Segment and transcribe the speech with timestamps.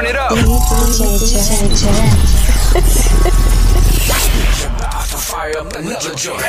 [0.00, 0.32] Turn it up.
[4.72, 6.40] About fire up another joint.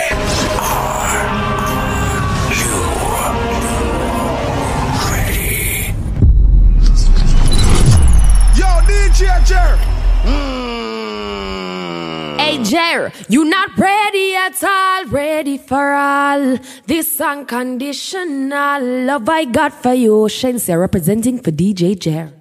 [12.40, 16.58] DJ Jer, you not ready at all, ready for all.
[16.86, 20.30] This unconditional love I got for you.
[20.30, 22.41] Shenseea representing for DJ Jer.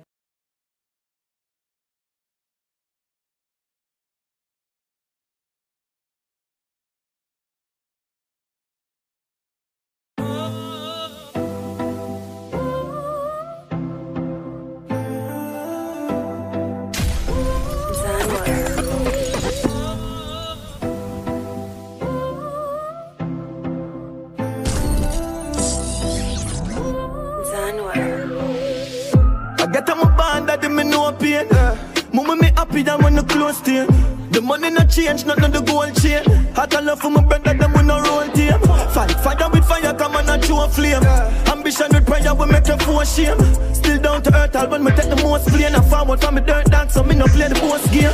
[34.91, 36.24] The not change, not the gold chain.
[36.55, 38.58] Hot and love for my brother, them we no roll team.
[38.91, 41.02] Fight, fire with fire, come on and show a flame.
[41.46, 43.38] Ambition with prayer, we make them for shame.
[43.72, 45.74] Still down to earth, I'll when me take the most plane.
[45.74, 48.11] I forward from me dirt dance, so me no play the post game.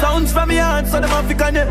[0.00, 1.70] Sounds from me heart, so them have to connect.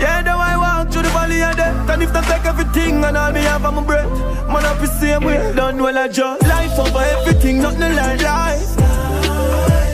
[0.00, 1.90] Yeah, though I walk through the valley of death.
[1.90, 4.10] And if they take everything and all me have on my breath,
[4.46, 5.54] man, I be same way.
[5.54, 8.76] Done well, I just life over everything, nothing like life.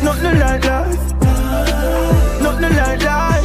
[0.05, 1.13] Nothing like life.
[2.43, 3.42] Nothing like life.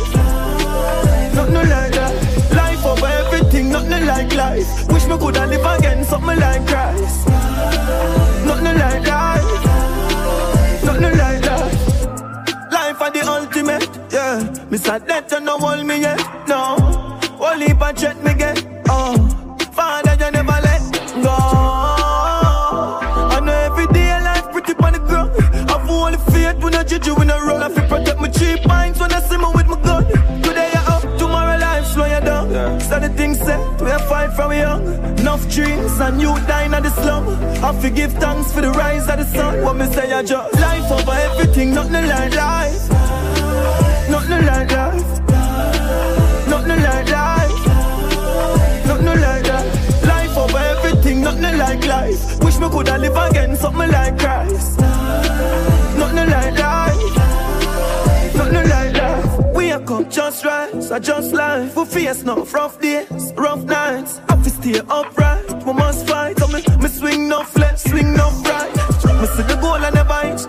[1.38, 2.52] Nothing like life.
[2.54, 4.88] Life over everything, nothing like life.
[4.92, 7.28] Wish me coulda live again, something like Christ.
[8.48, 9.50] Nothing like life.
[10.84, 12.72] Nothing like life.
[12.72, 14.66] Life are the ultimate, yeah.
[14.72, 16.76] Me sad that you no hold me yet, no.
[17.40, 18.34] Only if I check me
[35.38, 37.28] Enough dreams and you dying at the slum.
[37.64, 39.64] I forgive thanks for the rise of the sun.
[39.64, 42.90] What me say I just life over everything, nothing like life.
[44.10, 45.20] Nothing like life.
[46.50, 47.68] Nothing like life.
[48.88, 50.04] Nothing like that.
[50.08, 52.44] Life over everything, nothing like life.
[52.44, 54.80] Wish me coulda live again, something like Christ.
[56.00, 57.16] Nothing like life.
[58.36, 59.56] Nothing like life.
[59.56, 61.76] We a come just right, so just life.
[61.76, 64.20] We face no rough days, rough nights.
[64.48, 66.40] Fi stay upright, we must fight.
[66.40, 68.74] So me, me swing no flex, swing no right.
[69.20, 70.40] Me see the goal I never hit,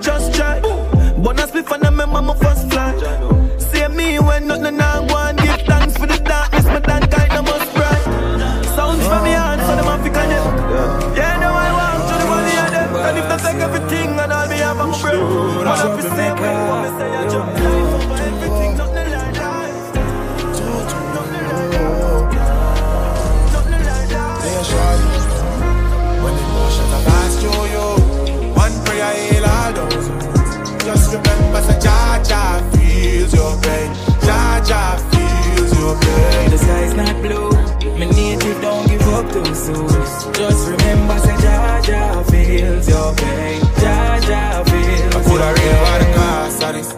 [39.68, 40.32] soon.
[40.32, 43.60] Just remember, say Jah feels your pain.
[43.80, 46.90] Jah feels I put a real on the of this.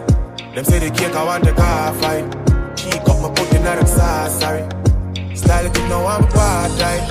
[0.55, 2.25] Them say the cake I want the car fight.
[2.75, 3.29] Keep up my
[3.67, 4.63] at them sauce, sorry.
[5.35, 6.27] Style it, you know I'm a
[6.79, 7.03] time.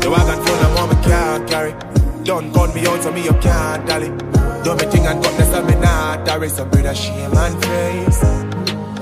[0.00, 1.72] The wagon full of mom, I can't carry.
[2.24, 4.08] Don't gun me out so me you can't dolly.
[4.64, 5.50] Do me thing and got this
[5.80, 8.43] not There is some brother shame and face.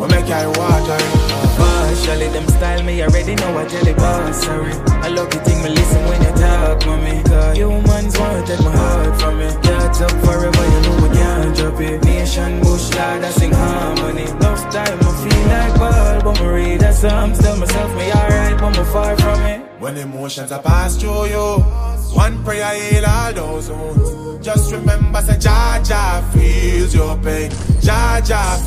[0.02, 1.56] What make I water it?
[1.56, 4.72] Partially, them style me already know I tell the boss sorry.
[4.98, 7.22] I love the thing me listen when you talk, mommy.
[7.22, 9.46] Cause humans want to take my heart from me.
[9.62, 12.02] Catch up forever, you know we can't drop it.
[12.02, 14.24] Nation bush lad, I sing harmony.
[14.24, 17.38] Enough time I feel like ball, but me read a psalms.
[17.38, 19.60] Tell myself me alright, but me far from it.
[19.78, 21.62] When emotions are passed through you,
[22.10, 24.21] one prayer heal all those wounds.
[24.42, 27.48] Just remember, say Jah feels your pain.
[27.80, 28.20] Jah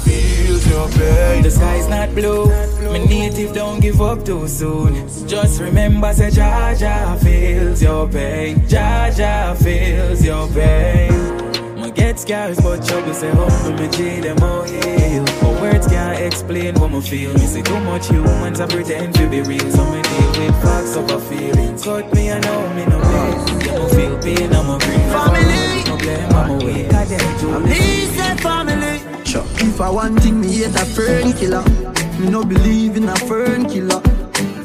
[0.06, 1.44] feels your pain.
[1.44, 2.46] The sky's not blue.
[2.90, 5.06] My native don't give up too soon.
[5.28, 8.66] Just remember, say Jah feels your pain.
[8.70, 11.12] Jah feels your pain.
[11.78, 15.25] My get scars, but trouble say humble me G them all heal.
[15.76, 17.34] But words can't explain what me feel.
[17.34, 19.72] Me see too much humans I pretend to be real.
[19.72, 21.78] So me deal with facts of a feeling.
[21.78, 23.60] Cut me I know me no pain.
[23.60, 25.12] You no feel pain, I'm a breathe.
[25.12, 25.84] Family.
[25.84, 26.90] No blame, I'm a wait.
[26.90, 29.02] Cause them too Please say family.
[29.68, 31.64] If I want thing, me hate a fern killer.
[32.20, 34.00] Me no believe in a fern killer.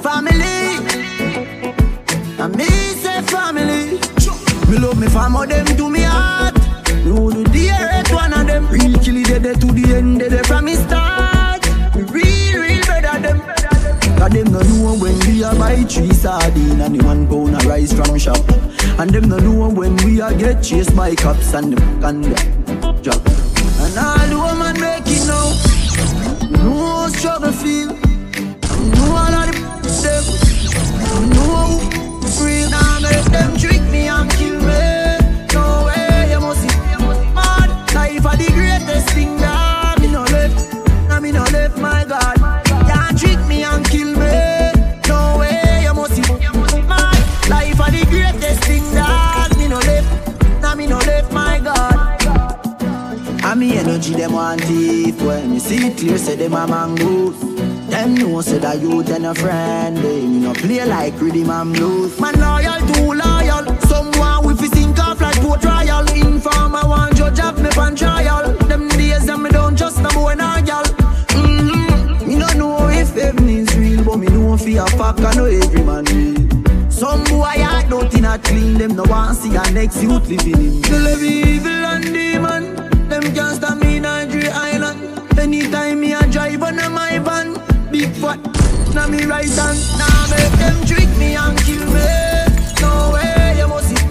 [0.06, 0.59] Family,
[2.39, 2.69] I me
[3.03, 3.99] say family.
[4.71, 6.55] Me love me family, them to me heart.
[7.05, 8.69] Me would do the earth one of them.
[8.69, 9.01] Real
[14.20, 17.64] and they don't know when we are by tree sardine and the one pound of
[17.64, 18.37] rice from shop.
[18.99, 22.22] And them no know when we are get chased by cops and them can
[23.02, 23.26] drop.
[23.81, 25.49] And all the woman making now,
[26.62, 27.88] no struggle feel.
[28.94, 30.25] No all of the them,
[31.31, 31.81] no
[32.44, 32.69] real.
[32.69, 35.17] Now make them trick me and kill me.
[35.55, 36.76] No way, you must see.
[37.32, 41.08] Mad life are the greatest thing that me no left.
[41.08, 42.00] Now me no left, my
[54.50, 57.38] want it When you see it clear say them a mangoes
[57.88, 59.97] Them know say that you and a friend.
[59.97, 62.19] They me no play like rhythm and blues.
[62.20, 63.64] Man loyal too loyal.
[63.82, 66.06] Someone with his sink off like poor trial.
[66.12, 68.52] Informer one judge have me pan trial.
[68.70, 70.85] Them days them me don't trust no boy nor gal.
[71.35, 72.29] Mm-hmm.
[72.29, 75.46] Me no know if heaven is real But me know fi a fuck I know
[75.46, 76.91] every man real.
[76.91, 78.79] Some boy I don't a clean.
[78.79, 80.85] Them no want see a next youth living in.
[81.06, 82.76] Every evil and demon.
[83.08, 84.30] Them can't stop me Island.
[85.41, 87.55] Anytime me a drive on my van,
[87.91, 88.39] big fat,
[88.95, 89.79] now me right hand.
[89.99, 92.07] Now make them trick me and kill me.
[92.83, 94.05] No way, you must see.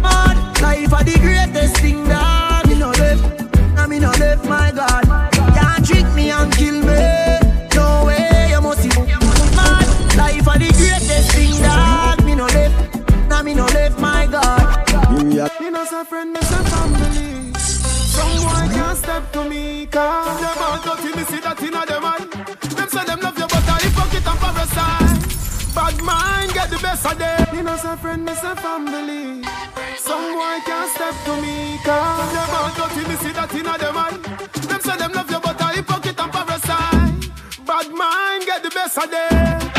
[0.00, 3.22] Mad life are the greatest thing that me no left.
[3.74, 5.04] Now me no left, my God.
[5.54, 6.98] Can't trick me and kill me.
[7.76, 8.88] No way, you must see.
[9.54, 9.86] Mad
[10.16, 13.28] life are the greatest thing that me no left.
[13.28, 15.12] Now me no left, my God.
[15.60, 16.99] Me no say friend, me say family.
[19.00, 22.20] Step to me, cause them all dirty, me see that inna them eye.
[22.76, 25.74] Them say them love you, but I hypocrite and parasite.
[25.74, 27.56] Bad mind get the best of them.
[27.56, 29.42] Me no say friend, me say family.
[29.96, 34.20] Someone can't step to me, cause them all dirty, me see that inna them eye.
[34.68, 37.66] Them say them love you, but I hypocrite and parasite.
[37.66, 39.69] Bad mind get the best of them.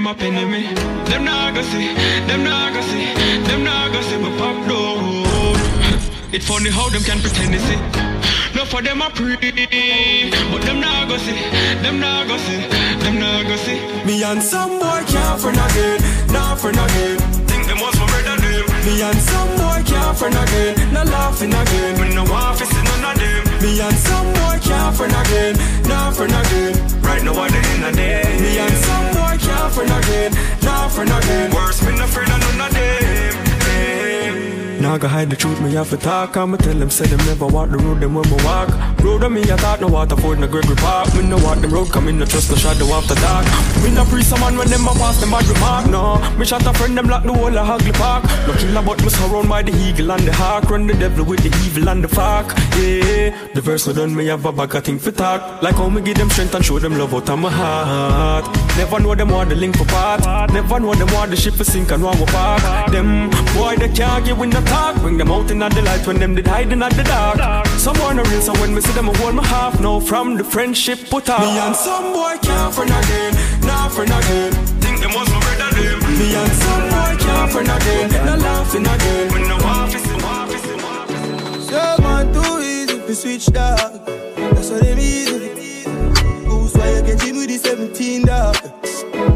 [0.00, 0.62] Them a penny me.
[1.10, 1.92] Them nah go see,
[2.26, 3.04] them nah go see,
[3.48, 3.64] them
[4.02, 6.32] see my pop down.
[6.32, 7.80] It funny how them can pretend to see.
[8.56, 9.36] No for them a pray,
[10.50, 11.36] but them nah go see,
[11.82, 12.62] them nah go see,
[13.02, 13.78] them nah go see.
[14.06, 16.00] Me and some boy can't friend again,
[16.32, 17.18] nah friend again.
[17.44, 18.64] Think them was my brother them.
[18.86, 21.98] Me and some boy can't friend again, nah laughing again.
[21.98, 23.42] When no one see none of them.
[23.60, 25.54] Me and some boy can't friend again,
[25.84, 26.72] nah friend again.
[27.02, 28.22] Right now at the end of day.
[28.40, 30.32] Me and some boy can't friend again,
[30.62, 31.50] nah friend again.
[31.54, 33.10] Worse, me no afraid of none of them.
[34.80, 36.38] Now go hide the truth, me have to talk.
[36.38, 38.70] I'ma tell them, say them never walk the road, them when me walk.
[39.04, 41.14] Road on me, I thought no water for no Gregory Park.
[41.14, 43.44] Me no walk the road, come in, no trust, no shadow after dark.
[43.84, 46.72] Me no pre someone when them a pass, them a remark, no Me shot a
[46.72, 48.24] friend, them lock the whole of Hagley Park.
[48.46, 50.70] No killer, but me surround by the eagle and the hawk.
[50.70, 54.26] Run the devil with the evil and the fuck, yeah The verse no done, me
[54.26, 55.62] have a bag of thing for talk.
[55.62, 58.98] Like how me give them strength and show them love out of my heart Never
[58.98, 60.24] know them want the link for part.
[60.54, 62.90] Never know them want the ship for sink and want park.
[62.90, 64.96] Them boy, they can't get in the talk.
[65.02, 67.66] Bring them out in the light when them did hiding at the dark.
[67.78, 69.78] Someone a real, so when me see them, I hold my half.
[69.80, 73.32] Now From the friendship put out Me and some boy can't friend again,
[73.68, 74.52] nah friend again.
[74.80, 76.00] Think them was my brother them.
[76.18, 79.32] Me and some boy can't friend again, nah laughing again.
[79.32, 81.68] When no one fi see, one fi see, one fi see.
[81.68, 84.06] So man, too easy to switch dog.
[84.06, 85.49] That's what them easy.
[86.90, 88.56] You get him with the 17 dog?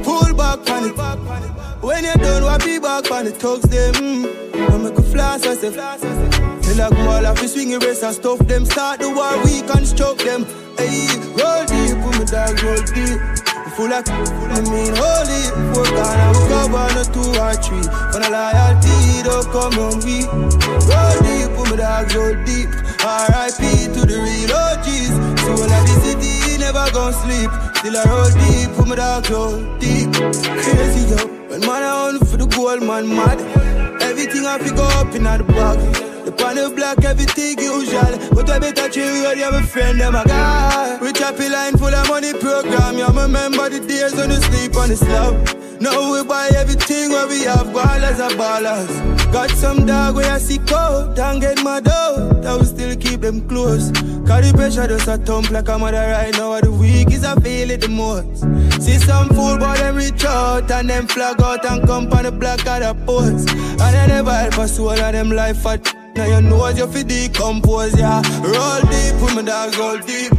[0.03, 1.55] Pull back on it.
[1.85, 3.95] When you done, what be back on the thugs them.
[3.95, 4.71] Mm.
[4.71, 8.15] I make a flash, I say, Tell a go all off the swing race and
[8.15, 8.65] stuff them.
[8.65, 10.45] Start the war, we construct them.
[10.81, 11.07] Hey,
[11.39, 13.21] roll deep, put my dog roll deep.
[13.77, 15.43] Full of, I mean, holy.
[15.75, 17.85] Four gone, I will go on a two or three.
[18.11, 20.25] When a loyalty don't come on me.
[20.89, 22.71] Roll deep, put my dog roll deep.
[23.05, 23.93] R.I.P.
[23.93, 25.34] to the real OGs.
[25.45, 27.51] Soul of the city, never gon' sleep.
[27.77, 30.13] Still I roll deep, put my dog roll deep.
[30.13, 33.39] Crazy yo, when man I on for the gold, man mad.
[34.03, 35.79] Everything I pick up in the bag.
[36.25, 38.17] The pan of black, everything usual.
[38.35, 40.99] But I better chill with you, my friend, them a guy.
[41.03, 42.97] We happy line full of money program.
[42.97, 45.35] You remember the days when you sleep on the slab.
[45.81, 49.14] Now we buy everything where we have ballers and ballers.
[49.35, 52.39] Got some dog where I see cold don't get my dough.
[52.41, 53.91] That will still keep them close.
[53.91, 56.61] The pressure does a thump like a mother right now.
[56.61, 58.43] The weak is I feel it the most.
[58.81, 62.31] See some fool but them reach out and them flag out and come on the
[62.31, 63.51] black of the post.
[63.51, 65.83] And they never help us all of them life fat.
[66.15, 68.23] Now you know you fi decompose, yeah.
[68.39, 70.31] Roll deep, put my dogs roll deep.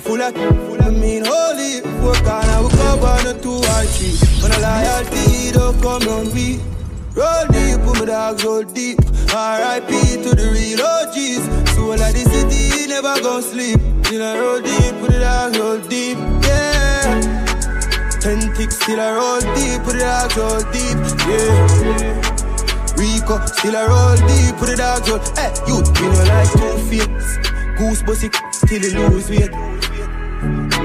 [0.00, 1.82] Full of, full of mean holy.
[2.00, 4.16] Work on, I will on a two or three.
[4.40, 6.77] When a loyalty don't come on me.
[7.18, 9.00] Roll deep, put my dogs roll deep.
[9.34, 10.22] R.I.P.
[10.22, 11.42] to the real OGs.
[11.74, 13.80] Soul of the city, never gon' sleep.
[14.06, 16.16] Still I roll deep, put the dogs roll deep.
[16.46, 17.18] Yeah.
[18.22, 20.94] Ten ticks, still I roll deep, put the dogs roll deep.
[21.26, 22.38] Yeah.
[22.94, 25.26] Rico, still a roll deep, put the dogs out.
[25.34, 27.10] Hey, you, you know like two feet.
[27.82, 29.50] Goose bussy, still you lose weight.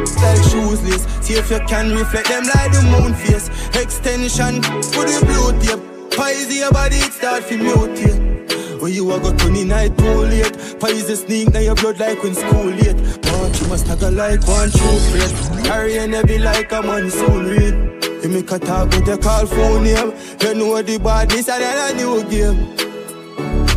[0.10, 3.54] Style shoesless, see if you can reflect them like the moon face.
[3.78, 4.64] Extension,
[4.98, 5.93] put the blue tape.
[6.16, 8.82] Pies your body, it start to mutate.
[8.82, 12.36] When you a go to night too late the sneak now your blood like when
[12.36, 12.98] school late
[13.32, 17.94] March you must have a like one true plate Carrying heavy like a monsoon rain
[18.24, 20.14] you make a talk with your call phone name.
[20.40, 22.78] You know the badness and then a new game.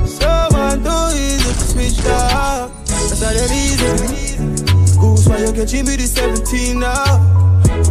[0.06, 2.70] So man, too easy to switch up.
[2.86, 4.36] That's how them easy.
[5.00, 7.18] Goose, why you catching me the 17 now?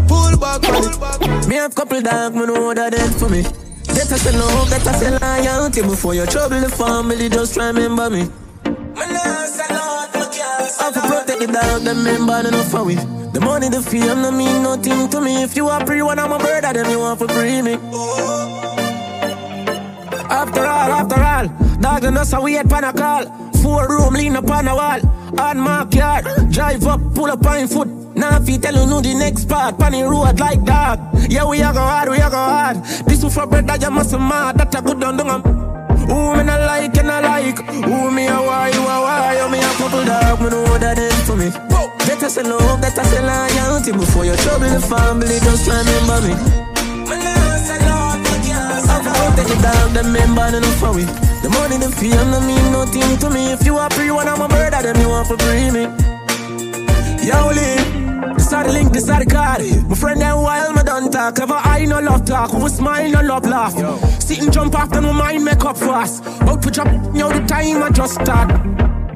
[0.08, 1.46] Pull back, pull back.
[1.50, 3.44] Me have couple dog, me know that dead for me.
[3.96, 7.30] Better say no, better say loyalty before you trouble the family.
[7.30, 8.28] Just remember me.
[8.96, 12.96] I have to protect the dog, them member enough for we.
[12.96, 15.44] The money, the fame, no mean nothing to me.
[15.44, 17.74] If you are free, one, I'm a bird, then you want for free me.
[20.30, 21.48] After all, after all,
[21.80, 23.24] dog and us, we had pan a call.
[23.66, 25.02] Four room, lean up on a wall.
[25.40, 27.88] On my yard, drive up, pull up on foot.
[28.16, 31.00] Now if you tell you know the next part, pan the road like that.
[31.28, 32.84] Yeah, we are go hard, we are go hard.
[33.08, 34.60] This is for bread that you must mad.
[34.60, 35.30] That a good down, down.
[35.32, 35.42] Um.
[36.06, 39.50] Who me not like and I like Who me a why, you a why You
[39.50, 41.50] me a couple dog, me know that end for me
[42.06, 46.38] Better say love, better say loyalty Before you trouble the family, just remember me
[48.86, 52.72] I've take the dog, them member enough for me The money, the fame, no mean
[52.72, 55.38] nothing to me If you a free one, I'm a bird, them you want to
[55.38, 55.84] free me
[57.28, 57.96] Yo, Lee
[58.46, 59.62] this are the link, this are the card.
[59.90, 61.40] My friend them while me done talk.
[61.40, 63.76] Ever I no love talk, who smile no love laugh.
[63.76, 63.98] Yo.
[64.20, 66.24] Sit and jump after my mind make up fast.
[66.42, 68.52] Out to drop, you the time I just start.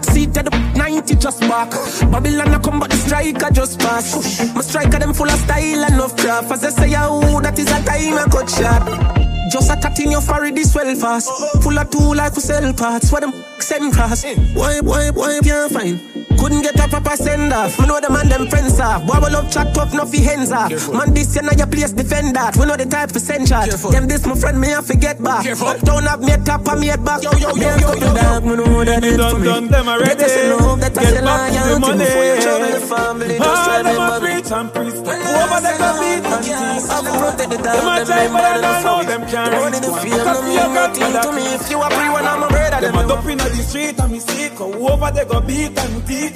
[0.04, 1.70] Seat at the 90 just back.
[2.12, 4.56] Babylon I come but the striker just pass.
[4.56, 6.52] My striker them full of style and of craft.
[6.52, 9.29] As I say, oh, that is a time I cut shot.
[9.50, 11.30] Just a tat in your forehead, this well fast.
[11.64, 13.12] Full of two life for sell parts.
[13.12, 14.24] Where them send cross.
[14.54, 16.00] Why, why, why can't find?
[16.40, 17.78] Couldn't get a proper send off.
[17.80, 19.06] Me know the man them friends off.
[19.06, 20.72] Boy, we love chat tough, no fi hands off.
[20.94, 22.56] Man, this you know your place defend that.
[22.56, 23.70] We know the type for send shot.
[23.70, 25.44] Them this my friend, me have to get back.
[25.84, 27.24] Don't have me a top and me a back.
[27.24, 29.68] Yo, yo, yo, yo, yo, dog, me know that it for me.
[29.68, 30.16] Them already.
[30.16, 31.98] That is love, that is loyalty.
[31.98, 34.30] Before you trouble the family, just remember me.
[34.30, 34.96] Preach and preach.
[34.96, 36.88] Over the beat and tease.
[36.90, 41.22] I've protected the dog, them member, them them can't Money the feel no mean nothing
[41.22, 43.62] to me If you a free one, I'm a brother Them a up inna the
[43.64, 46.36] street and me see Go over they go beat and teach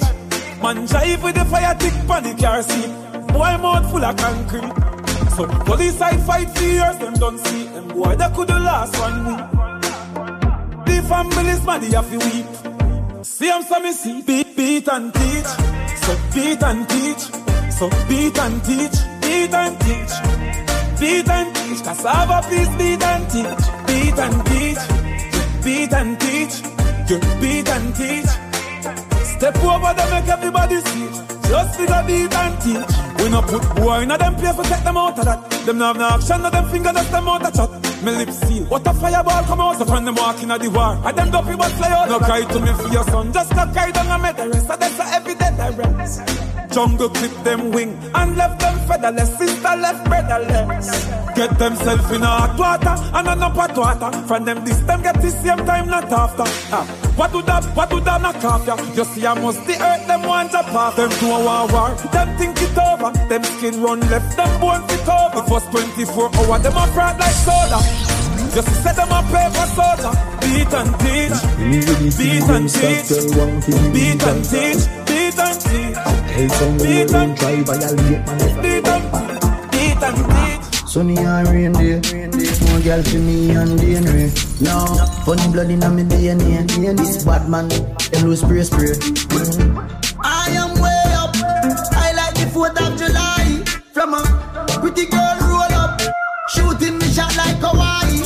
[0.64, 2.88] Man drive with the fire tick on the car seat.
[3.34, 4.72] Boy mouth full of concrete.
[5.36, 7.64] So police I fight for years Them don't see.
[7.64, 10.86] Them boy that could the last one week.
[10.86, 13.26] The family's money have to weep.
[13.26, 15.50] See I'm some see beat, beat and teach.
[16.04, 17.22] So beat and teach.
[17.70, 18.96] So beat and teach.
[19.20, 20.63] Beat and teach
[21.00, 23.64] Beat and teach, cassava please beat and teach.
[23.86, 24.78] Beat and teach,
[25.64, 26.74] beat and teach.
[27.40, 28.30] Beat and teach.
[29.36, 31.08] Step over them, make everybody see.
[31.48, 33.13] Just the beat and teach.
[33.24, 35.50] We not put boy in a them place to take them out of that.
[35.64, 38.04] Them not have no action, no them finger just them out a chat.
[38.04, 38.64] Me lips seal.
[38.66, 41.00] What a fireball come out, so friend them walking at the war.
[41.02, 42.08] And them dopey but fly out.
[42.10, 44.66] No cry to me for your son, just not cry down and make the rest.
[44.66, 46.44] So that's a every day rest.
[46.74, 49.38] Jungle clip them wing and left them featherless.
[49.38, 51.06] Sister left brotherless.
[51.36, 54.26] Get themself in a hot water and an up hot water.
[54.26, 56.42] From them this them get the same time not after.
[56.74, 56.84] Ah,
[57.16, 57.64] what do that?
[57.76, 58.96] What do that knock off?
[58.96, 60.96] You see, I must the earth them want to pass.
[60.96, 61.94] Them do a war.
[62.12, 63.13] Them think it over.
[63.28, 64.36] Them skin run left.
[64.36, 65.42] Them bone fit over.
[65.48, 67.78] First 24 hour them a fraud like soda.
[68.54, 70.10] Just to set them a paper soda.
[70.40, 71.38] Beat and teach.
[72.18, 73.08] Beat and teach.
[73.92, 74.82] Beat and teach.
[75.06, 75.98] Beat and teach.
[76.36, 77.64] Beat and man.
[78.62, 79.04] Beat and
[79.70, 80.74] Beat and teach.
[80.94, 82.00] Sunny and rain day,
[82.70, 84.30] more girl for me and DNA.
[84.62, 84.86] No,
[85.24, 86.96] funny blood in me DNA.
[86.96, 87.68] This bad man,
[88.22, 88.94] lose spray spray.
[90.22, 90.93] I am way
[94.04, 95.98] From pretty girl roll up,
[96.50, 98.20] shooting me shot like Hawaii.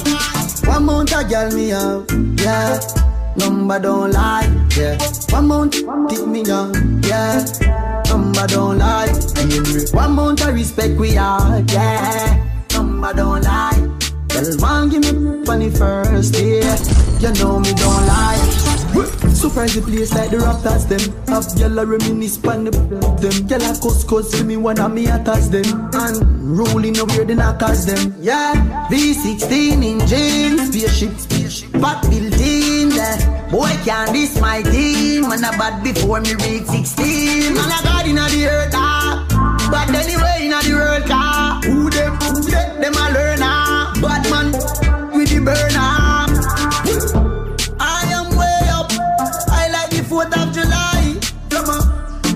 [0.67, 2.05] One mount a girl me have,
[2.41, 2.81] yeah.
[3.37, 4.99] Number don't lie, yeah.
[5.31, 7.45] One mount tip me down, yeah.
[8.09, 9.13] Number don't lie,
[9.93, 12.45] one mount of respect we are, yeah.
[12.73, 13.79] Number don't lie.
[14.31, 16.77] Girl, one give me funny first, yeah.
[17.21, 18.78] You know me don't lie.
[19.39, 21.01] Surprise the place like the Raptors them.
[21.29, 23.63] Have yellow reminisce pan the them.
[23.63, 25.65] A cuss cuss for me one of me attacks them.
[25.95, 28.15] And rolling over the knockers them.
[28.19, 28.55] Yeah,
[28.91, 31.73] V16 engine Spaceship, spaceship.
[31.81, 32.91] Back building
[33.51, 35.29] Boy can this my team.
[35.29, 39.25] Man a bad before me reach 16 Man a god inna the earth ah.
[39.71, 44.53] But anyway inna the world car Who them, who them, them a learner Bad man
[45.17, 45.98] with the burner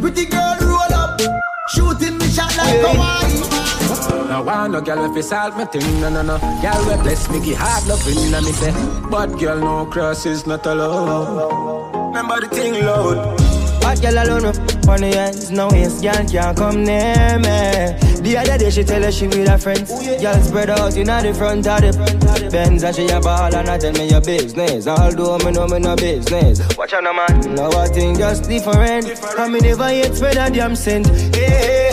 [0.03, 1.21] pretty girl roll up,
[1.69, 4.29] shooting me shot like Hawaii.
[4.29, 6.39] No want no girl if you solve me thing, no no no.
[6.61, 8.73] Girl we bless me, give hard loving, and me say,
[9.09, 12.09] but girl no cross is not allowed.
[12.09, 13.52] Remember the thing loud.
[13.83, 18.13] Hot girl alone up on the hands, no waist, girl can't come near me.
[18.23, 19.91] The other day she tell her she with her friends.
[19.91, 23.79] Girl spread out in the front of the Benz and she a ball and I
[23.79, 24.87] tell me your business.
[24.87, 26.61] Although me know me no business.
[26.79, 27.55] Watch out, no man.
[27.57, 29.11] No I think just different.
[29.37, 31.09] I me never yet spread a damn cent.
[31.35, 31.91] Hey,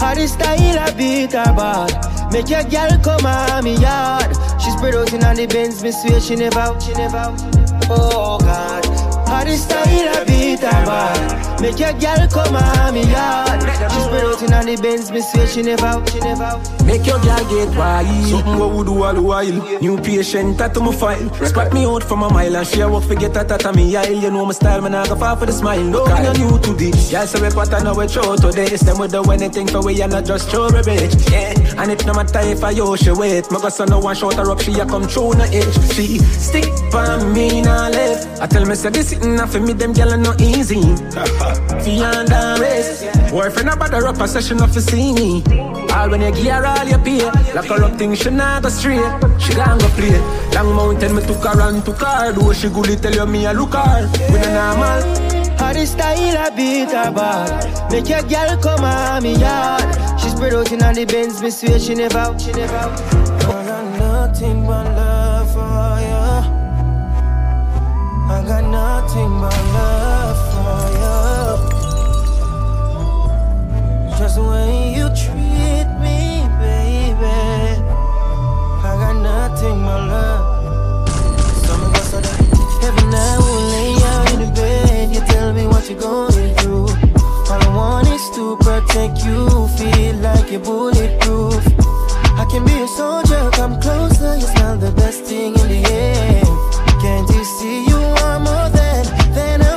[0.00, 2.32] how the style I beat her bad.
[2.32, 4.34] Make your girl come on me yard.
[4.58, 7.36] She spread out in the Benz, me swear she never she never.
[7.90, 9.03] Oh God.
[9.34, 11.60] How the style I beat her bad.
[11.60, 13.62] Make your girl come on me yard.
[13.62, 16.60] She spread out in the Benz, me swear she never out, she never.
[16.84, 18.26] Make your girl get wild.
[18.28, 19.80] Something what we do all the while.
[19.80, 21.34] New patient tattoo my file.
[21.46, 24.12] Spot me out from a mile and she a walk forget that at me aisle.
[24.12, 25.82] You know my style, man I go far for the smile.
[25.82, 27.10] No, me no new to this.
[27.10, 28.82] Girl say we what I know we throw to this.
[28.82, 31.30] Them we do anything for we and not just throw a bitch.
[31.32, 33.50] Yeah, and it no matter if I yo she wait.
[33.50, 35.74] My son no one shot her up, she a come through no edge.
[35.94, 38.40] She stick by me now left.
[38.40, 40.80] I tell me say this sitting for me them gyal no easy.
[41.84, 43.30] Beyond the rest.
[43.30, 45.42] Boyfriend about the up a session of to see me.
[45.92, 47.24] All when you gear all you pay.
[47.54, 49.00] Like a rock thing she not go straight.
[49.40, 50.18] She gon' go play.
[50.54, 52.32] Long mountain me took her and took her.
[52.32, 54.08] Do she good tell you me a look her.
[54.30, 55.02] We no normal.
[55.58, 57.90] How the style I beat her bad.
[57.90, 60.20] Make your girl come on me yard.
[60.20, 63.00] She spread out in all the Benz, me swear she never out, she never out.
[63.44, 64.93] I got nothing but
[69.14, 71.14] nothing but love for you.
[74.18, 77.38] Just the way you treat me, baby.
[78.82, 80.44] I got nothing but love.
[81.64, 82.88] Some of us are there.
[82.88, 85.14] Every night we'll lay out in the bed.
[85.14, 86.88] You tell me what you're going through.
[87.50, 89.68] All I want is to protect you.
[89.78, 91.62] Feel like you're bulletproof.
[92.36, 94.34] I can be a soldier, come closer.
[94.36, 96.42] You smell the best thing in the air.
[97.00, 98.83] Can't you see you are more than
[99.34, 99.73] than a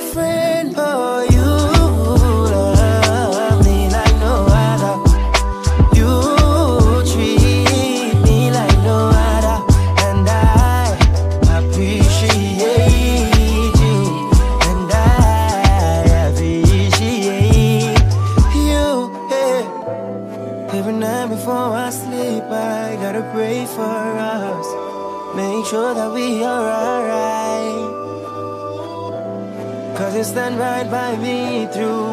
[30.77, 32.06] right by me through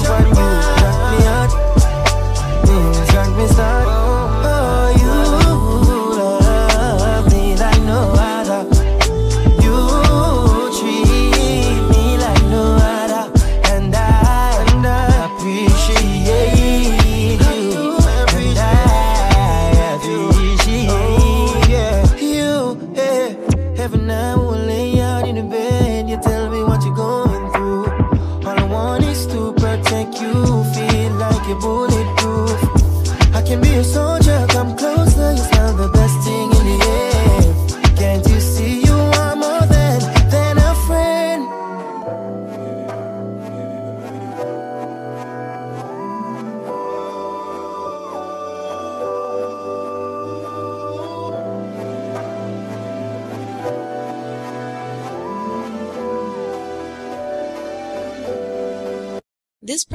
[0.00, 1.50] you got me hot,
[2.66, 3.89] you got me started.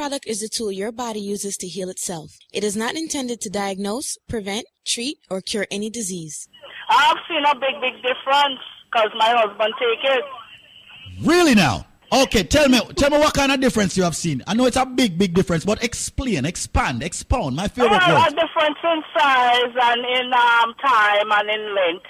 [0.06, 2.30] Product is a tool your body uses to heal itself.
[2.54, 6.48] It is not intended to diagnose, prevent, treat, or cure any disease.
[6.88, 10.24] I've seen a big, big difference because my husband take it.
[11.24, 11.88] Really now?
[12.13, 14.44] Okay, tell me, tell me what kind of difference you have seen.
[14.46, 17.56] I know it's a big, big difference, but explain, expand, expound.
[17.56, 18.32] My favorite Uh, word.
[18.32, 22.06] a difference in size and in um, time and in length.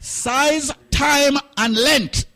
[0.00, 2.26] Size, time, and length.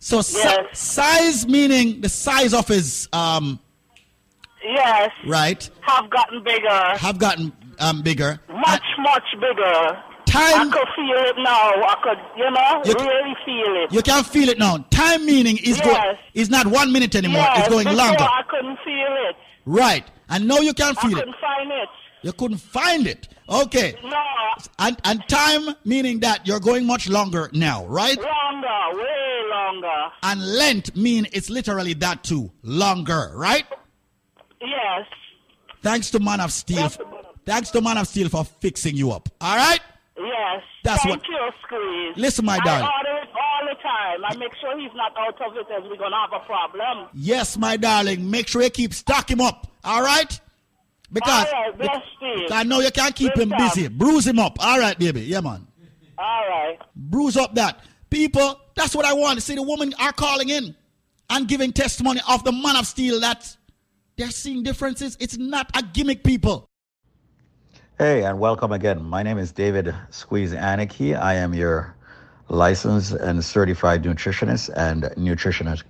[0.00, 3.58] So si- size meaning the size of his um
[4.64, 6.84] Yes, right have gotten bigger.
[6.98, 8.40] have gotten um bigger.
[8.48, 10.02] Much, much bigger.
[10.26, 11.70] Time- I could feel it now.
[11.70, 13.92] I could, you know, You- really feel it.
[13.92, 14.84] You can feel it now.
[14.90, 16.16] Time meaning is Yes.
[16.34, 17.40] is not one minute anymore.
[17.42, 18.24] yes, it's going before longer.
[18.24, 19.36] I couldn't feel it.
[19.64, 20.04] Right.
[20.28, 21.20] And now you can I feel it.
[21.20, 21.88] couldn't find it.
[22.22, 23.28] You couldn't find it.
[23.48, 23.94] Okay.
[24.04, 24.16] No,
[24.80, 28.18] And and time meaning that you're going much longer now, right?
[28.18, 30.10] longer, way longer.
[30.24, 32.50] And length mean it's literally that too.
[32.62, 33.64] Longer, right?
[34.60, 35.06] Yes.
[35.82, 36.88] Thanks to Man of Steel.
[37.44, 39.28] Thanks to Man of Steel for fixing you up.
[39.40, 39.80] All right?
[40.16, 40.62] Yes.
[40.84, 42.16] That's Thank what- you, Squeeze.
[42.16, 42.84] Listen, my darling.
[42.84, 44.24] I order it all the time.
[44.24, 47.08] I make sure he's not out of it as we're going to have a problem.
[47.14, 48.28] Yes, my darling.
[48.30, 49.70] Make sure you keep stock him up.
[49.84, 50.40] All right?
[51.12, 52.46] Because All right, bless you.
[52.50, 53.58] I know you can't keep Good him job.
[53.74, 53.88] busy.
[53.88, 54.56] Bruise him up.
[54.60, 55.22] All right, baby.
[55.22, 55.66] Yeah, man.
[56.18, 56.78] All right.
[56.96, 57.80] Bruise up that.
[58.10, 59.54] People, that's what I want to see.
[59.54, 60.74] The women are calling in
[61.30, 63.56] and giving testimony of the man of steel that
[64.18, 65.16] they're seeing differences.
[65.20, 66.68] It's not a gimmick, people.
[67.98, 69.02] Hey, and welcome again.
[69.02, 71.14] My name is David Squeeze Anarchy.
[71.14, 71.94] I am your
[72.48, 75.84] licensed and certified nutritionist and nutritionist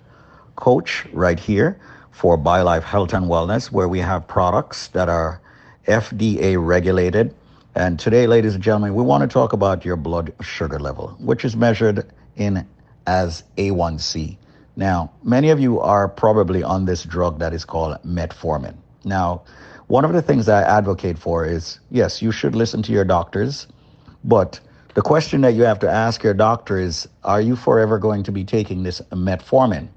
[0.55, 1.79] coach right here
[2.11, 5.41] for BioLife Health and Wellness, where we have products that are
[5.87, 7.33] FDA regulated.
[7.75, 11.45] And today, ladies and gentlemen, we want to talk about your blood sugar level, which
[11.45, 12.67] is measured in
[13.07, 14.37] as A1C.
[14.79, 18.75] Now, many of you are probably on this drug that is called metformin.
[19.03, 19.41] Now,
[19.87, 23.67] one of the things I advocate for is yes, you should listen to your doctors,
[24.23, 24.57] but
[24.93, 28.31] the question that you have to ask your doctor is are you forever going to
[28.31, 29.89] be taking this metformin?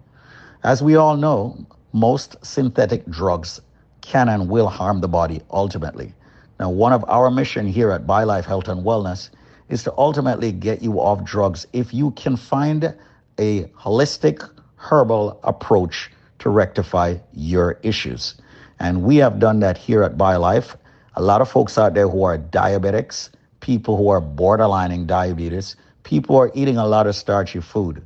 [0.65, 3.61] As we all know, most synthetic drugs
[4.01, 6.13] can and will harm the body ultimately.
[6.59, 9.31] Now, one of our mission here at BioLife Health and Wellness
[9.69, 12.93] is to ultimately get you off drugs if you can find
[13.39, 14.49] a holistic
[14.83, 18.35] herbal approach to rectify your issues.
[18.81, 20.75] And we have done that here at BioLife.
[21.15, 26.35] A lot of folks out there who are diabetics, people who are borderlining diabetes, people
[26.35, 28.05] who are eating a lot of starchy food.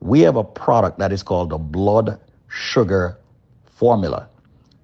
[0.00, 3.16] We have a product that is called the blood sugar
[3.64, 4.28] formula.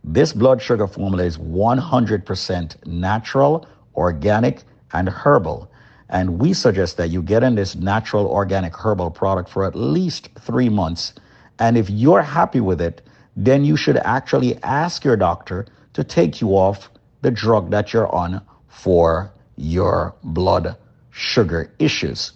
[0.03, 5.71] This blood sugar formula is 100% natural, organic, and herbal.
[6.09, 10.29] And we suggest that you get in this natural, organic, herbal product for at least
[10.41, 11.15] three months.
[11.59, 13.03] And if you're happy with it,
[13.37, 16.90] then you should actually ask your doctor to take you off
[17.23, 20.77] the drug that you're on for your blood
[21.11, 22.33] sugar issues.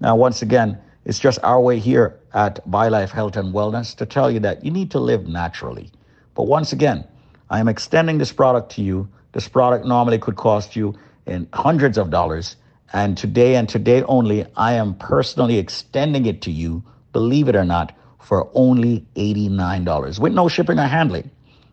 [0.00, 4.30] Now, once again, it's just our way here at BioLife Health and Wellness to tell
[4.30, 5.90] you that you need to live naturally.
[6.34, 7.04] But once again,
[7.50, 9.08] I am extending this product to you.
[9.32, 10.94] This product normally could cost you
[11.26, 12.56] in hundreds of dollars.
[12.92, 17.64] And today and today only, I am personally extending it to you, believe it or
[17.64, 17.92] not,
[18.30, 21.28] for only $89 with no shipping or handling.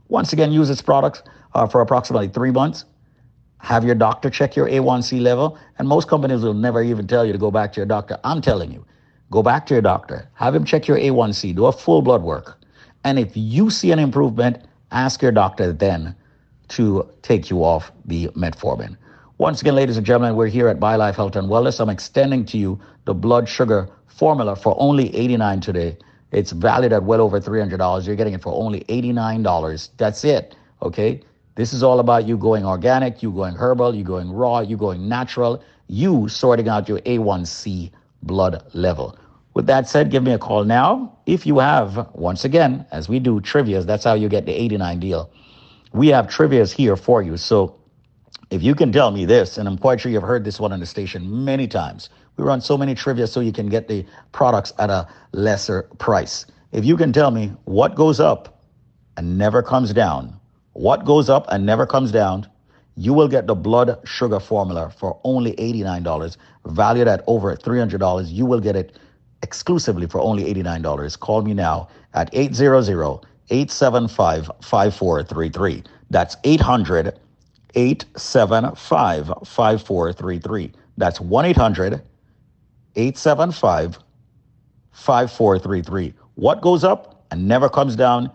[0.07, 1.21] Once again, use its products
[1.53, 2.83] uh, for approximately three months.
[3.59, 5.55] Have your doctor check your A1C level.
[5.77, 8.17] And most companies will never even tell you to go back to your doctor.
[8.23, 8.83] I'm telling you,
[9.29, 12.57] go back to your doctor, have him check your A1C, do a full blood work.
[13.03, 16.15] And if you see an improvement, ask your doctor then
[16.69, 18.97] to take you off the metformin.
[19.37, 21.79] Once again, ladies and gentlemen, we're here at BioLife Health and Wellness.
[21.79, 25.97] I'm extending to you the blood sugar formula for only 89 today.
[26.31, 28.05] It's valued at well over $300.
[28.05, 29.89] You're getting it for only $89.
[29.97, 30.55] That's it.
[30.81, 31.21] Okay.
[31.55, 35.09] This is all about you going organic, you going herbal, you going raw, you going
[35.09, 37.89] natural, you sorting out your A1C
[38.21, 39.17] blood level.
[39.55, 41.17] With that said, give me a call now.
[41.25, 44.99] If you have, once again, as we do trivias, that's how you get the 89
[44.99, 45.31] deal.
[45.93, 47.37] We have trivias here for you.
[47.37, 47.75] So
[48.51, 50.79] if you can tell me this, and I'm quite sure you've heard this one on
[50.79, 54.73] the station many times, we run so many trivia so you can get the products
[54.79, 56.45] at a lesser price.
[56.71, 58.61] If you can tell me what goes up
[59.17, 60.39] and never comes down,
[60.73, 62.47] What goes up and never comes down?
[62.95, 68.31] You will get the blood sugar formula for only $89, valued at over $300.
[68.31, 68.99] You will get it
[69.41, 71.19] exclusively for only $89.
[71.19, 73.19] Call me now at 800
[73.49, 75.83] 875 5433.
[76.11, 77.19] That's 800
[77.75, 80.71] 875 5433.
[80.97, 82.01] That's 1 800
[82.97, 83.99] 875
[84.91, 86.13] 5433.
[86.35, 88.29] What goes up and never comes down?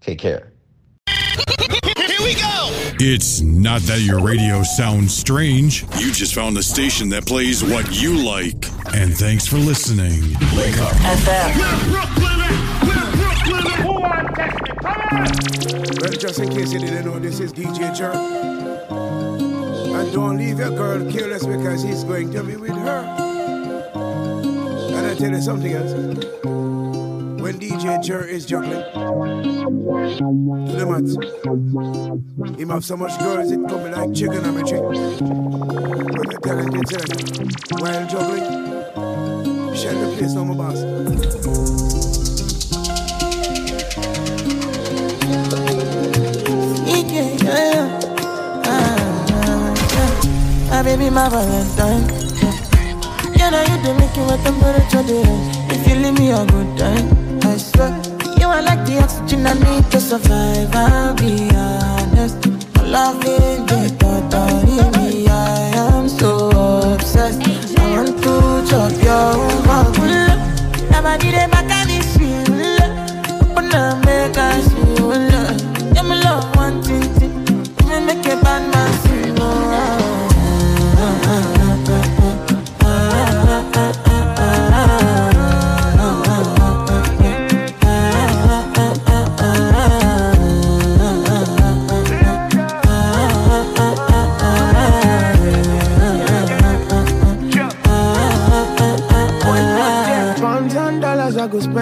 [0.00, 0.52] Take care.
[1.08, 2.70] Here we go.
[3.00, 5.82] It's not that your radio sounds strange.
[5.98, 8.66] You just found the station that plays what you like.
[8.94, 10.34] And thanks for listening.
[10.56, 10.94] Wake up.
[14.80, 18.12] Well, just in case you didn't know, this is DJ Jer.
[18.92, 23.04] And don't leave your girl careless because he's going to be with her.
[24.94, 25.92] And I tell you something else.
[27.42, 28.84] When DJ Jer is juggling,
[30.66, 31.16] to the mats,
[32.60, 34.78] him have so much girls it coming like chicken on a tree.
[36.14, 36.82] But I tell you,
[37.80, 38.46] while juggling,
[39.74, 41.97] share the place no more boss.
[47.08, 48.00] Yeah, yeah, yeah.
[48.64, 48.96] Ah,
[49.40, 50.70] ah, yeah.
[50.70, 52.04] My baby, my Valentine.
[53.36, 55.56] Yeah, now you do make it with temperature days.
[55.72, 57.06] If you leave me a good time,
[57.44, 57.90] I swear.
[58.38, 60.74] You are like the oxygen I need to survive.
[60.74, 62.46] I'll be honest.
[62.76, 65.26] My love in the thought of me.
[65.28, 66.50] I am so
[66.94, 67.40] obsessed.
[67.78, 68.34] I want to
[68.68, 69.57] chop your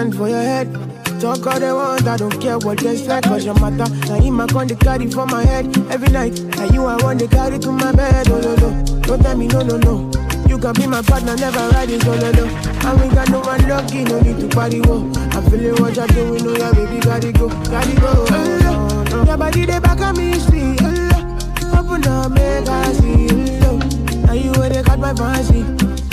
[0.07, 0.73] I for your head.
[1.19, 3.89] Talk all they want, I don't care what they say, cause your matter.
[4.07, 6.39] Now him I con the carry for my head every night.
[6.55, 9.01] Now you I want to carry to my bed, oh no no.
[9.01, 10.11] Don't tell me no no no.
[10.47, 12.45] You can be my partner, never riding solo oh, no.
[12.87, 15.11] And we got no one lucky, no need to party wo.
[15.31, 18.25] I'm feeling what you're doing, oh yeah, baby, gotta go, gotta go.
[18.29, 19.23] Oh, no.
[19.23, 20.75] Your body they back on me, see.
[20.81, 23.27] Oh, open up, make I see.
[23.65, 23.77] Oh,
[24.25, 25.63] now you where they got my fancy.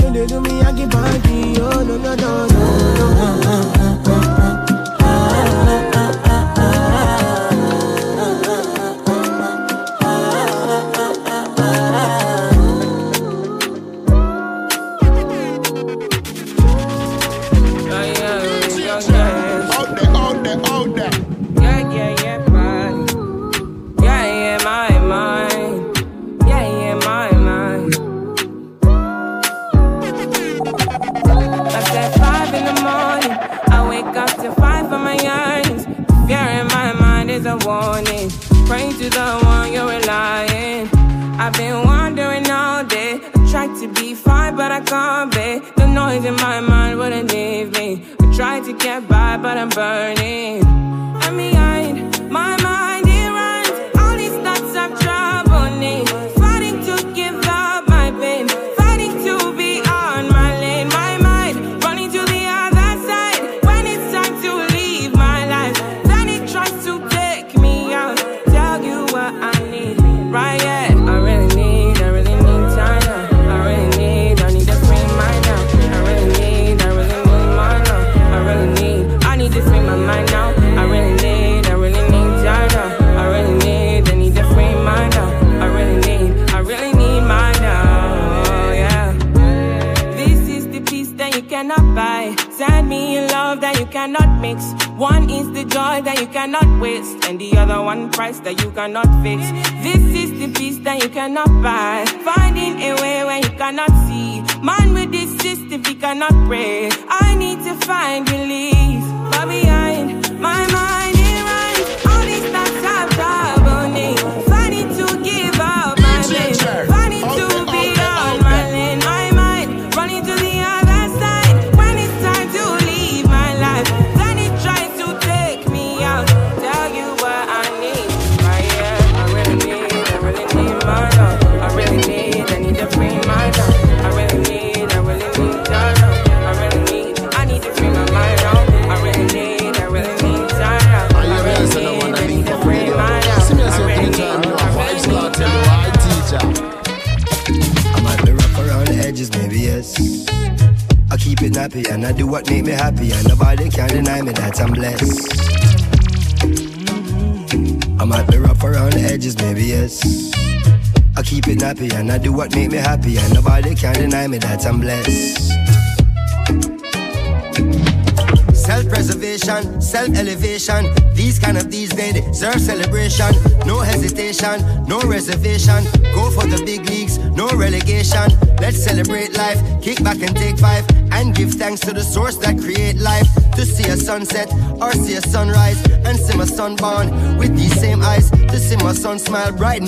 [0.02, 1.60] When they do me, I keep party.
[1.60, 3.83] Oh no no no no no.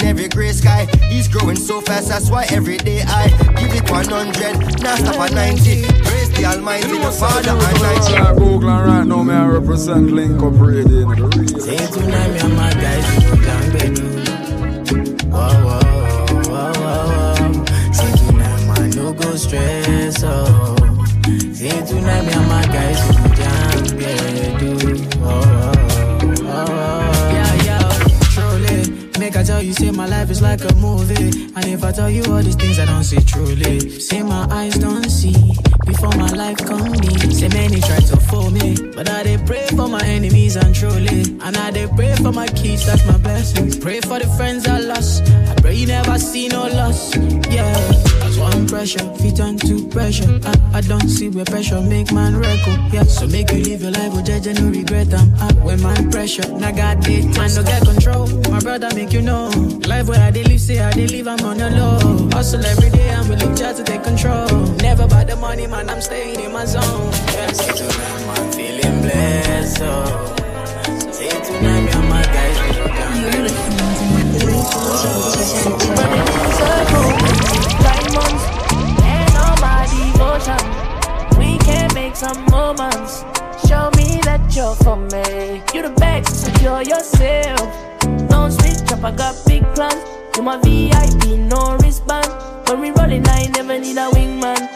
[0.01, 0.87] In every gray sky.
[1.09, 3.29] He's growing so fast, that's why every day I
[3.59, 5.83] give it 100, now stop at 90.
[6.03, 10.55] Praise the Almighty, the Father and Like Oakland right now, me I represent Link Up
[10.57, 11.15] Radio.
[11.59, 14.16] Say tonight me and my guys we go down
[29.57, 31.31] tell you, say my life is like a movie.
[31.57, 34.01] And if I tell you all these things, I don't see truly.
[34.01, 35.37] Say my eyes don't see
[35.87, 37.33] before my life come be.
[37.33, 41.21] Say many try to fool me, but I they pray for my enemies and truly.
[41.45, 43.79] And I they pray for my kids, that's my blessings.
[43.79, 45.23] Pray for the friends I lost.
[45.23, 47.17] I pray you never see no loss.
[47.49, 48.06] Yeah,
[48.39, 50.41] one pressure, fit on to pressure.
[50.45, 52.59] I, I don't see where pressure make man record.
[52.67, 55.13] Oh, yeah, so make you live your life, oh judge no regret.
[55.15, 56.47] I'm up when man pressure.
[56.53, 58.27] Now got it, man no get control.
[58.51, 59.49] My brother make you know.
[59.87, 62.29] Life where I they live, say I they live, I'm on the low.
[62.33, 64.49] Hustle every day, I'm willing just to take control.
[64.83, 66.83] Never about the money, man, I'm staying in my zone.
[66.83, 69.83] Yeah, say tonight, I'm feeling blessed.
[69.83, 70.35] Oh.
[71.13, 73.17] Say tonight, me and my guys, we go down
[75.97, 77.26] Diamonds
[84.79, 85.63] that you're for me.
[85.75, 87.61] You the best, secure yourself.
[88.29, 90.03] Don't switch up, I got big plans.
[90.37, 92.29] You my VIP, no wristband.
[92.69, 94.69] When we rolling, I never need a wingman.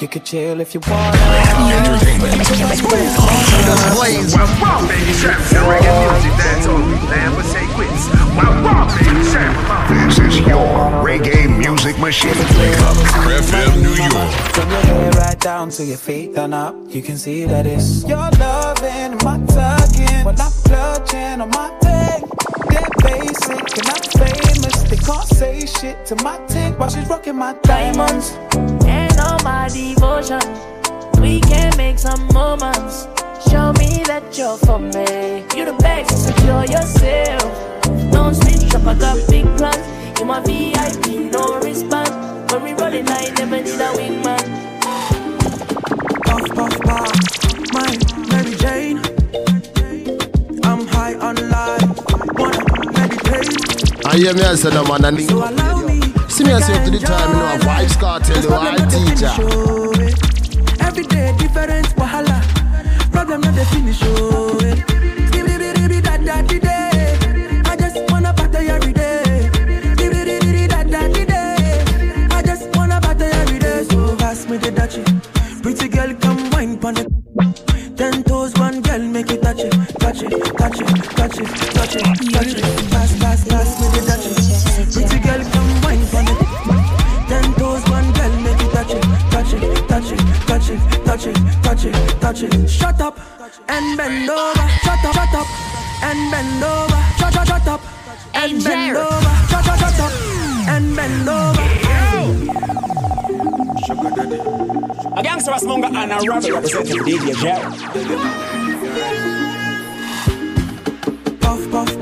[0.00, 1.18] You could chill if you wanna.
[4.60, 7.34] Wow, baby, trap to reggae music, that's all we plan.
[7.36, 8.08] But say quits.
[8.34, 9.52] Wow, wow, baby, trap.
[9.90, 12.32] This is your reggae music machine.
[12.32, 15.19] FM New York.
[15.40, 20.22] Down to your feet done up, you can see that it's your loving, my tugging.
[20.22, 22.28] When I'm clutching on my thing,
[22.68, 24.82] they're basic and I'm famous.
[24.82, 28.32] They can't say shit to my tick while she's rocking my diamonds.
[28.84, 30.40] and all my devotion.
[31.22, 33.08] We can make some moments.
[33.48, 35.40] Show me that you're for me.
[35.56, 38.12] You the best, secure yourself.
[38.12, 40.20] Don't switch up, I got big plans.
[40.20, 42.52] You my VIP, no response.
[42.52, 44.59] When we rolling, I never need a wingman.
[46.60, 47.96] My
[48.28, 48.98] Mary Jane.
[50.62, 51.88] I'm high on life.
[52.34, 54.04] Wanna meditate.
[54.04, 56.00] I hear me I say no man and So allow me.
[56.28, 60.84] See me say up to the time, you know, a Vybz Kartel, you I teacher.
[60.84, 62.42] Every day different wahala.
[63.10, 64.00] Problem not the finish.
[64.02, 64.50] Oh,
[80.12, 82.04] touch it, touch it, touch it, touch it,
[82.34, 82.90] touch it, touch.
[82.90, 84.32] Pass, pass, pass me the dachi.
[84.92, 86.38] Pretty girl, come wine pon it.
[87.28, 91.26] Ten toes, one girl, make it touch it, touch it, touch it, touch it, touch
[91.26, 92.68] it, touch it, touch it.
[92.68, 93.20] Shut up
[93.68, 94.68] and bend over.
[94.82, 95.46] Shut up, shut up
[96.02, 97.00] and bend over.
[97.18, 97.80] Shut up, shut up
[98.34, 99.30] and bend over.
[99.48, 100.12] Shut up, shut up
[100.68, 101.62] and bend over.
[105.16, 108.59] A gangster was Munga and a Robbie representing DJ Jerry.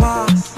[0.08, 0.57] Puff,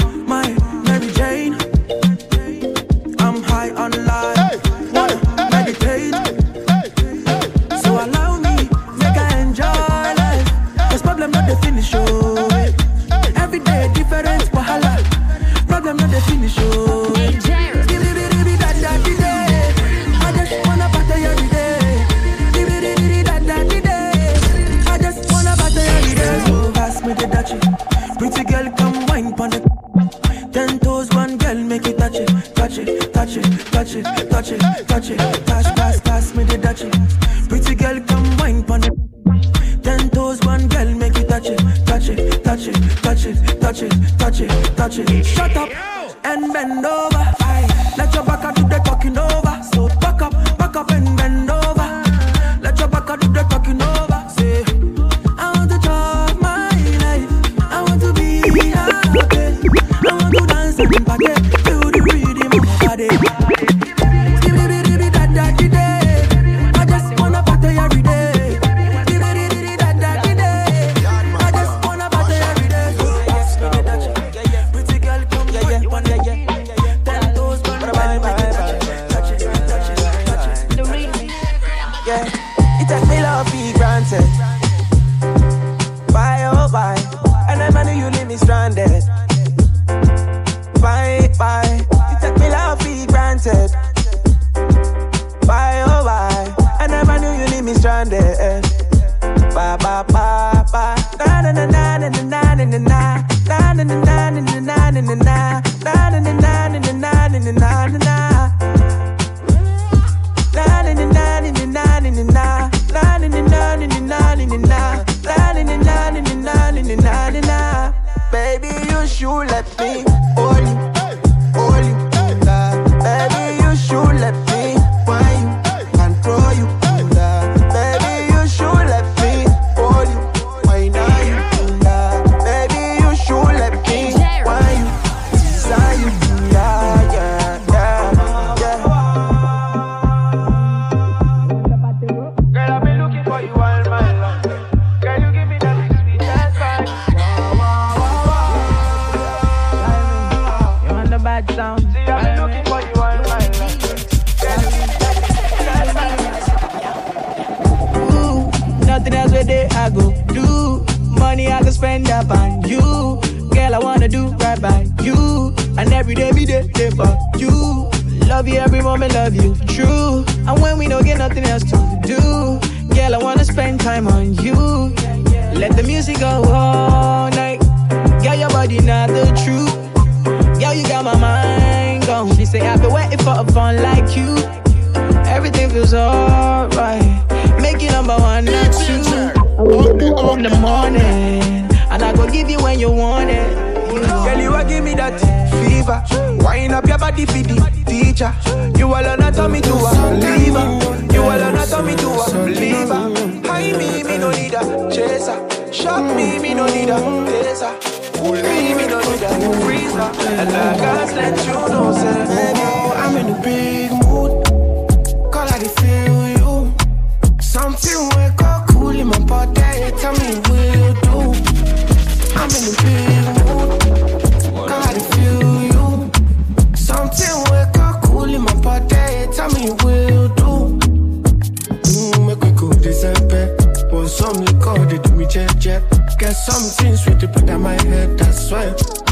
[236.31, 238.67] There's something sweet to put on my head, that's why.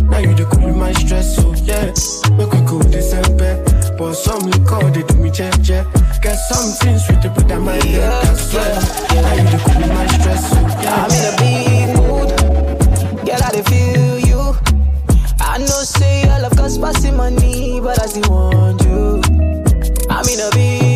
[0.04, 1.90] Now you the cool my stress, so yeah.
[2.38, 3.58] We could go December.
[3.98, 5.82] But some liquor, they do me check, yeah.
[6.22, 8.70] Get something sweet to put on my head, that's why.
[9.18, 10.94] Now you the cool my stress, so yeah.
[10.94, 13.26] I'm in a big mood.
[13.26, 14.54] Girl, I feel you.
[15.40, 19.22] I know say I love cause passing money, but I still want you.
[20.08, 20.87] I'm in a big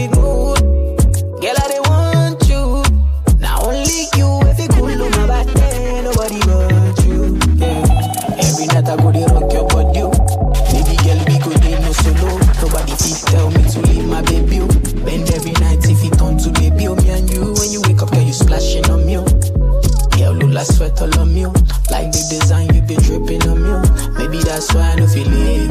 [21.00, 21.52] metal on.
[21.90, 24.18] Like the design you be dripping on mute.
[24.18, 25.61] Maybe that's why I don't feel it.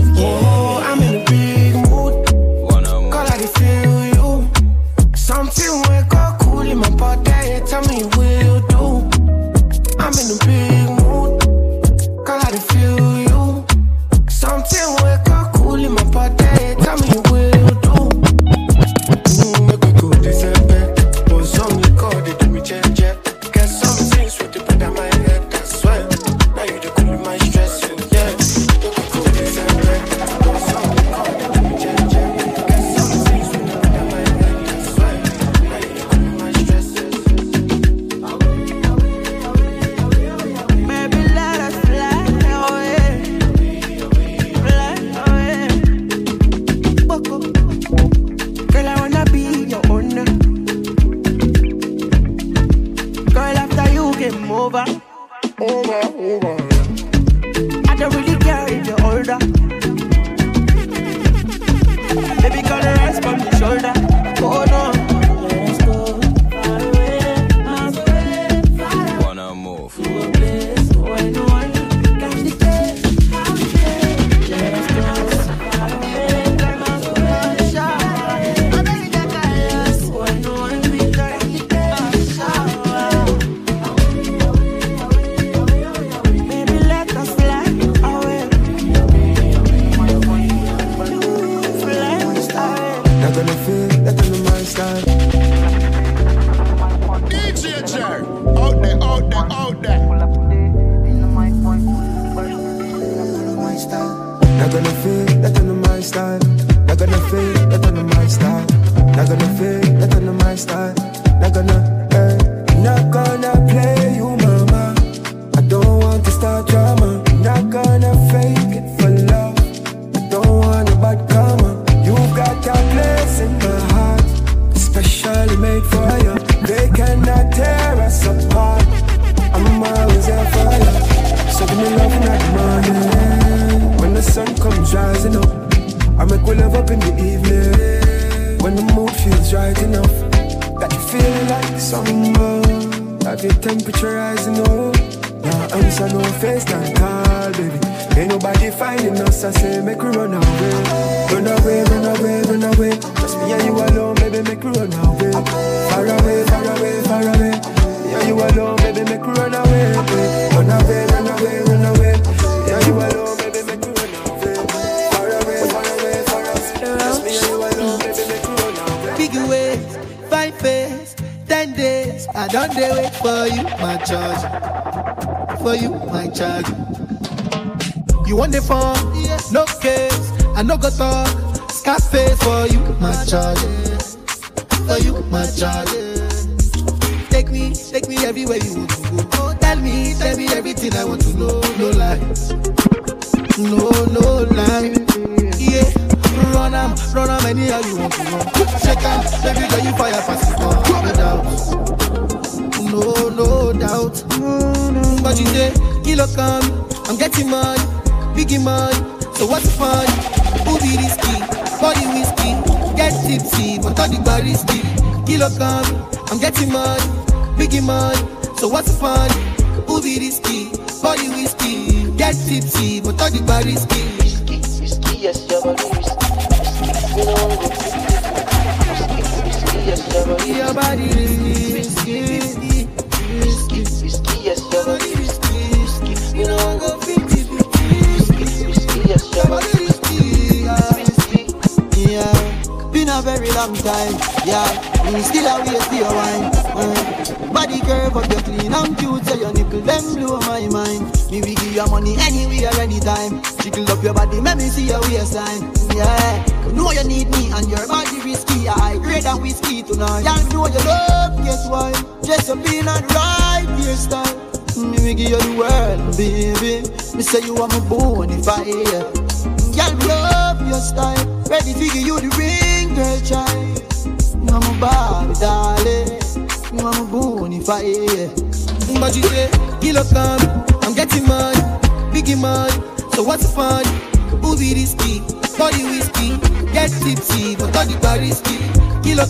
[288.19, 288.57] risky.
[289.03, 289.25] Kilo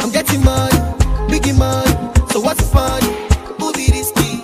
[0.00, 0.76] I'm getting money,
[1.28, 1.90] biggie money.
[2.30, 3.02] So what's the fun?
[3.92, 4.42] Risky,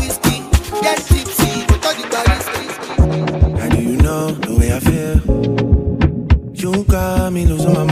[0.00, 0.42] whiskey,
[0.82, 1.94] get tipsy, but all
[2.34, 2.66] risky.
[3.60, 5.18] How do you know the way I feel?
[6.54, 7.84] You got me losing my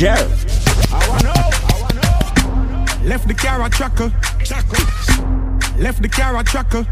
[0.00, 0.30] Jared.
[3.04, 4.10] Left the car a tracker.
[5.76, 6.86] Left the car a tracker.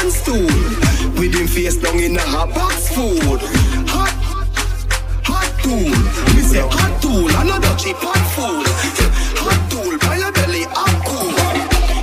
[0.00, 0.50] and stool.
[1.18, 3.40] With him face down in a hot box food.
[3.92, 4.14] Hot,
[5.24, 5.92] hot tool.
[6.34, 8.64] We say hot tool, I know another cheap hot fool.
[9.42, 11.32] Hot tool, by your belly, I'm cool.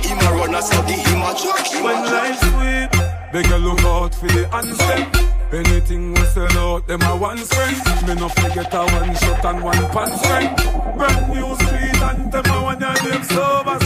[0.06, 1.84] He a runner, so the him a truck, he a truck.
[1.84, 2.88] When life sweet,
[3.32, 5.37] beg you look out for the answer.
[5.50, 7.76] Anything we sell out, them a one friend.
[8.06, 10.54] Me no forget a one shot and one pan friend.
[10.98, 13.82] Brand new street and them a one of them sobers.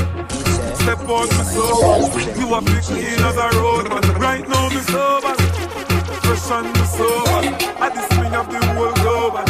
[0.80, 2.40] Step on me sober.
[2.40, 4.02] You a big clean as a road man.
[4.20, 5.34] Right now me sober.
[6.26, 7.40] Fresh and me sober.
[7.78, 9.46] At the swing of the whole global.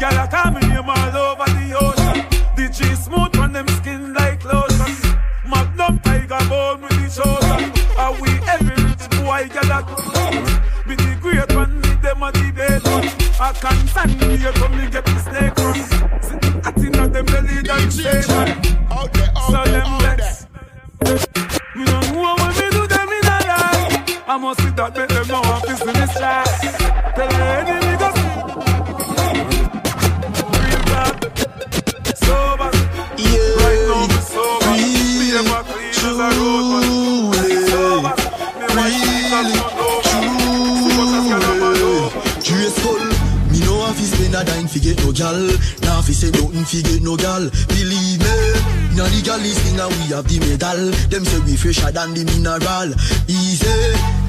[0.00, 2.26] Girl, I call me name all over the ocean.
[2.56, 5.14] The G smooth on them skin like lotion.
[5.46, 7.58] Magnum tiger born with the shoulder.
[7.96, 9.48] Are we every rich boy?
[9.54, 10.59] Girl, I
[13.52, 14.26] dark and sandy.
[14.36, 14.52] You
[14.90, 15.76] get the snake run.
[16.64, 18.24] I inna of them the lead and shape.
[18.24, 18.44] So
[19.12, 19.32] there,
[19.66, 20.10] them out.
[21.74, 24.28] Me don't know what me do them inna life.
[24.28, 24.69] I must
[45.20, 45.36] gal.
[45.84, 47.44] Now fi say nothing fi get no gal.
[47.68, 48.34] Believe me.
[48.96, 50.80] Now the gal is thing and we have the medal.
[51.12, 52.96] Them say we fresher than the mineral.
[53.28, 53.68] Easy.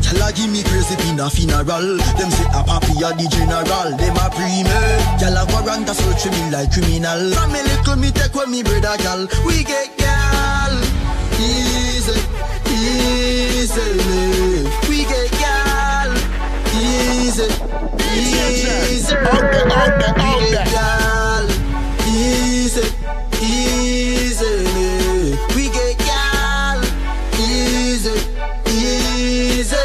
[0.03, 1.95] Gyal give me crazy in a funeral.
[2.19, 3.89] Them say a papi a the general.
[3.95, 4.79] Them a pre me.
[5.15, 7.31] Gyal a warrant a search me like criminal.
[7.31, 9.23] From me little me take with me brother gal.
[9.47, 10.75] We get gal.
[11.39, 12.19] Easy,
[12.67, 14.67] easily.
[14.91, 15.30] We get
[17.31, 17.47] easy.
[18.13, 19.15] Easy.
[19.15, 20.65] Out there, out there, out there.
[20.67, 21.47] Girl,
[22.07, 22.85] easy,
[23.41, 24.53] easy.
[25.55, 26.79] We get girl,
[27.39, 28.15] easy,
[28.67, 29.83] easy.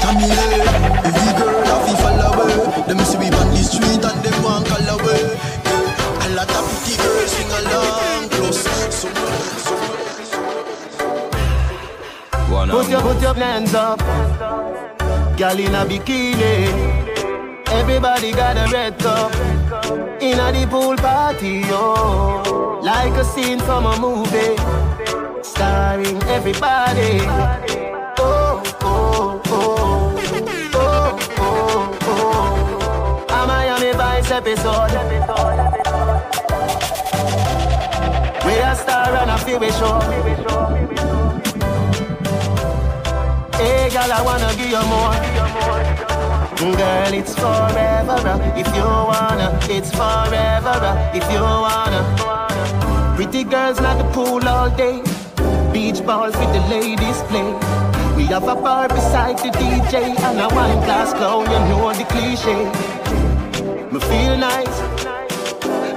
[0.00, 0.68] Camille,
[1.02, 2.50] every girl have a follower.
[2.86, 5.22] Them see we on the street and them want call away.
[6.22, 8.62] A lot of pretty girls sing along close.
[8.62, 9.76] So, so.
[12.70, 14.69] Put your, put your hands up.
[15.40, 16.68] Girl in a bikini.
[17.68, 19.32] Everybody got a red cup.
[20.20, 22.78] In a the pool party, oh.
[22.82, 24.56] Like a scene from a movie.
[25.42, 27.20] Starring everybody.
[28.18, 30.14] Oh, oh, oh.
[30.74, 33.26] Oh, oh, oh.
[33.30, 34.92] A Miami Vice episode.
[38.44, 41.00] We a star and a feel show.
[44.00, 45.12] Girl, I wanna give you more.
[46.74, 48.16] Girl, it's forever.
[48.32, 50.76] uh, If you wanna, it's forever.
[50.90, 52.00] uh, If you wanna.
[53.14, 55.02] Pretty girls like the pool all day.
[55.74, 57.52] Beach balls with the ladies play.
[58.16, 61.44] We have a bar beside the DJ and a wine glass clown.
[61.52, 62.56] You know the cliche.
[63.92, 64.76] Me feel nice.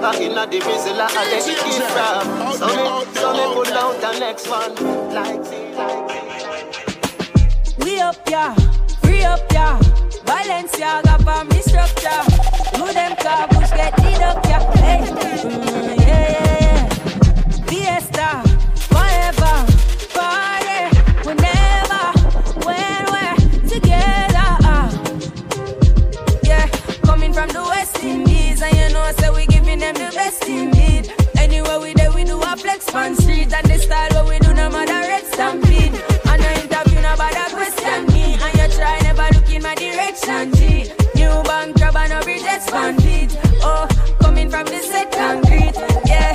[0.03, 1.07] I in the drizzle, I
[1.39, 2.23] keep from.
[2.59, 2.83] So me,
[3.21, 4.75] so me pull out the next one.
[5.15, 5.62] Like, see, like.
[5.62, 5.62] We
[8.03, 8.53] up, yeah,
[9.01, 9.79] free up, yeah.
[10.27, 12.21] Balenciaga for me structure.
[12.75, 14.63] Do them car push get lead up, yeah.
[14.83, 17.65] Hey, mm, yeah, yeah, yeah.
[17.67, 18.29] Fiesta,
[18.91, 19.55] forever,
[20.17, 20.81] party,
[21.27, 22.03] whenever,
[22.67, 24.49] when we're together.
[24.73, 24.89] ah.
[26.43, 26.67] Yeah,
[27.05, 31.13] coming from the West Indies, and you know, say we giving them the best indeed.
[31.37, 34.12] Anywhere we there, we do a flex on street, and the style
[37.73, 40.91] question me, and you try never look in my direction, G.
[41.15, 43.37] New bank crab and no bridge expanded.
[43.61, 43.87] Oh,
[44.21, 46.33] coming from the set concrete, yeah.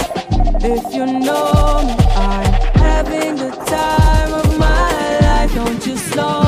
[0.60, 5.54] If you know me, I'm having the time of my life.
[5.54, 6.47] Don't you slow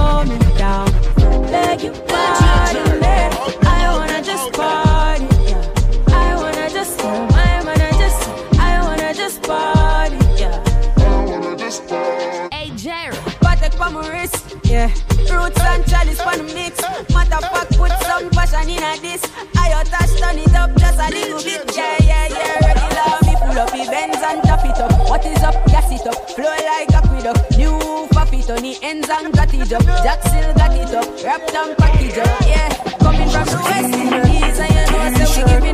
[18.51, 19.23] passion in a this.
[19.57, 21.77] I touch turn it up just a little bit.
[21.77, 22.67] Yeah, yeah, yeah.
[22.67, 25.09] Regular me pull up the Benz and top it up.
[25.09, 25.55] What is up?
[25.67, 26.31] Gas it up.
[26.31, 27.57] Flow like aqueduct.
[27.57, 27.79] New
[28.11, 29.85] puppy on the ends and got it up.
[30.03, 31.25] Jack still got it up.
[31.25, 32.41] Wrapped and package up.
[32.47, 32.69] Yeah.
[32.99, 35.70] Coming from the West Indies and know so we them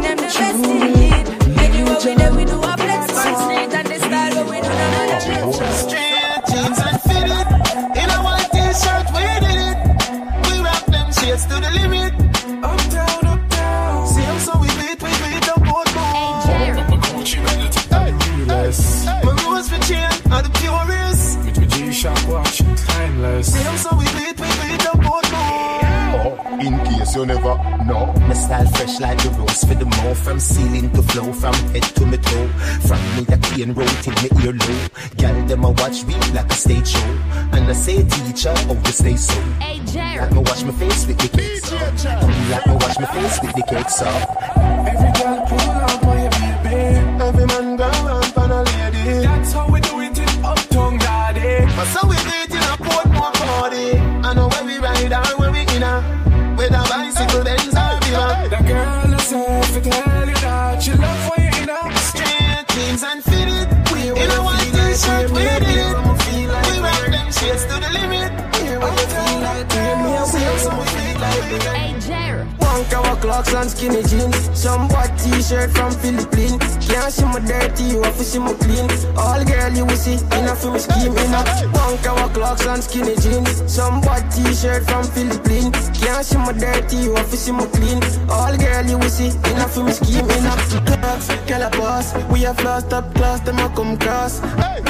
[27.17, 27.57] you never
[27.89, 28.13] know.
[28.29, 31.83] My style fresh like the rose for the mouth From ceiling to flow, from head
[31.97, 32.49] to my toe
[32.87, 34.81] From me the cane road till me ear low
[35.17, 37.11] Girl, them a watch me like a stage show
[37.53, 40.21] And I say teacher, oh you stay so Hey Jerry.
[40.21, 42.05] Like me wash my face with the cakes up
[42.51, 44.57] Like me wash my face with the cakes up
[44.87, 46.77] Every girl pull up on your baby.
[47.23, 49.25] Every man go around for a lady.
[49.25, 51.65] That's how we do it in Uptown Daddy.
[51.77, 53.99] But so we do it in a Portmore party.
[53.99, 56.55] I know where we ride or where we in a.
[56.57, 56.83] With a
[57.17, 58.49] bicycle, Benz or Viva.
[58.51, 63.03] The girl herself, I tell you that she love when you in a Straight jeans
[63.03, 63.69] and fitted.
[63.97, 65.97] In a white t-shirt, we did it.
[66.27, 68.31] We rock them shades to the limit.
[68.57, 71.77] Here what you feel like, tell me how feel, so we feel like we got
[71.77, 72.36] Hey Jerry.
[72.77, 74.37] One cover clocks and skinny jeans.
[74.53, 76.61] Some white t-shirt from Philippines.
[76.87, 78.87] Can't see my dirty, you have to see my clean.
[79.17, 81.49] All girl you will see, enough for me scheme, enough.
[81.73, 83.63] One cover clocks and skinny jeans.
[83.73, 85.73] Some white t-shirt from Philippines.
[85.99, 88.03] Can't see my dirty, you have to see my clean.
[88.29, 90.96] All girl you will see, enough for me scheme, enough.
[91.17, 92.15] Clocks, girl a boss.
[92.31, 94.41] We have lost up class, them a come cross.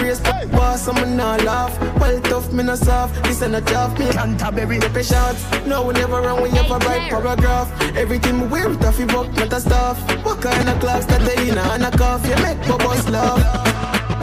[0.00, 1.78] Raise the boss, I'm not laugh.
[2.00, 3.22] Well tough, me not soft.
[3.24, 4.80] This ain't a job, me Canterbury.
[4.80, 5.36] Take a shot.
[5.66, 7.68] No, we never run, we have a bright paragraph.
[7.96, 9.98] Everything we wear, tough, toughy buck, not a stuff.
[10.24, 12.26] What kind of clocks that they in and a cuff?
[12.26, 13.40] You make my boss laugh.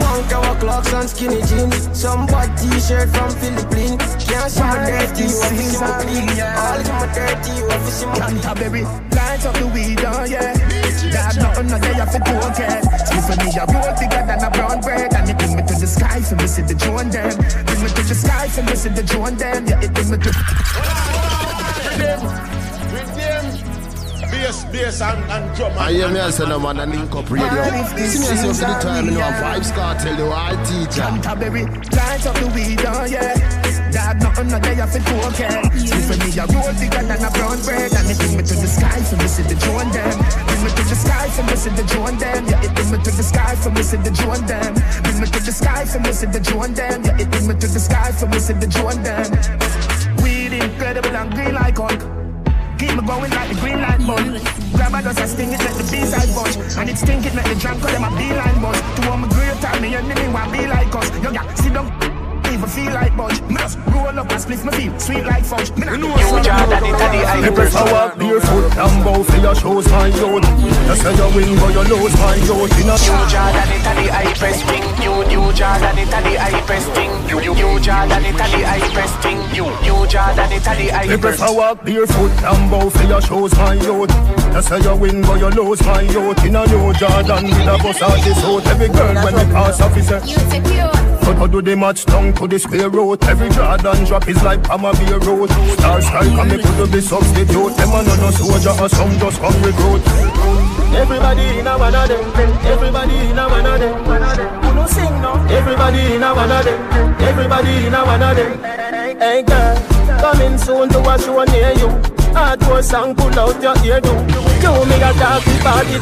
[0.00, 1.88] One cover clocks and skinny jeans.
[1.98, 4.02] Some white t-shirt from Philippines.
[4.28, 6.28] Can't see my dirty, you have to see my clean.
[6.42, 8.40] All of my dirty, you have to see my clean.
[8.40, 8.82] Canterbury,
[9.16, 10.73] light up the weed, oh yeah.
[11.14, 12.26] That nothing no day off it.
[13.06, 15.14] Sleep for me, I roll bigger than a brown bread.
[15.14, 17.36] And it bring me to the sky for me see the drone them.
[17.66, 19.64] Bring me to the sky for me see the drone them.
[19.66, 20.32] Yeah, it bring me to.
[24.44, 25.72] Bass, bass and, and drum.
[25.78, 27.48] I hear me I say no man and link up radio.
[27.48, 31.02] See me I say for the time, you know, Vybz Kartel, the wild teacher.
[31.02, 33.32] Canterbury, light up the weed, oh yeah.
[33.90, 35.62] Dad, nothing no day off it okay.
[35.78, 37.92] See for me, a roll bigger than a brown bread.
[37.94, 40.16] And it bring me to the sky for me see the drone them.
[40.44, 42.42] Bring me to the sky for me see the drone them.
[42.46, 44.74] Yeah, it bring me to the sky for me see the drone them.
[45.04, 47.04] Bring me to the sky for me see the drone them.
[47.04, 49.30] Yeah, it bring me to the sky for me see the drone them.
[50.22, 52.02] Weed incredible and green like Hulk.
[52.94, 54.22] Me going like the green light bulb.
[54.74, 56.56] Grab a dust and sting it, let the B-side bunch.
[56.78, 58.80] And it stink it, let the jam call them a beeline buzz.
[58.80, 61.10] To all my great time, me enemy want be like us.
[61.22, 62.13] Yo, yeah, sit down
[62.54, 63.40] even feel like budge.
[63.50, 65.70] Me just roll up and split my feel sweet like fudge.
[65.76, 69.38] Me not know you jar daddy daddy I Me prefer walk barefoot and bow for
[69.42, 70.46] your shoes my youth.
[70.86, 72.74] You say you win but you lose my youth.
[72.78, 74.84] In a you jar daddy daddy I press thing.
[75.02, 77.10] You you jar daddy daddy I press thing.
[77.28, 79.38] You you you jar daddy daddy I press thing.
[79.54, 81.38] You you jar daddy daddy I Me press.
[81.38, 84.14] prefer walk barefoot and bow for your shoes my youth.
[84.54, 86.44] You say you win but you lose my youth.
[86.44, 88.66] In a new Jordan with a bus out this out.
[88.70, 90.20] Every girl when me pass officer.
[90.22, 91.13] You secure.
[91.24, 93.24] But how do they match down to the square road?
[93.24, 95.50] Every Jordan drop is like Pama Beer Road.
[95.80, 97.76] Star striker, me could be substitute.
[97.76, 100.02] Them a no no soldier or some just come recruit.
[100.94, 102.20] Everybody in a one of them.
[102.66, 104.04] Everybody in a one of them.
[104.04, 105.32] Who no sing no?
[105.48, 106.80] Everybody in a one of them.
[107.20, 108.62] Everybody in a one of them.
[109.18, 109.76] Hey girl,
[110.20, 111.88] coming soon to a show near you.
[112.36, 114.53] Hardcore song, pull out your ear do.
[114.64, 116.00] You me a talk about it,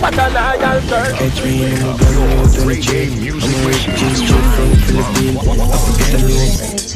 [0.00, 1.10] but a loyal girl.
[1.16, 2.88] Catch me in the gun, you to the J.
[3.10, 5.42] I'm a rich jeans straight from the Philippines.
[5.42, 6.86] I forget the name.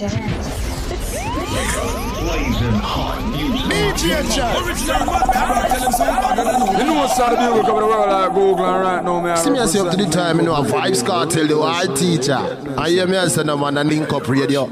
[6.78, 9.36] You know what's out of the over the world like Google and right now, man.
[9.36, 12.38] See me say up to the time, you know, a Vybz Kartel, the wild teacher.
[12.78, 14.70] I hear me say no man and link up radio.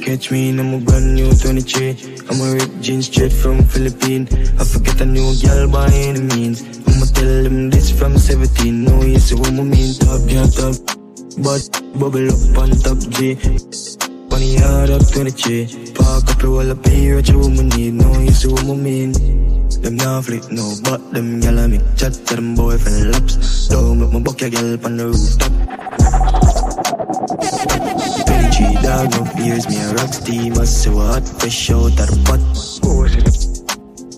[0.00, 2.24] Catch me in I'm a brand new 23.
[2.30, 4.32] I'm a rip jeans straight from Philippines.
[4.58, 6.62] I forget a new girl by any means.
[6.88, 8.82] I'ma tell them this from 17.
[8.84, 9.94] No, you see what I mean.
[9.94, 10.74] Top, yeah, top.
[11.44, 11.68] But
[12.00, 13.36] bubble up on top G.
[14.30, 15.92] Money hard up 23.
[15.94, 17.94] Park up roll up here, what you woman need.
[17.94, 19.12] No, you see what I mean.
[19.82, 23.68] Them now flick no, but them gyal a make chat to them boyfriend laps.
[23.68, 25.52] Don't make my buck your gyal on the rooftop.
[28.90, 32.18] 23 dog, no fears, me a rock steam, I so hot, fresh out of the
[32.26, 32.40] pot.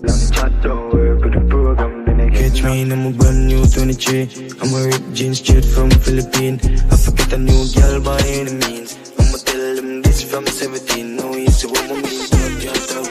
[0.02, 3.66] Long chat, don't work with the program, then I Catch me in a brand new
[3.66, 4.50] 23.
[4.60, 6.64] I'm a rip jeans straight from Philippines.
[6.90, 8.96] I forget a new girl by any means.
[9.18, 11.16] I'ma tell them this from 17.
[11.16, 12.28] No, you see what I mean.
[12.32, 13.06] Top, yeah, top.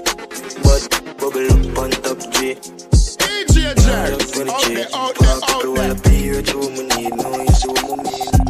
[0.66, 0.82] But
[1.20, 2.55] bubble up on top G.
[3.45, 4.86] DJ Jack, 23.
[4.91, 7.16] Park up roll up here, what you woman need.
[7.16, 8.40] No, you see what I mean.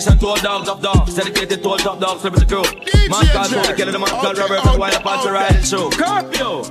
[0.00, 2.62] Dedication to all dogs of dogs, dedicated to all top dogs, liberty crew.
[2.62, 5.90] Man called Tony Kelly, the man called Robert, and wind up on to ride show.
[5.90, 6.64] Curfew!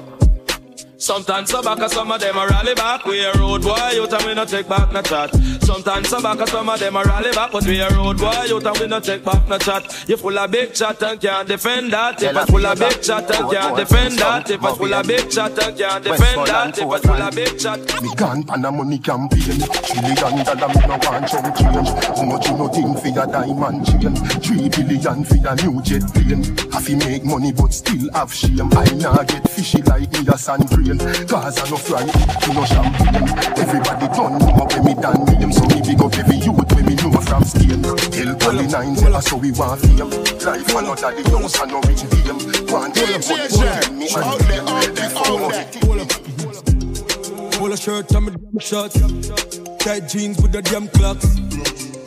[0.97, 3.05] Sometimes some back, and some of them a rally back.
[3.05, 5.58] We a road boy, you tell me no take back no chat.
[5.69, 8.59] Sometimes some back, some of them a rally back, but we a road boy, you
[8.59, 10.09] tell me no take back no chat.
[10.09, 12.23] You full of big chat and can't defend that.
[12.23, 14.49] If I full of big chat and can't defend that.
[14.49, 16.79] If I full of big chat and can't defend that.
[16.79, 18.01] If I full of big chat.
[18.01, 22.47] Me gone pan a money campaign Trillion dollar me no want chunk change How much
[22.47, 26.43] you no think for your diamond chain Three billion for your new jet plane
[26.73, 30.37] Have to make money but still have shame I nah get fishy like me a
[30.37, 30.97] sand grain
[31.27, 35.67] Cause I no fry to no champagne Everybody done know when me done name So
[35.67, 39.37] me big up every youth when me know from stain Tell Polly nine us how
[39.37, 42.39] we want fame Life another the house and no rich fame
[42.71, 46.29] Want tell them what they me and them Before
[47.59, 48.95] Polo shirt and my damn shorts.
[49.79, 51.27] Tight jeans with the damn clocks.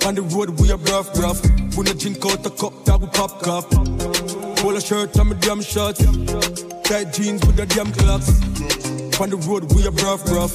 [0.07, 1.43] On the road we a rough rough.
[1.77, 3.69] When the drink out the cup, that we pop cup.
[4.57, 6.01] Polo shirt and my damn shorts.
[6.89, 8.33] Tight jeans with the damn clocks.
[9.21, 10.55] On the road we are rough rough.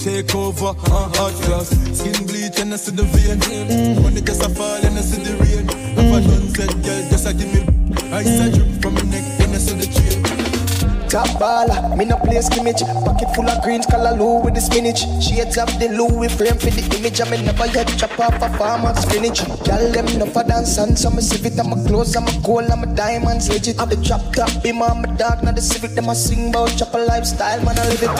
[0.00, 1.68] Take over, uh, hot glass.
[1.96, 3.38] Skin bleach and I see the vein.
[3.38, 4.02] Mm.
[4.02, 5.68] When the gas a fall and I see the rain.
[5.68, 7.60] If I done said, girl, just a give me.
[8.12, 9.99] Ice a drip from my neck and I see the.
[11.10, 11.96] Top baller.
[11.98, 12.82] Me no play skimmage.
[13.04, 15.02] Pocket full of greens, callaloo with the spinach.
[15.18, 17.20] Shades of the Louis frame for the image.
[17.20, 19.42] I me never yet chop off a farmer's spinach.
[19.66, 21.58] Girl, them no for dance and so me civic.
[21.58, 23.80] I'm a clothes, I'm a gold, I'm a diamonds legit.
[23.80, 24.88] I'm the drop top, be my
[25.18, 25.92] dog, not the civic.
[25.98, 28.14] Them a sing about chop a lifestyle, man, I live it.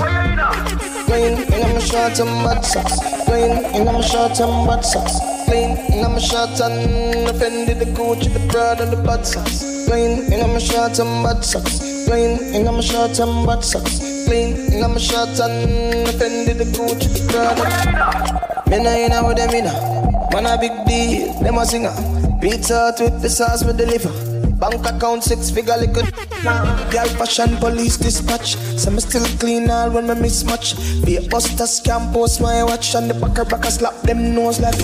[1.07, 2.99] Clean, and I'm a short and butt socks.
[3.25, 5.19] Clean, and I'm a short and butt socks.
[5.47, 9.87] Clean, and I'm a short and offended the Gucci, the Prada, the butt socks.
[9.87, 11.90] Clean, and I'm a short and butt socks.
[12.11, 14.27] Clean, and I'm and butt socks.
[14.27, 18.69] Clean, and I'm short and offended the Gucci, the Prada.
[18.69, 19.71] Me nah inna with them inna.
[20.33, 21.95] Man a big deal, them a singer.
[22.41, 24.11] Pizza with the sauce we deliver.
[24.59, 26.13] Bank account six figure liquid.
[26.91, 28.57] Girl fashion police dispatch.
[28.57, 31.07] So me still clean all when me mismatch.
[31.07, 34.75] Be a buster scam post my watch and the backer backer slap them nose like.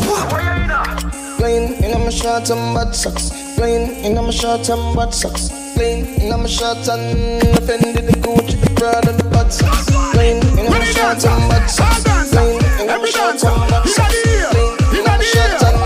[1.38, 3.30] Clean in my short and bad socks.
[3.56, 5.65] Clean in my short and bad socks.
[5.76, 9.90] Clean in my short and offended the Gucci, the Prada, and the bad socks.
[10.14, 12.02] Clean in my short and bad socks.
[12.32, 14.16] Clean in my short and bad socks.
[14.16, 15.76] Clean in my short and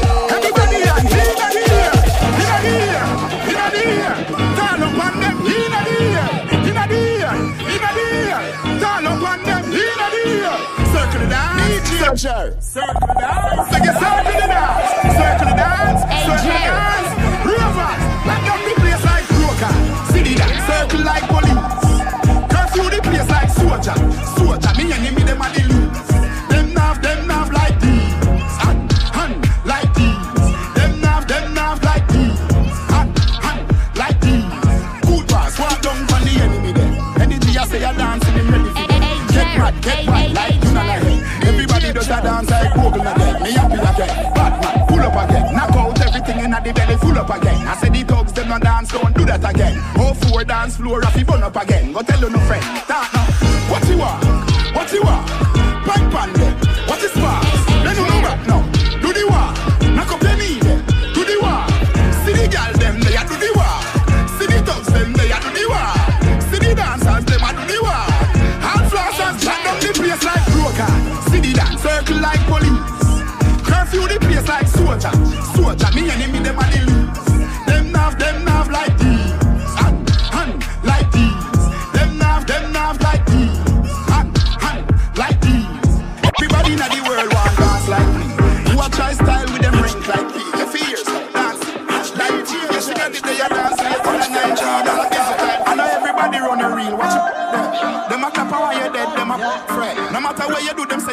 [4.54, 6.22] Turn up on them in a dear,
[6.70, 7.34] in a dear,
[7.66, 8.38] in a dear.
[8.78, 10.54] Turn up on them in a dear.
[10.94, 12.62] Circle the dance, DJ.
[12.62, 15.39] Circle the dance, sing it, circle the dance, circle the dance,
[39.80, 41.02] Get get like you know like
[41.48, 43.42] Everybody does a dance like Google again.
[43.42, 44.32] Me happy again.
[44.34, 45.54] Batman, pull up again.
[45.54, 47.66] Knock out everything in the belly, full up again.
[47.66, 49.80] I said the thugs them no dance, don't do that again.
[49.96, 51.92] Oh four dance floor, you burn up again.
[51.92, 52.64] Go tell you no friend.
[52.84, 53.24] Start now.
[53.70, 54.74] What you want?
[54.74, 55.39] What you want?
[73.90, 75.10] Curfew the place like soldier.
[75.54, 76.89] Soldier, me enemy them a the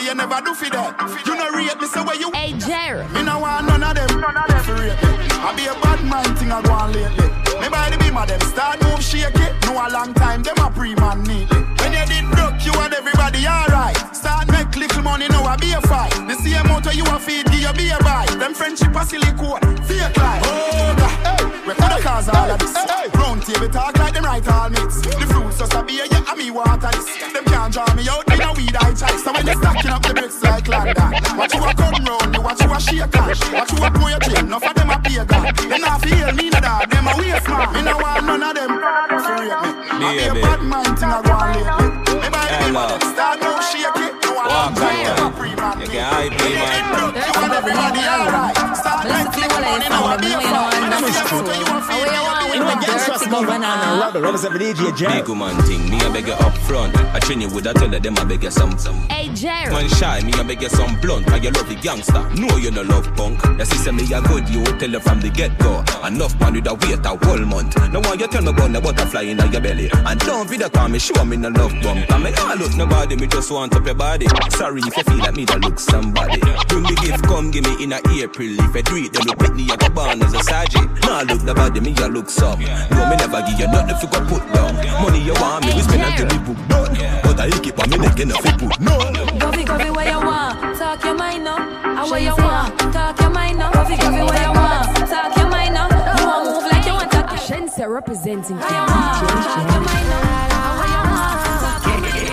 [0.07, 0.95] you do, them never do for that.
[1.25, 2.31] You know rate me, say where you.
[2.31, 3.03] Hey Jerry.
[3.11, 4.07] Me no want none of them.
[4.19, 5.09] None of them for rate me.
[5.35, 7.27] I be a bad mind thing I go on lately.
[7.59, 9.51] Me by the beam of them start move shake it.
[9.65, 11.59] Know a long time, them a pre-man neatly.
[11.83, 13.97] When you did broke, you and everybody alright.
[14.15, 16.15] Start make little money, now I be a fight.
[16.27, 18.25] The same motor you a feed, give you be a buy.
[18.39, 20.43] Them friendship a silicone, fake life.
[20.47, 22.75] Oh God, hey, we coulda cause all of this.
[23.15, 25.01] Round table talk like them right all mix.
[25.01, 27.07] The fruits just a beer, yeah, and me water this.
[27.33, 29.23] Them can't draw me out, they know weed I chase.
[29.23, 29.55] So when they
[29.87, 32.79] stacking up the bricks like London, watch you a come round, you watch you a
[32.79, 33.39] shake cash.
[33.51, 35.55] Watch you a pull your chain, enough of them a pay God.
[35.55, 37.73] They not feel me no dog, them a waste man.
[37.73, 38.71] Me no want none of them.
[39.07, 39.69] For rate me.
[39.87, 41.87] I be a bad mind thing I go on lately.
[42.19, 44.13] Me buy the people them start move shake it.
[44.23, 45.81] No one long time, them a pre-man.
[45.81, 46.83] You can hype me, man.
[46.97, 48.55] You and everybody alright.
[48.75, 50.76] Start make little money, now I be a
[51.11, 51.27] fight.
[51.27, 52.63] Them see a motor, you a feel me, you
[54.93, 56.95] be a Big woman thing, me a beg you up front.
[57.13, 58.77] I train you with a tell them I beg you some.
[58.77, 58.95] some.
[59.09, 59.71] Hey Jerry.
[59.71, 61.25] Man shy, me a beg you some blunt.
[61.27, 62.23] Cause you love the gangster.
[62.35, 63.41] No, you no love punk.
[63.57, 65.83] The sister me a good, you will tell her from the get go.
[66.05, 67.75] Enough man with a wait a whole month.
[67.91, 69.89] No one you tell me about the butterfly in your belly.
[69.93, 72.07] And don't video call me, show me no love bump.
[72.07, 74.27] Cause me not look nobody, me just want up your body.
[74.51, 76.39] Sorry if you feel like me that look somebody.
[76.67, 78.53] Bring the gift, come give me in a April.
[78.59, 80.89] If I do it, then you pick me at the barn as a sergeant.
[81.01, 82.59] Nah look nobody, me a look some.
[82.59, 84.75] No, me never give you nothing if you go put down.
[85.01, 86.93] Money you want me, we spend until we book done.
[87.23, 88.97] But I keep on me neck enough to put no.
[89.39, 90.77] Govy, govy, where you want?
[90.77, 91.57] Talk your mind now.
[92.01, 92.77] And where you want?
[92.93, 93.73] Talk your mind up.
[93.73, 94.97] Govy, govy, where you want?
[95.09, 95.91] Talk your mind up.
[96.19, 97.17] You want move like you want to.
[97.47, 99.47] Shenseea representing ah, Kim DJ.
[99.47, 100.21] Talk your mind now.
[100.65, 101.37] And where you want?
[101.63, 102.25] Talk your mind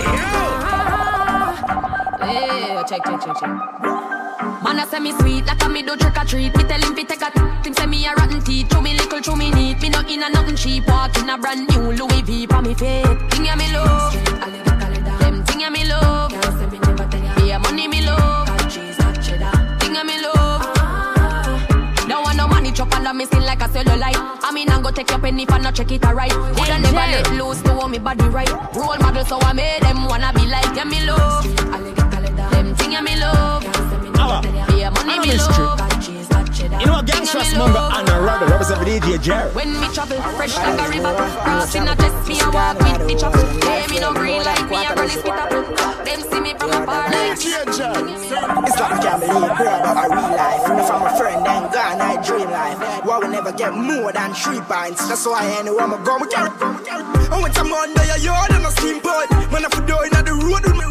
[1.69, 2.27] now.
[2.27, 4.14] Hey, check, check, check, check.
[4.41, 6.57] Man, I say me sweet like a me do trick or treat.
[6.57, 8.69] Me tell him fi take a t- him say me a rotten teeth.
[8.71, 9.81] Chew me little, chew me neat.
[9.81, 10.87] Me not in a nothing cheap.
[10.89, 13.07] Walk in a brand new Louis V for me feet.
[13.31, 14.13] Thing ya me love.
[15.21, 16.31] Them thing ya me love.
[17.37, 18.49] Be a money me love.
[19.81, 20.63] Thing ya me love.
[22.09, 24.19] Don't want no money up under me skin like a cellulite.
[24.43, 26.31] I mean, I'm gonna take your penny I not check it right.
[26.31, 28.51] Coulda never let loose to hold me body right.
[28.75, 31.45] Role model, so I made them wanna be like, yeah, me love.
[32.51, 33.94] Them thing, yeah, me love.
[34.25, 35.37] Yeah, money, me.
[36.81, 39.53] You know, a gangsters mongo and a rubber represent the DJ Jerry.
[39.53, 41.13] When me travel, fresh like a river.
[41.45, 43.45] Crossing a test, me a walk with the chopper.
[43.69, 46.71] Hey, me no green like me, I run this with a Them see me from
[46.73, 50.65] afar like It's like I believe, brother, a real life.
[50.73, 53.05] If I'm a friend, then gone, I dream life.
[53.05, 55.07] Why we never get more than three pints?
[55.07, 56.49] That's why I know I'm a go, me carry.
[57.29, 59.29] I went to Monday, a yard and a steam pot.
[59.53, 60.85] Man, I for door in the road with me.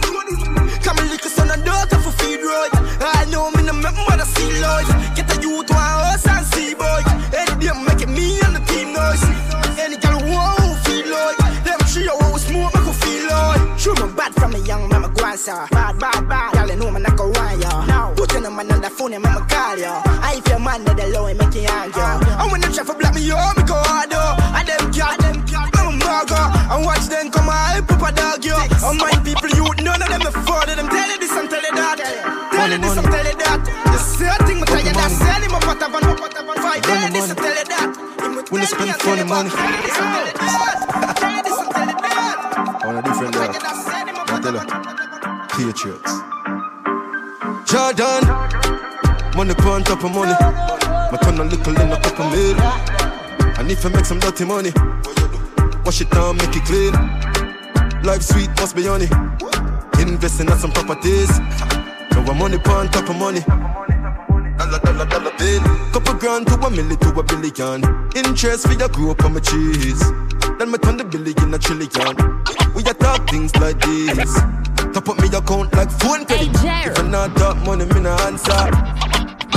[3.04, 4.88] I know me no make mother see life.
[5.16, 7.04] Get a youth one house and see boy.
[7.36, 9.24] Any day I'm making me and the team noise.
[9.78, 11.38] Any girl who won't feel like
[11.68, 13.78] them three who smoke make you feel like.
[13.78, 15.68] True my bad from a young mama answer.
[15.72, 17.86] Bad bad bad, girl you know me not go want ya.
[17.86, 20.02] Now put on a man on the phone and mama call ya.
[20.06, 22.02] I if your man that the low and make you angry.
[22.02, 22.42] Uh-huh.
[22.42, 24.28] And when them try for black me up, me go harder.
[24.56, 26.42] And them cat, them cat, I'm a maga.
[26.72, 28.56] And watch them come up a dog yo.
[28.56, 30.10] And my people you none of.
[30.10, 30.43] Them
[38.54, 39.50] When you spend funny money.
[42.86, 43.56] On a different level.
[43.66, 44.62] I tell you.
[45.50, 46.14] Patriots.
[47.66, 48.22] Jordan.
[49.36, 50.36] Money on top of money.
[51.12, 52.62] My turn a little in a couple mil.
[53.58, 54.72] And if I make some dirty money,
[55.84, 56.94] wash it down, make it clean.
[58.04, 59.10] Life sweet, must be honey.
[60.00, 61.40] Investing in some properties.
[61.40, 63.44] Now I'm money on top of money.
[64.94, 65.64] Dollar, dollar, dollar bill.
[65.92, 67.82] Couple grand to a million to a billion.
[68.16, 70.00] Interest for your group on my cheese.
[70.60, 72.16] Then me turn the billion a trillion.
[72.76, 74.34] We a talk things like this.
[74.94, 76.54] Top up me account like phone credit.
[76.54, 78.54] If I not talk money, me no answer.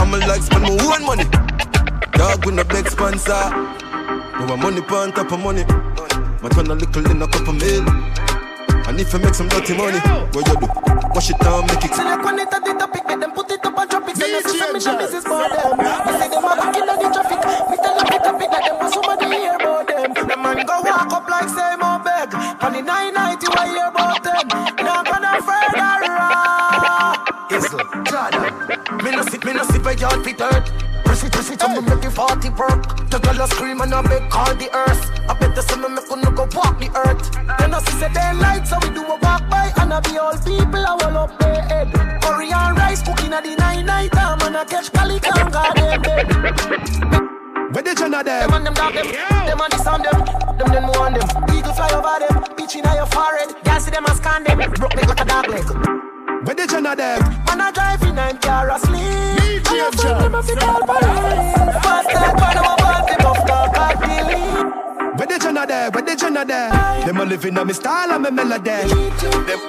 [0.01, 1.29] I'ma like spend my own money.
[2.13, 3.29] Dog with no big sponsor.
[3.29, 5.65] Now I'm money on top of money.
[6.41, 7.85] My turn a little in a couple mil.
[8.89, 9.99] And if you make some dirty money,
[10.33, 10.69] what you do?
[11.13, 11.93] Wash it down, make it.
[11.93, 13.45] Select one it at the topic, make them put
[14.39, 15.09] it up and drop it.
[15.09, 15.73] Say no system, me no business for them.
[15.77, 17.41] Me say them a back in the traffic.
[17.71, 20.09] Me tell them the topic that them want somebody hear about them.
[20.15, 22.35] The man go walk up like say more beg.
[22.63, 24.45] On the 990, why hear about them?
[24.85, 26.57] Now gonna further raw.
[27.51, 29.05] Isle, Jordan.
[29.05, 30.95] Me no sit, me no sit where yard hurt.
[31.25, 33.09] It, I'ma make the 40 work.
[33.09, 35.01] The girl a scream and I make all the earth.
[35.31, 37.33] I bet the summer make no go walk the earth.
[37.59, 40.19] Then I see say they light, so we do a walk by and I be
[40.19, 41.89] all people I will up their head.
[42.21, 46.03] Curry and rice cooking at the nine night time and I catch Cali can garden
[46.03, 46.27] bed.
[47.73, 48.51] Where the Jenna them?
[48.51, 50.21] Them and them dog them, them and this on them,
[50.59, 51.29] them then more on them.
[51.57, 53.57] Eagle fly over them, bitch in your forehead.
[53.65, 56.16] Girl see them and scan them, broke neck like a dog leg.
[56.47, 57.18] Where the turn of man
[57.48, 58.94] a I drive in and car asleep.
[58.94, 61.01] Me, I'm a friend, I'm Faster fit all by
[61.74, 62.16] Fast.
[65.17, 65.91] Where the Jenna there?
[65.91, 66.71] Where the Jenna there?
[67.07, 68.85] Them a living on me style and me melody.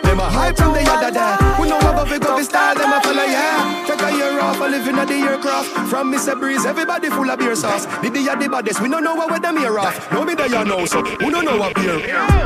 [0.03, 1.61] Them, a hype from the other day.
[1.61, 3.85] We know about big up style, them a follow yeah.
[3.87, 5.69] Take a year off, a living at the aircraft.
[5.89, 6.37] From Mr.
[6.37, 7.85] Breeze, everybody full of beer sauce.
[8.01, 10.11] The day of the baddest, we don't know what them here off.
[10.11, 11.95] No me there you know, so we don't know what beer.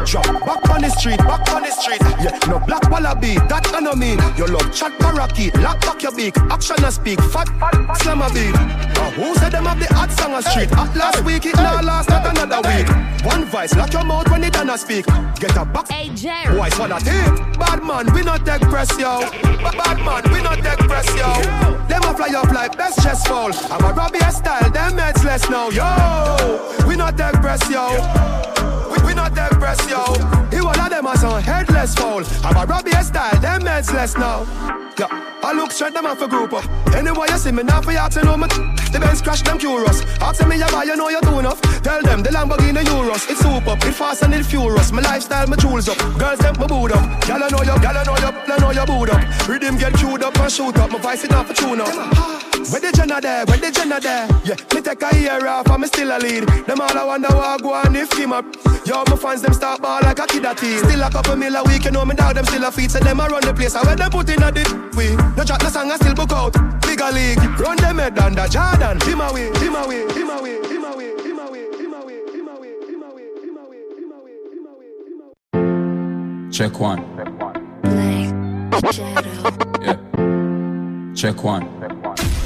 [0.06, 2.02] Drop back on the street, back on the street.
[2.22, 4.20] Yeah, no black wallaby, that I know mean.
[4.38, 6.38] Your love chat parakeet, lock back your beak.
[6.54, 7.50] Action and speak, fat,
[8.04, 8.54] slam a beat.
[8.54, 10.72] Uh, who said them have the hot song on street?
[10.74, 12.91] At last week, it now last, not another week.
[13.24, 15.06] One voice, lock your mouth when it done speak.
[15.40, 15.90] Get a box.
[15.92, 16.56] Hey, Jerry.
[16.58, 17.36] Boy, swallow tape.
[17.60, 19.20] Bad man, we not take press, yo.
[19.64, 21.32] Ba- Bad man, we not take press, yo.
[21.88, 23.52] Them a fly up like best chest fall.
[23.72, 26.86] I'm a Robbie style, them heads less now, yo.
[26.88, 27.88] We not take press, yo.
[28.92, 30.04] We, we not press, yo.
[30.52, 32.24] He one of them as on headless fall.
[32.44, 34.44] I'm a Robbie style, them heads less now.
[35.00, 35.08] Yeah,
[35.42, 36.66] I look straight them off a group up.
[36.94, 38.48] Anyway, you see me now for you to know me.
[38.92, 40.04] The Benz crash them curious.
[40.20, 41.62] Ask me you buy, you know you do enough.
[41.82, 43.30] Tell them the Lamborghini Euros.
[43.30, 44.92] It's super, it fast and it furious.
[44.92, 45.98] My lifestyle, my jewels up.
[46.20, 47.22] Girls them my boot up.
[47.22, 49.48] Gyal I know you, gyal I know you, I know you boot up.
[49.48, 50.92] Rhythm get queued up and shoot up.
[50.92, 52.51] My voice it off a tune up.
[52.70, 53.46] Where the Jenna there?
[53.46, 54.28] Where the Jenna there?
[54.46, 56.48] Yeah, me take a year off and me still a lead.
[56.68, 58.46] Them all I wonder what go on if him up.
[58.86, 60.78] Yo, my fans them start ball like a kid at team.
[60.80, 62.92] Still a couple mil a week, you know me now them still a feed.
[62.92, 63.76] So them a run the place.
[63.76, 64.68] I where them put in a dip.
[64.96, 66.54] We no chat, no song, I still book out.
[66.82, 69.00] Bigger league, run them head under Jordan.
[69.02, 71.62] Him away, him away, him away, him away, him away.
[76.52, 77.02] Check one.
[77.82, 79.32] Black shadow.
[79.82, 79.96] Yeah.
[81.16, 81.81] Check one.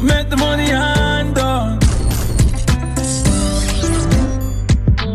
[0.00, 1.80] Make the money and done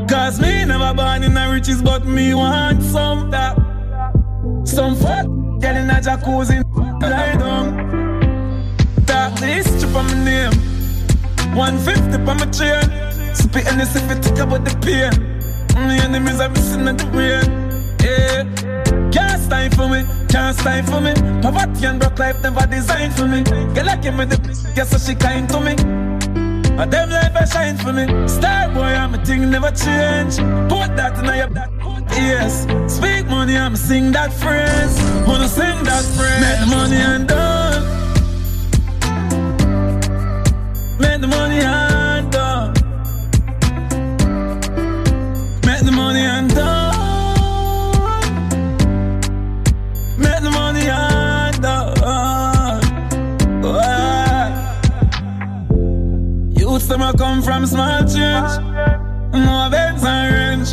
[0.09, 3.55] Cause me never born in the riches but me want some that.
[4.65, 5.25] Some fuck
[5.61, 6.63] get in a jacuzzi
[7.01, 8.65] lie down.
[9.05, 10.51] Dark this strip my name.
[11.55, 13.35] 150 on my chain.
[13.35, 15.13] Spit and this if it take about the pain.
[15.75, 17.63] My enemies are missing at the rain.
[18.03, 18.72] Yeah
[19.13, 23.27] Can't stand for me, can't stand for me Poverty and broke life never designed for
[23.27, 24.37] me Girl, I give me the
[24.75, 25.75] guess so she kind to me
[26.75, 28.27] a them life I shine for me.
[28.27, 30.37] Star boy, I'm a thing never change.
[30.67, 31.69] Put that in your back.
[32.15, 34.97] Yes, speak money, I'm sing that phrase.
[35.27, 36.41] Wanna sing that phrase.
[36.41, 37.83] Make the money and done.
[40.99, 41.92] Make the money and
[57.53, 58.51] from small change.
[59.33, 60.69] No events and range.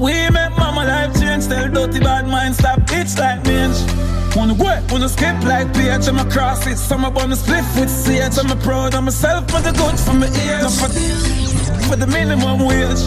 [0.00, 1.46] We make mama life change.
[1.48, 3.78] Tell dirty bad mind stop bitch like mange.
[4.36, 6.78] Wanna go, wanna skip like PH, I'm a cross it.
[6.92, 8.38] On the split with CH.
[8.38, 10.62] I'm a proud of myself for the good for my ears.
[10.62, 13.04] Not for, for the minimum wage.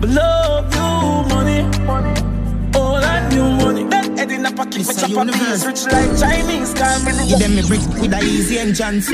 [0.00, 1.60] But love you, money.
[2.78, 3.84] All I knew money.
[3.84, 5.64] That head in pocket, It's a up a universe.
[5.64, 6.74] piece, rich like Chinese.
[6.74, 9.08] Call me Give them me brick with a easy entrance.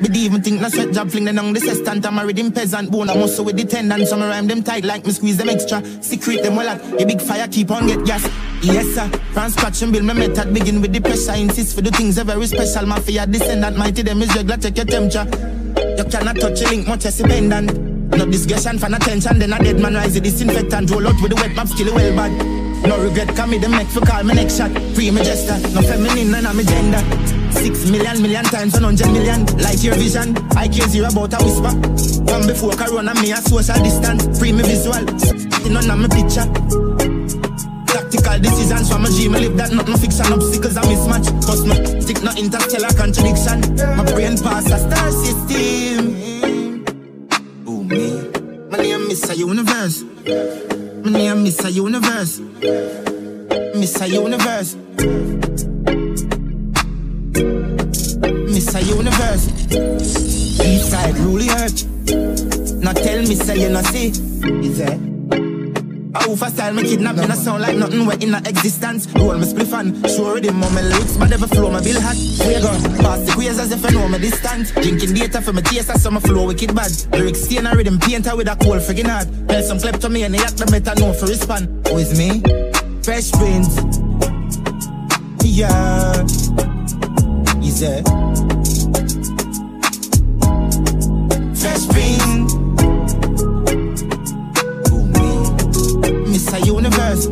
[0.00, 2.06] Dey even think na sweat job fling them on the sestant.
[2.06, 3.10] I'm married in peasant bone.
[3.10, 4.06] I muscle with the tendon.
[4.06, 5.82] Some rhyme them tight like me squeeze them extra.
[6.02, 8.22] Secret them well at a big fire keep on get gas.
[8.62, 9.08] Yes sir.
[9.32, 10.54] From scratch and build my method.
[10.54, 11.34] Begin with the pressure.
[11.34, 12.86] Insist for the things that very special.
[12.86, 13.76] Mafia descendant.
[13.76, 14.56] Mighty them is regular.
[14.56, 15.26] Check your temperature.
[15.96, 17.76] You cannot touch a link much as a pendant.
[18.16, 19.38] No discussion for attention.
[19.38, 20.90] Then a dead man rise the disinfectant.
[20.90, 22.32] Roll out with the wet map skill well bad.
[22.86, 24.70] No regret, come me the make for call me next shot.
[24.94, 27.37] Free me gesture, no feminine, none of me gender.
[27.50, 29.44] Six million, million times, one hundred million.
[29.58, 31.72] Like your vision, I care zero about a whisper.
[32.28, 34.38] From before Corona, me a social distance.
[34.38, 35.04] Free me visual,
[35.70, 36.46] none of me picture.
[37.86, 40.32] Tactical decisions from a dream, I live that not no fiction.
[40.32, 43.60] Obstacles I mismatch, cause my stick no interstellar contradiction.
[43.96, 46.14] My brain pass a star system.
[47.66, 48.30] Oh me,
[48.70, 50.04] my name is a universe.
[51.04, 52.40] My name is a universe.
[53.74, 54.76] Miss a universe.
[58.68, 59.48] Miss a universe.
[60.60, 61.86] East side rule earth.
[62.82, 64.08] Now tell me say you not see.
[64.08, 64.98] Is it?
[66.14, 69.06] How for style me kidnap me, not sound like nothing wet in a existence.
[69.14, 72.16] Roll me spliff and show rhythm on my lyrics, but never flow my bill hot.
[72.44, 72.68] Where go?
[73.00, 74.70] Pass the quiz as if I know my distance.
[74.72, 76.92] Drinking data for my taste, so my flow wicked bad.
[77.12, 79.28] Lyrics stain and rhythm painter with a cold friggin' heart.
[79.48, 81.68] Tell some clip to me and they act the better know for respond.
[81.88, 82.42] Who is me?
[83.02, 83.80] Fresh Prince.
[85.42, 86.57] Yeah.
[87.78, 88.08] Is it?
[91.60, 92.52] Fresh Prince.
[94.88, 95.26] Who me?
[96.26, 97.28] Miss a Universe.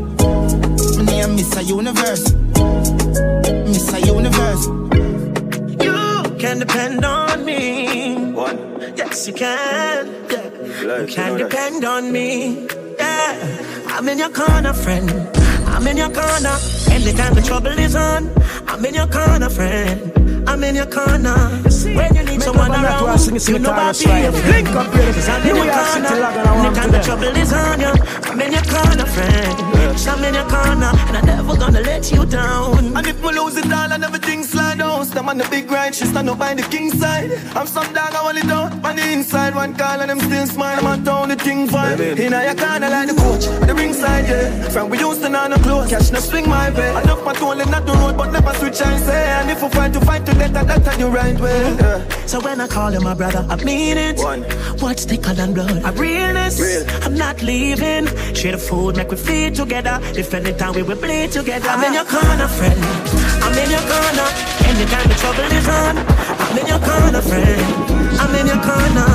[0.97, 2.33] My name Miss a Universe.
[3.67, 4.67] Miss a Universe.
[5.83, 8.31] You can depend on me.
[8.31, 8.79] One.
[8.97, 10.07] Yes, you can.
[10.31, 11.01] Yeah.
[11.01, 12.69] You can depend on me.
[13.01, 13.89] Yeah.
[13.89, 15.11] I'm in your corner, friend.
[15.67, 16.57] I'm in your corner.
[16.89, 18.31] Anytime the trouble is on,
[18.69, 20.26] I'm in your corner, friend.
[20.47, 21.37] I'm in your corner.
[21.97, 24.35] When you need someone around, you know I'll be friend.
[24.47, 25.13] Link up here.
[25.29, 26.09] I'm in your corner.
[26.67, 27.93] Anytime the trouble is on you,
[28.31, 29.66] I'm in your corner, friend.
[29.97, 32.95] Yes, I'm in your corner, and I'm never gonna let you down.
[32.95, 35.95] And if me lose it all and everything slide down Stand on the big ride,
[35.95, 38.97] she stand up by the king side I'm some dog, I want it down on
[38.97, 42.33] the inside One call and them still smile, I'm on town, the thing fine In
[42.33, 45.57] your corner like the coach, on the ringside, yeah From we used to know no
[45.57, 48.53] close, catch no swing my way Enough my tool and not the road, but never
[48.55, 51.77] switch and say And if we fight to fight to death, that's the right way
[51.81, 52.17] yeah.
[52.27, 54.19] So when I call you my brother, I mean it.
[54.19, 54.43] One.
[54.81, 55.85] What's thicker than blood?
[55.85, 56.59] I realness.
[56.61, 56.85] Real.
[57.05, 58.07] I'm not leaving.
[58.35, 59.86] Share the food, make we feed together.
[59.87, 61.69] If anytime we will bleed together.
[61.69, 62.81] I'm in your corner, friend.
[63.43, 64.29] I'm in your corner.
[64.67, 65.97] Anytime the trouble is on,
[66.43, 67.63] I'm in your corner, friend.
[68.19, 69.09] I'm in your corner.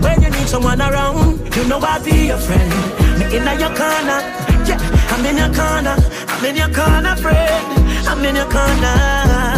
[0.00, 2.70] When you need someone around, you know I'll be your friend.
[3.18, 4.22] Me in your corner.
[4.62, 4.78] Yeah,
[5.10, 5.96] I'm in your corner.
[6.28, 8.06] I'm in your corner, friend.
[8.06, 9.51] I'm in your corner.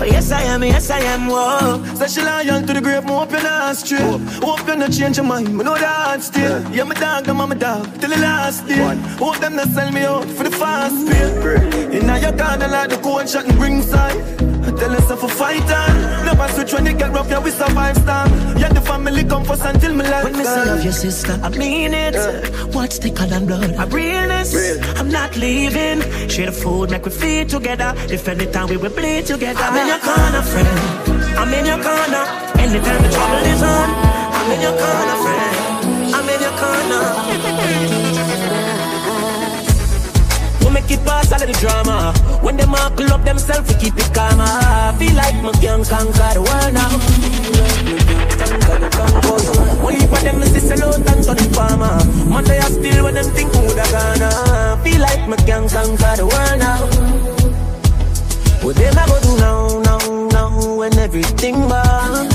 [0.00, 1.82] Oh, yes, I am, yes, I am, whoa.
[1.96, 5.26] Say she loyal to the grave, hope you not straight Hope you not change your
[5.26, 8.94] mind, me know that still Yeah, my dog, I'm my dog, till the last day
[9.18, 12.98] Hope them not sell me out for the fast pay Inna your corner like the
[13.02, 14.47] cold shot and bring side
[14.78, 15.84] Tell yourself a fighter.
[16.24, 18.28] Never switch when it get rough, yeah, we survive storm.
[18.56, 20.24] Yeah, the family come first until me life.
[20.24, 22.14] When me say love your sister, I mean it.
[22.14, 22.64] Yeah.
[22.76, 23.74] What's thicker than blood?
[23.74, 24.54] I realness.
[24.54, 24.78] Real.
[24.98, 26.00] I'm not leaving.
[26.28, 27.92] Share the food, make we feed together.
[28.08, 29.60] If anytime we will bleed together.
[29.60, 31.38] I'm in your corner, friend.
[31.38, 32.24] I'm in your corner.
[32.62, 33.88] Anytime the trouble is on,
[34.38, 36.14] I'm in your corner, friend.
[36.14, 37.57] I'm in your corner
[40.70, 42.12] make it past all of the drama.
[42.42, 44.40] When them all pull up themselves, we keep it calm.
[44.40, 47.88] I feel like my gang conquer the world now.
[49.98, 51.98] Heap of them is sell out and turn farmer.
[52.28, 54.80] Monday I still when them think who da gonna.
[54.82, 56.86] Feel like my gang conquer the world now.
[58.64, 62.32] What them I go do now, now, now when everything bad.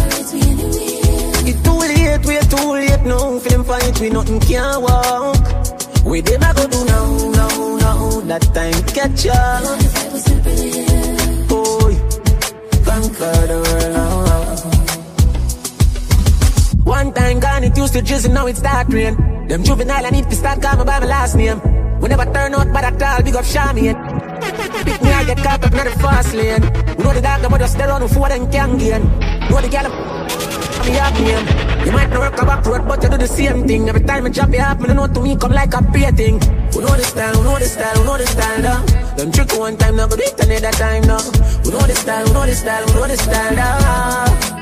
[1.45, 3.39] It's too late, we're too late now.
[3.39, 5.82] Feeling fight, we nothing can walk.
[6.05, 8.19] We them I go do now, now now.
[8.21, 9.63] that time catch up.
[11.47, 11.95] Boy,
[12.83, 14.43] conquer the world.
[16.85, 19.15] One time gone, it used to drizzle, now it's start rain.
[19.47, 21.61] Them juvenile, I need to start calling by my last name.
[22.01, 23.95] We never turn out by that all, big up Charmian.
[24.83, 26.61] Pick me, I get caught up in the fast lane.
[26.97, 29.03] We know the dog, but just stay on before them can't gain.
[29.49, 29.89] Know the gal,
[30.83, 31.62] me have name.
[31.85, 33.89] You might not work a back road, but you do the same thing.
[33.89, 36.39] Every time I drop you off, me know to me come like a pay thing.
[36.71, 38.85] We know the style, we know the style, we know the style.
[39.17, 41.19] Them trick one time, now go do another time, now.
[41.65, 44.53] We know the style, we know the style, we know the style, now.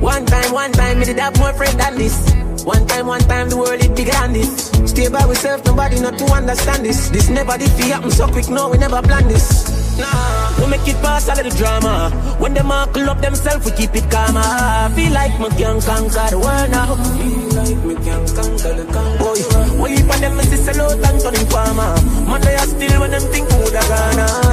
[0.00, 2.34] One time, one time, me did have more friend than this.
[2.64, 4.70] One time, one time, the world is bigger than this.
[4.90, 7.10] Stay by yourself, nobody not to understand this.
[7.10, 9.77] This never did happen so quick, no, we never planned this.
[9.98, 12.10] Nah, we make it pass all of the drama.
[12.38, 14.36] When them all up themselves, we keep it calm.
[14.36, 16.94] I feel like me can conquer the world now.
[17.18, 19.18] Feel like me can conquer the conquer.
[19.18, 19.38] Boy,
[19.82, 21.90] we of them is sell out and turning farmer.
[22.30, 24.47] Man, they are still when them think who they gonna.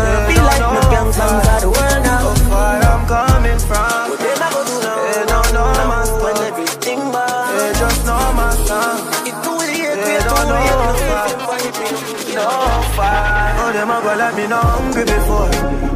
[14.25, 15.49] Like me no hungry before.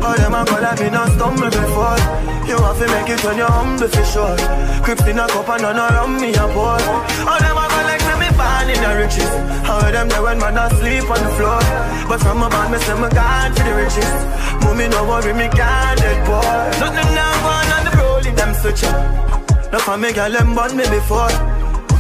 [0.06, 1.98] Oh, them a go like me no stumble before.
[2.46, 4.38] You have to make it when you're humble for sure.
[4.86, 6.78] Crips in a cup and none around me a pour.
[7.26, 9.34] Oh, them a go like me born in the riches.
[9.66, 11.62] How them there when man asleep on the floor.
[12.06, 14.14] But from a band, me say me gone to the riches.
[14.62, 16.46] Mommy no worry, me can't dead boy.
[16.78, 19.74] Nothing now going on the rolling, them switch up.
[19.74, 21.34] No for me girl, them born me before.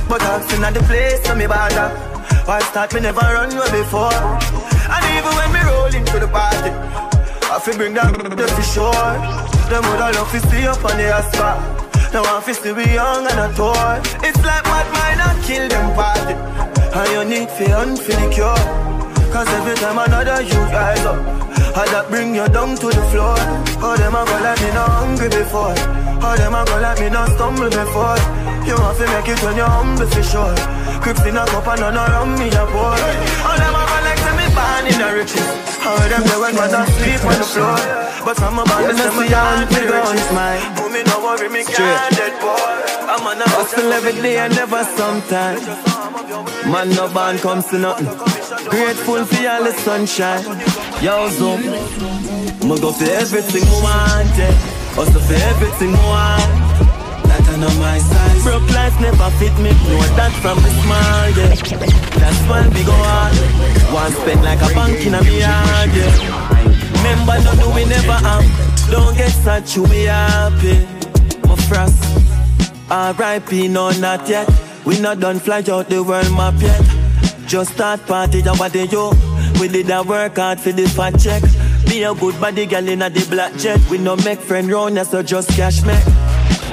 [0.06, 1.90] But I've seen at the place, so me bother.
[2.46, 4.14] Why start me never run away before?
[5.20, 6.72] And even when me roll into the party,
[7.52, 9.12] I feel bring that the for sure.
[9.68, 11.60] Them would all love to see up on the asphalt.
[12.16, 14.00] Now I'm to be young and a toy.
[14.24, 16.40] It's like what might not kill them party.
[16.96, 17.52] And you need
[18.00, 18.64] for the cure.
[19.28, 21.20] Cause every time another you rise up,
[21.76, 23.36] I that bring you down to the floor.
[23.84, 25.76] Oh, them a go like me not hungry before.
[26.24, 28.16] Oh, them a go like me not stumble before.
[28.64, 30.56] You want to make it when you're humble for sure.
[31.04, 33.04] Crips in a cup and none around me a boy.
[33.44, 33.89] All them a
[34.90, 35.50] in a riches.
[35.80, 37.78] How them there when man sleep on the floor.
[38.26, 40.32] But from a band, they say me on the riches.
[40.94, 42.90] Me no worry, me can't dead boy.
[43.10, 45.60] I'm on a hustle every day and never sometime.
[46.72, 48.08] Man, no band comes to nothing.
[48.70, 50.44] Grateful for all the sunshine.
[51.02, 51.62] Yo, Zoom.
[52.68, 54.52] Me go for everything we want, yeah.
[54.98, 56.69] Hustle for everything we want
[57.64, 58.42] on my side.
[58.44, 61.56] Broke life never fit me, know that from the small, yeah.
[62.20, 63.36] That's why we go hard.
[63.94, 66.70] One spend like a bank in a yard, yeah.
[66.98, 68.44] Remember, no, no, we never am.
[68.92, 70.86] Don't get such, you be happy.
[71.48, 72.00] My frost.
[72.92, 73.68] R.I.P.
[73.68, 74.50] no, not yet.
[74.86, 76.82] We not done fly out the world map yet.
[77.48, 79.12] Just start party, and what yo.
[79.60, 81.44] We did a work hard for the fat check.
[81.86, 83.80] Be a good body girl in a the black jet.
[83.90, 85.94] We no make friend round, so just cash me.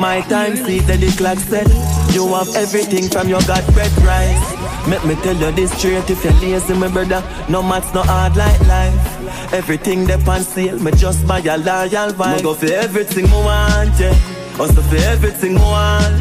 [0.00, 1.68] My time see the clock set.
[2.14, 4.88] You have everything from your God bread rice.
[4.88, 7.22] Make me tell you this straight if you're lazy, my brother.
[7.48, 9.52] No maths, no hard like life.
[9.52, 12.36] Everything they on sale, me just buy a loyal vibe.
[12.36, 14.60] Me go for everything me want, yeah.
[14.60, 16.16] Also for everything me want.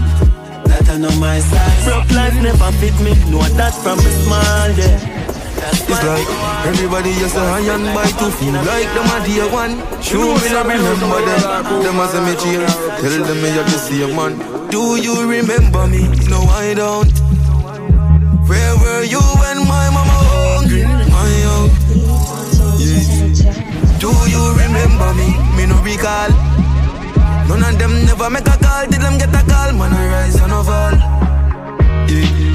[0.65, 1.86] That I know my size.
[1.86, 5.35] Broke life never fit me, know that from a small, yeah.
[5.57, 6.27] It's like
[6.68, 9.80] everybody just a high and by to feel like them a dear one.
[10.02, 11.84] Sure, me not remember them.
[11.84, 12.72] Them as a me change.
[12.99, 14.38] Tell them me have to see a man.
[14.69, 16.07] Do you remember me?
[16.27, 17.11] No, I don't.
[18.49, 20.84] Where were you when my mama hungry?
[20.84, 21.72] My out.
[22.80, 23.99] Yeah.
[23.99, 25.30] Do you remember me?
[25.56, 26.32] Me no recall.
[27.48, 28.86] None of them never make a call.
[28.88, 29.73] Did them get a call?
[29.73, 31.15] Man, I rise and I fall.
[32.10, 32.55] Yeah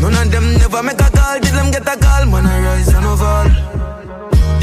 [0.00, 2.26] None of them never make a call, did them get a call?
[2.26, 3.48] Man, I rise and fall.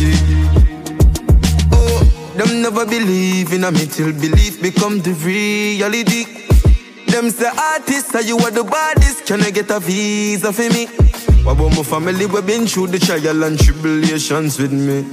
[0.02, 1.72] Yeah.
[1.72, 2.00] Oh,
[2.36, 6.26] them never believe in a me till belief become the reality.
[7.08, 9.26] Them say artists, are you are the baddest?
[9.26, 10.88] Can I get a visa for me?
[11.44, 12.26] What about my family?
[12.26, 15.04] We been through the trial and tribulations with me.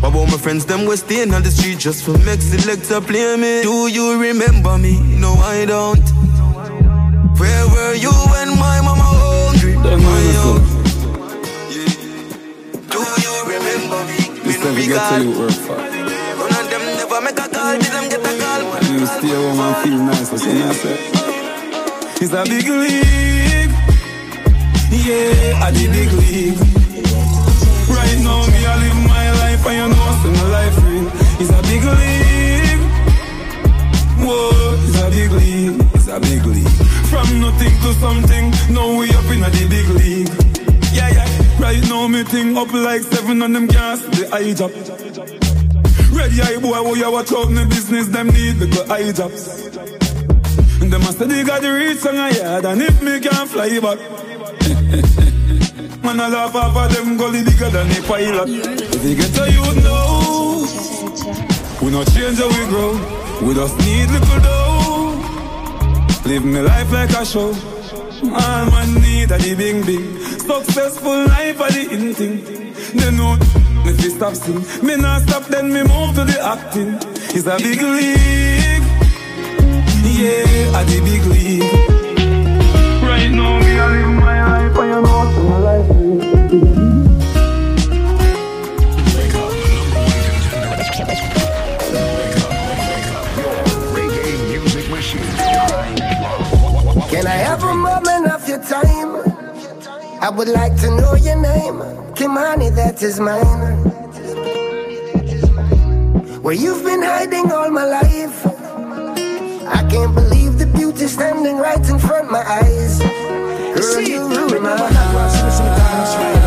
[0.00, 0.66] What about my friends?
[0.66, 3.62] Them we staying on the street just for make selector play me.
[3.62, 5.00] Do you remember me?
[5.18, 6.04] No, I don't.
[7.40, 8.99] Where were you when my mama
[10.06, 10.60] own.
[12.92, 14.18] Do you remember me?
[14.46, 15.76] Me no Never get to you work for.
[15.76, 18.62] None of them never make a call, did them get a call?
[18.90, 20.96] You stay home and feel nice, that's what I say.
[22.22, 23.72] It's a big league.
[24.90, 26.58] Yeah, at the big league.
[27.88, 31.08] Right now, me I live my life and you know it's my life real.
[31.40, 32.19] It's a big league.
[34.30, 35.74] Whoa, it's a big league.
[35.94, 36.68] It's a big league.
[37.10, 40.30] From nothing to something, now we up in a the big league.
[40.94, 41.26] Yeah, yeah.
[41.58, 44.70] Right now, me thing up like seven on them gas, the eye job.
[46.14, 49.10] Ready eye boy, oh, who you watch out the business, them need the good eye
[49.10, 49.66] jobs.
[50.80, 53.80] And them say they got the reach on a yard, and if me can't fly
[53.80, 53.98] back.
[56.04, 58.48] Man, I laugh off of them gully bigger than a pilot.
[58.48, 60.64] If you get to you know,
[61.82, 63.19] we not change how we grow.
[63.42, 65.16] We just need little dough.
[66.26, 67.54] Live me life like a show.
[68.22, 70.18] All man need a the bing bing.
[70.38, 72.36] Successful life a the in thing.
[72.94, 73.36] They know
[73.84, 74.60] me fi stop sing.
[74.86, 76.98] Me not stop then me move to the acting.
[77.34, 78.86] It's a big league.
[80.20, 81.72] Yeah, a the big league.
[83.02, 85.58] Right now me a live my life and you know it's my
[86.68, 86.79] life.
[97.20, 99.12] Can I have a moment of your time?
[100.22, 101.76] I would like to know your name.
[102.16, 103.44] Kimani, that is mine.
[106.40, 108.46] Where you've been hiding all my life.
[109.66, 113.00] I can't believe the beauty standing right in front of my eyes.
[113.00, 116.39] Girl, you ruin my heart.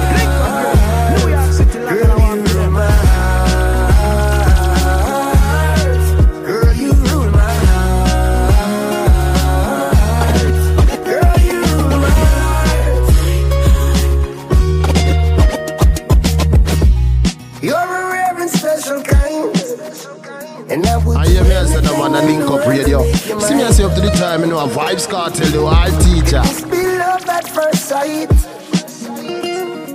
[23.44, 25.92] See me I say up to the time, you know a Vybz Kartel, the wild
[26.02, 26.42] teacher.
[26.72, 28.30] be love at first sight.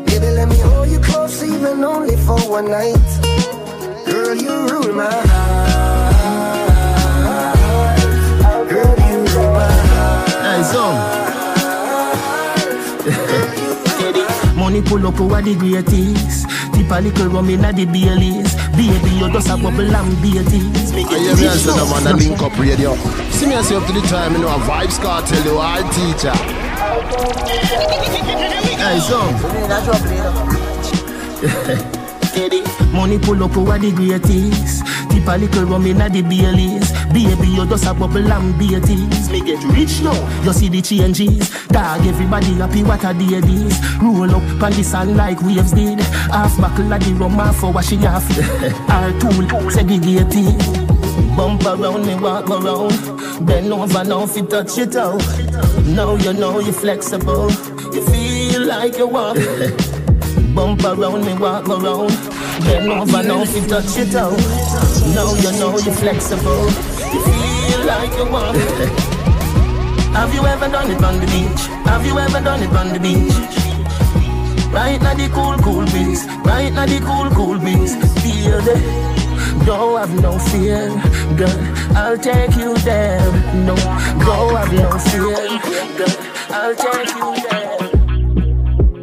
[0.05, 2.95] Baby, let me hold you close, even only for one night.
[4.05, 6.19] Girl, you rule my heart.
[8.69, 9.69] Girl, you rule my
[10.45, 10.95] Hey, son.
[14.57, 16.47] Money pull up over the greatest.
[16.75, 18.55] Tip a little rum inna the Baileys.
[18.77, 20.93] Baby, you just a bubble and beaties.
[20.93, 22.95] Make I hear me say the man a link up radio.
[23.39, 25.86] See me I say up to the time, you know a Vybz Kartel, the wild
[25.94, 26.35] teacher.
[28.74, 29.32] Hey, son.
[32.93, 34.85] Money pull up over the greatest.
[35.10, 36.90] Tip a little rum inna the Baileys.
[37.12, 39.31] Baby, you just a bubble and beaties.
[39.31, 41.51] Me get rich now, you see the changes.
[41.69, 43.78] Dog, everybody happy what a day this.
[44.02, 46.01] Roll up on the sand like waves did.
[46.01, 48.27] Half buckle of the rum, half for wash it off.
[48.90, 50.59] Our tool segregated.
[51.36, 53.18] Bump around me, walk around.
[53.40, 55.23] Bend over now, if you touch it out.
[55.86, 57.51] Now you know you're flexible.
[57.94, 59.36] You feel like you walk.
[60.55, 62.10] Bump around me, walk around.
[62.65, 64.36] Bend over now, if you touch it out.
[65.15, 66.65] Now you know you're flexible.
[67.12, 68.56] You feel like you walk.
[70.19, 71.66] Have you ever done it on the beach?
[71.86, 73.59] Have you ever done it on the beach?
[74.73, 76.27] Right now the cool, cool breeze.
[76.44, 77.94] Right now the cool, cool breeze.
[78.20, 79.09] Feel the
[79.69, 80.89] don't have no fear,
[81.36, 81.78] girl.
[81.97, 83.32] I'll take you there.
[83.55, 85.36] No, don't have no fear.
[86.51, 87.69] I'll take you there.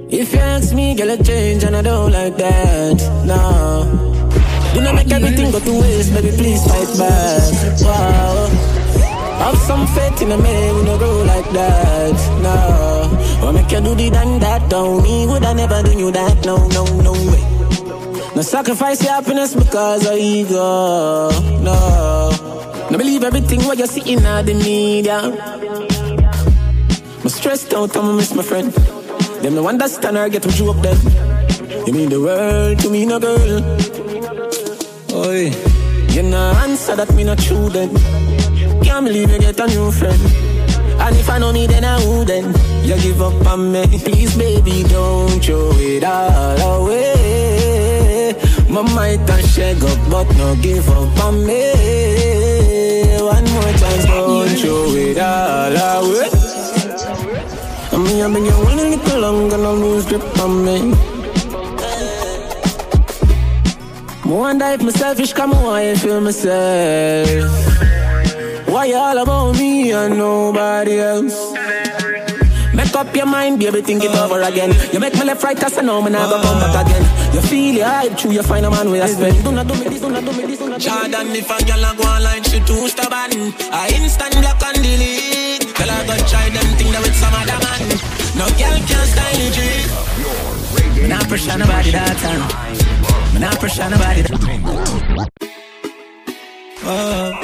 [0.09, 2.97] If you ask me, girl, I change and I don't like that.
[3.25, 4.13] No.
[4.73, 7.81] Do not make everything go to waste, baby, please fight back.
[7.81, 8.47] Wow.
[9.39, 12.15] Have some faith in a man, we no grow like that.
[12.41, 13.45] No.
[13.45, 15.27] When make you do the done that, don't me.
[15.27, 16.45] Would I never do you that?
[16.45, 17.43] No, no, no way.
[18.35, 21.29] No sacrifice your happiness because of ego.
[21.61, 22.34] No.
[22.95, 25.19] No believe everything what you see in the media.
[27.19, 28.71] I'm stressed out, I'm miss my friend.
[29.41, 30.97] Them no understand or get me up then.
[31.85, 33.59] You mean the world to me, no girl.
[35.11, 35.51] Oi,
[36.13, 37.89] you no answer that me not true then.
[38.81, 40.21] Can't believe you get a new friend.
[41.01, 42.55] And if I know me, then I wouldn't.
[42.85, 48.35] You give up on me, please, baby, don't throw it all away.
[48.69, 52.24] My might and shake up, but no give up on me.
[54.55, 56.29] Throw it all away.
[57.91, 60.93] I mean, I've been going a little longer, no lose grip on me.
[64.25, 67.29] Wonder if I'm selfish, come on, I feel myself.
[68.67, 71.64] Why you all about me and nobody else?
[72.95, 74.71] Make up your mind, baby, think it over again.
[74.93, 77.03] You make me left right, cause I know me never come back again.
[77.35, 79.43] You feel your hype, true, you find a man where you spend.
[79.43, 81.11] Do not do me this, do not do me this, do not do me this.
[81.11, 83.51] Jordan, if a girl a go online, she too stubborn.
[83.75, 85.75] I instant block and delete.
[85.75, 87.99] Girl, I go try them thing that with some other man.
[88.39, 89.59] No girl can style it.
[90.95, 92.47] Me not pressure nobody that time.
[93.33, 94.39] Me not pressure nobody that
[96.87, 97.43] Oh,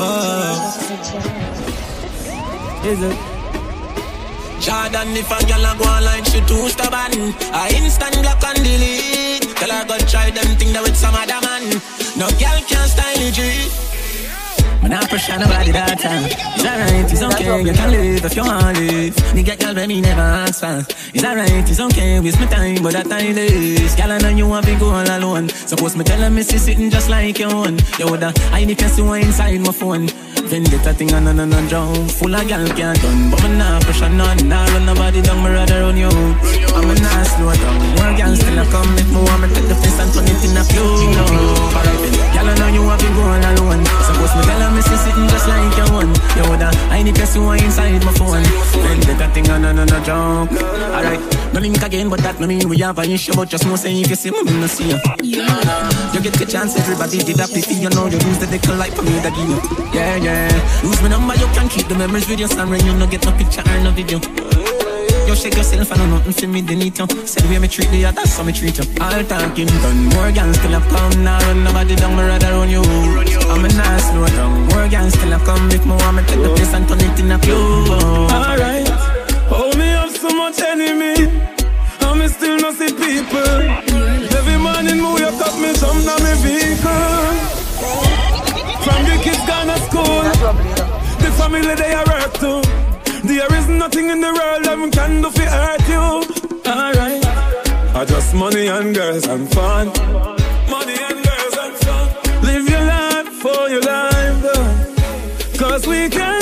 [0.00, 0.72] oh.
[2.82, 3.35] Is it?
[4.66, 7.32] Jordan, if a girl a go online, she too stubborn.
[7.54, 9.46] I instant block and delete.
[9.54, 11.70] Girl, I go try them thing that with some other man.
[12.18, 13.85] No girl can style it.
[14.82, 16.24] Me not pressure nobody that time.
[16.26, 19.44] It's alright, it's okay, you can live if you want to live.
[19.44, 20.84] Get girl, but me never ask for.
[21.14, 23.94] It's alright, it's okay, waste my time, but that time is.
[23.94, 25.48] Girl, I know you want to go all alone.
[25.48, 27.78] Suppose me tell her me see sitting just like your own.
[27.98, 30.08] Yo, the I need to see what inside my phone.
[30.46, 32.08] Vendetta thing on and on and drown.
[32.08, 34.48] Full of gal can't done, but me not pressure none.
[34.48, 36.08] Nah, run nobody down, me rather run you.
[36.08, 37.78] I'm a not slow down.
[37.98, 40.44] More gal still a come if me want me take the face and turn it
[40.44, 40.86] in a few.
[41.74, 43.82] Alright then, gal I know you want to go all alone.
[44.06, 46.10] Suppose me tell her me see sitting just like your one.
[46.38, 48.44] Yo, the I need to see what inside my phone.
[48.86, 50.48] Vendetta thing on and on and drown.
[50.94, 51.20] Alright,
[51.52, 53.34] no link again, but that no mean we have an issue.
[53.34, 54.98] But just know say if you see me, me no see you.
[55.22, 58.92] You get the chance, everybody did that if you know you lose the dick like
[58.94, 59.58] for me that you.
[59.92, 60.84] Yeah, yeah.
[60.84, 63.24] Lose my number, you can keep the memories with your son when you no get
[63.24, 64.20] no picture or no video.
[65.26, 67.06] You shake yourself and nothing for me, need you.
[67.26, 68.84] Say the way me treat the others, so me treat you.
[69.02, 71.38] All talking done, more gangs still have come now.
[71.40, 72.82] Run nobody down, me rather run you.
[73.50, 74.68] I'm a nice slow down.
[74.70, 77.18] More gangs still have come if me want me take the place and turn it
[77.18, 77.58] in a few.
[78.30, 78.88] Alright,
[79.50, 81.26] hold me up so much enemy.
[82.06, 83.58] And me still not see people.
[84.30, 87.34] Every morning me wake up, me jump down me vehicle.
[88.78, 90.22] From the kids gone to school,
[91.18, 92.85] the family they are hurt too.
[93.26, 96.04] There is nothing in the world that can do to hurt you.
[96.70, 97.26] Alright,
[97.96, 99.88] I just money and girls and fun.
[100.70, 102.06] Money and girls and fun.
[102.42, 105.58] Live your life for your life, though.
[105.58, 106.35] Cause we can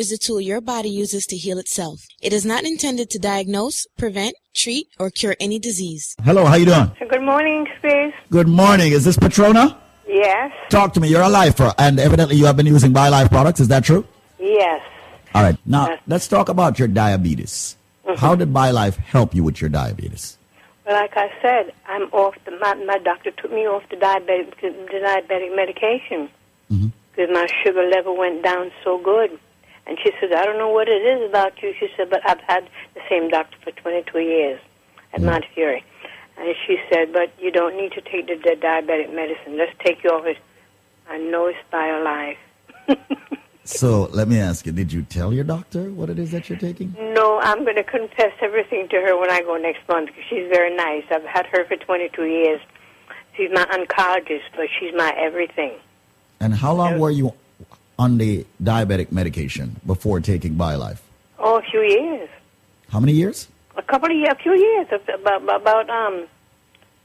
[0.00, 2.06] is a tool your body uses to heal itself.
[2.22, 6.16] It is not intended to diagnose, prevent, treat, or cure any disease.
[6.24, 6.90] Hello, how you doing?
[7.10, 8.14] Good morning, Space.
[8.30, 8.92] Good morning.
[8.92, 9.78] Is this Patrona?
[10.08, 10.52] Yes.
[10.70, 11.08] Talk to me.
[11.08, 13.60] You're a lifer, and evidently you have been using BioLife products.
[13.60, 14.06] Is that true?
[14.38, 14.80] Yes.
[15.34, 15.58] All right.
[15.66, 17.76] Now let's talk about your diabetes.
[18.06, 18.18] Mm-hmm.
[18.18, 20.38] How did BioLife help you with your diabetes?
[20.86, 22.36] Well, like I said, I'm off.
[22.46, 26.30] The, my my doctor took me off the diabetic the diabetic medication
[26.72, 26.88] mm-hmm.
[27.10, 29.38] because my sugar level went down so good.
[29.90, 31.74] And she said, I don't know what it is about you.
[31.80, 34.60] She said, but I've had the same doctor for 22 years
[35.12, 35.24] at mm.
[35.24, 35.84] Mount Fury.
[36.38, 39.58] And she said, but you don't need to take the, the diabetic medicine.
[39.58, 40.38] Let's take you off it.
[41.08, 42.36] I know it's BioLife.
[43.64, 46.58] So let me ask you: Did you tell your doctor what it is that you're
[46.58, 46.92] taking?
[46.98, 50.48] No, I'm going to confess everything to her when I go next month because she's
[50.48, 51.04] very nice.
[51.10, 52.60] I've had her for 22 years.
[53.36, 55.74] She's my oncologist, but she's my everything.
[56.40, 57.32] And how long were you
[58.00, 61.00] on the diabetic medication before taking BioLife?
[61.38, 62.30] Oh, a few years.
[62.88, 63.48] How many years?
[63.76, 64.86] A couple of years, a few years.
[64.90, 66.26] About, about, um,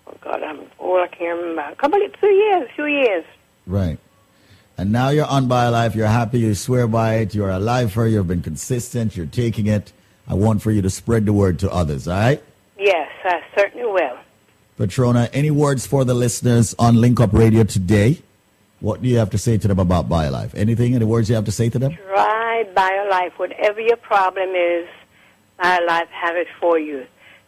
[0.07, 1.73] oh God, I'm old, I can't remember.
[1.73, 3.25] A couple of, few years, few years.
[3.67, 3.99] Right.
[4.77, 5.95] And now you're on BioLife.
[5.95, 6.39] You're happy.
[6.39, 7.35] You swear by it.
[7.35, 8.05] You're a lifer.
[8.05, 9.17] You've been consistent.
[9.17, 9.91] You're taking it.
[10.29, 12.07] I want for you to spread the word to others.
[12.07, 12.41] All right.
[12.79, 14.17] Yes, I certainly will.
[14.77, 18.21] Patrona, any words for the listeners on Link Up Radio today?
[18.85, 20.53] What do you have to say to them about BioLife?
[20.53, 20.93] Anything?
[20.93, 21.97] Any words you have to say to them?
[22.07, 23.31] Try BioLife.
[23.39, 24.87] Whatever your problem is,
[25.59, 27.07] BioLife have it for you.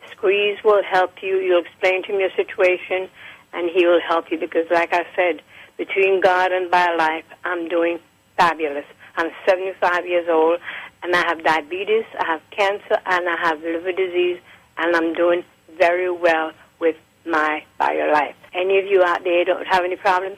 [0.09, 1.38] Squeeze will help you.
[1.38, 3.07] You'll explain to him your situation,
[3.53, 5.43] and he will help you because, like I said,
[5.77, 7.99] between God and BioLife, I'm doing
[8.35, 8.85] fabulous.
[9.15, 10.59] I'm 75 years old,
[11.03, 14.39] and I have diabetes, I have cancer, and I have liver disease,
[14.80, 15.43] and I'm doing
[15.77, 16.95] very well with
[17.27, 18.34] my BioLife.
[18.55, 20.38] Any of you out there don't have any problems?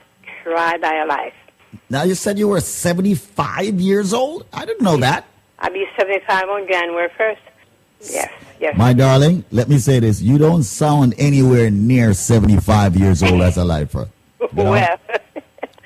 [0.49, 1.33] Try life.
[1.89, 4.45] Now you said you were 75 years old.
[4.51, 5.25] I didn't know that.
[5.59, 7.37] I'll be 75 on January 1st.
[8.01, 8.77] Yes, yes.
[8.77, 13.57] My darling, let me say this: you don't sound anywhere near 75 years old as
[13.57, 14.07] a lifer.
[14.55, 14.71] You know?
[14.71, 14.97] Well,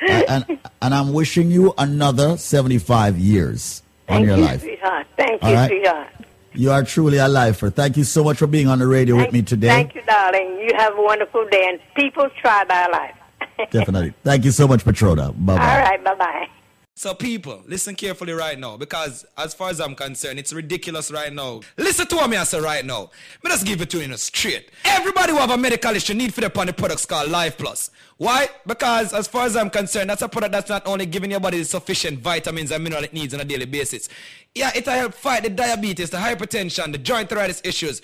[0.07, 4.61] and, and I'm wishing you another 75 years on thank your you, life.
[4.61, 5.07] sweetheart.
[5.17, 5.69] Thank All you, right.
[5.69, 6.07] sweetheart.
[6.53, 7.71] You are truly a lifer.
[7.71, 9.69] Thank you so much for being on the radio with me today.
[9.69, 10.59] Thank you, darling.
[10.59, 13.15] You have a wonderful day, and people try BioLife.
[13.71, 14.13] Definitely.
[14.23, 15.31] Thank you so much, Patrona.
[15.33, 15.79] Bye All bye.
[15.81, 16.47] right, bye-bye.
[16.95, 21.33] So, people, listen carefully right now because, as far as I'm concerned, it's ridiculous right
[21.33, 21.61] now.
[21.75, 23.09] Listen to what me I say right now.
[23.43, 24.69] Me just give it to you in a straight.
[24.85, 27.89] Everybody who have a medical issue need for the upon the products called Life Plus.
[28.17, 28.47] Why?
[28.67, 31.57] Because, as far as I'm concerned, that's a product that's not only giving your body
[31.57, 34.07] the sufficient vitamins and mineral it needs on a daily basis.
[34.53, 38.03] Yeah, it'll help fight the diabetes, the hypertension, the joint arthritis issues.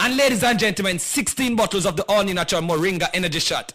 [0.00, 3.72] And ladies and gentlemen, 16 bottles of the all-new natural Moringa energy shot.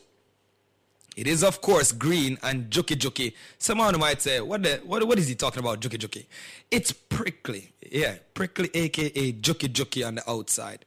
[1.16, 3.34] It is, of course, green and juki juki.
[3.58, 6.24] Someone might say, what, the, what, what is he talking about, juki juki?
[6.70, 7.74] It's prickly.
[7.90, 10.86] Yeah, prickly, aka juki juki on the outside.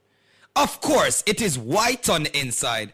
[0.55, 2.93] Of course, it is white on the inside.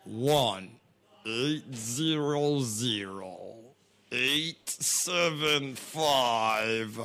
[0.04, 0.70] One.
[1.26, 3.37] Eight zero zero
[4.12, 6.98] eight seven five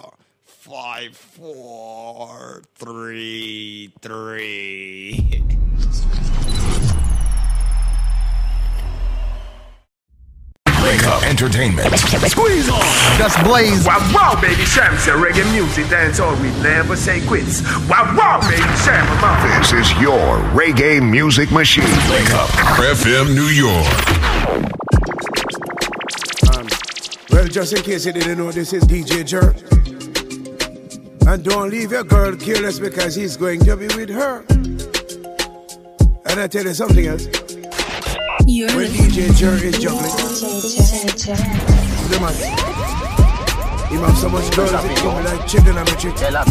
[0.46, 5.44] five four three three.
[10.82, 11.94] Wake up entertainment.
[11.98, 12.82] Squeeze on.
[13.18, 13.86] Just blaze.
[13.86, 17.62] Wow, wow, baby Sham, say reggae music, dance all we never say quits.
[17.90, 21.84] Wow, wow, baby Sham, I'm This is your reggae music machine.
[22.10, 22.50] Wake up,
[22.80, 24.73] FM New York.
[27.34, 29.56] Well, just in case you didn't know, this is DJ Jerk.
[31.28, 34.46] And don't leave your girl careless because he's going to be with her.
[36.30, 37.26] And I tell you something else.
[38.76, 40.12] when DJ Jerk is juggling,
[42.12, 42.73] the man.
[43.94, 46.18] He have so much girls that come like chicken and a chick.
[46.18, 46.42] I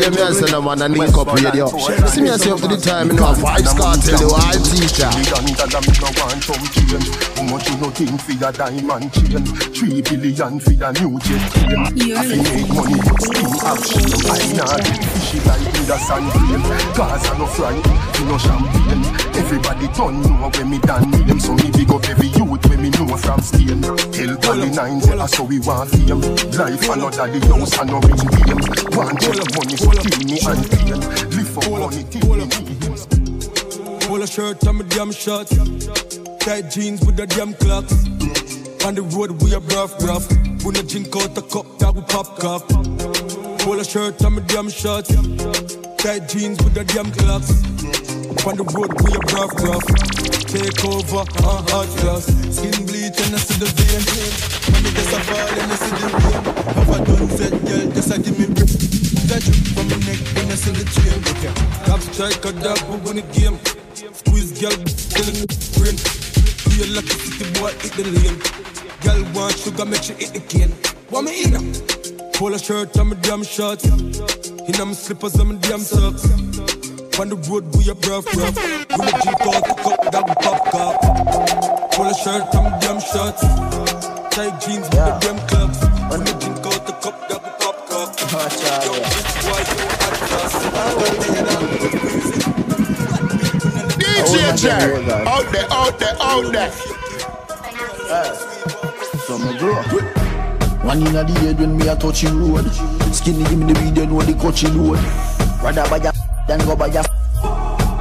[0.00, 1.68] hear me and say no man a link up radio.
[2.08, 4.64] See me and say up to the time, you know, a Vybz Kartel, the wild
[4.64, 5.04] teacher.
[7.36, 9.44] How much you know think for your diamond chain?
[9.76, 12.16] Three billion for your new jet plane.
[12.16, 14.00] I fi make money, skin action.
[14.32, 16.64] I nah get fishy like with a sand grain.
[16.96, 19.04] Gaza no fry, you no champagne.
[19.36, 22.88] Everybody don't know when me done name, so me big up every youth when me
[22.96, 23.82] know from Spain.
[23.82, 26.20] Tell Tally Nine that's how we want fame.
[26.20, 28.62] Life another the house and no ring game.
[28.94, 30.94] Want all the money so kill me and pain.
[31.34, 32.46] Live for money till me
[34.14, 35.50] need a shirt and my damn shorts.
[36.38, 38.06] Tight jeans with the damn clocks.
[38.86, 40.30] On the road we a rough rough.
[40.62, 42.62] When I drink out the cup that we pop cup.
[42.70, 45.10] A shirt and my damn shorts.
[45.98, 47.50] Tight jeans with the damn clocks.
[48.46, 50.23] On the road we a rough rough.
[50.54, 52.30] Take over a hot glass.
[52.54, 53.98] Skin bleach and I see the vein.
[54.86, 56.42] It gets a fall and I see the rain.
[56.78, 58.70] Have a done set girl just a give me break.
[59.26, 61.18] That drip from my neck and I see the chain.
[61.34, 61.50] Okay.
[61.90, 63.58] Top strike a dog we win the game.
[64.14, 64.78] Squeeze girl
[65.10, 65.98] killing the brain.
[66.70, 68.38] Feel like a city boy hit the lane.
[69.02, 70.70] Girl want sugar make she hit the cane.
[71.10, 71.66] Want me in her?
[72.38, 73.86] Polo shirt and my damn shorts.
[73.90, 76.30] In my slippers and my damn socks.
[77.16, 78.54] On the road we a bruv bruv.
[78.98, 80.98] When the drink out the cup, that we pop cup.
[81.92, 83.42] Polo shirt and my damn shorts.
[84.34, 85.78] Tight jeans with the damn clubs.
[86.10, 88.10] When the drink out the cup, that we pop cup.
[88.82, 89.78] Yo, bitch, why you
[94.02, 96.72] DJ Jerry, out there, out there, out there.
[99.22, 99.78] So me grow.
[100.82, 102.66] One in a the head when me a touching road.
[103.14, 104.98] Skinny give me the weed, you know the coaching load.
[105.62, 106.13] Rather buy a
[106.46, 107.02] than go buy a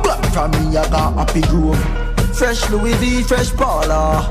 [0.04, 1.80] Black from me I got happy grove.
[2.36, 4.26] Fresh Louis V, fresh Paula.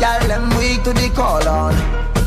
[0.00, 1.74] Girl, them weak to the call on.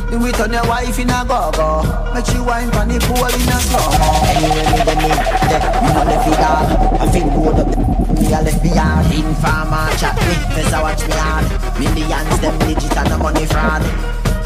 [0.09, 1.81] Do it on your wife in a go-go.
[2.13, 4.09] Make you wine from the pool in a slow-mo.
[4.31, 5.09] Anyway, me go me,
[5.49, 7.59] yeah, me no left it hard I feel good.
[7.59, 9.05] Up the, me a left me hard.
[9.11, 11.45] Informer chat me, face I watch me hard.
[11.79, 13.83] Millions, them legit and the money fraud.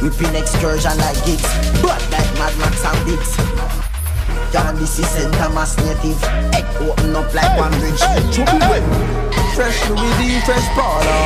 [0.01, 1.43] We pin excursion like gigs
[1.81, 3.78] But like Mad Max and Biggs
[4.51, 5.33] John, this is St.
[5.35, 6.19] Thomas native.
[6.53, 8.01] Head open up like one bridge.
[9.55, 11.19] Fresh Louis V, fresh Paula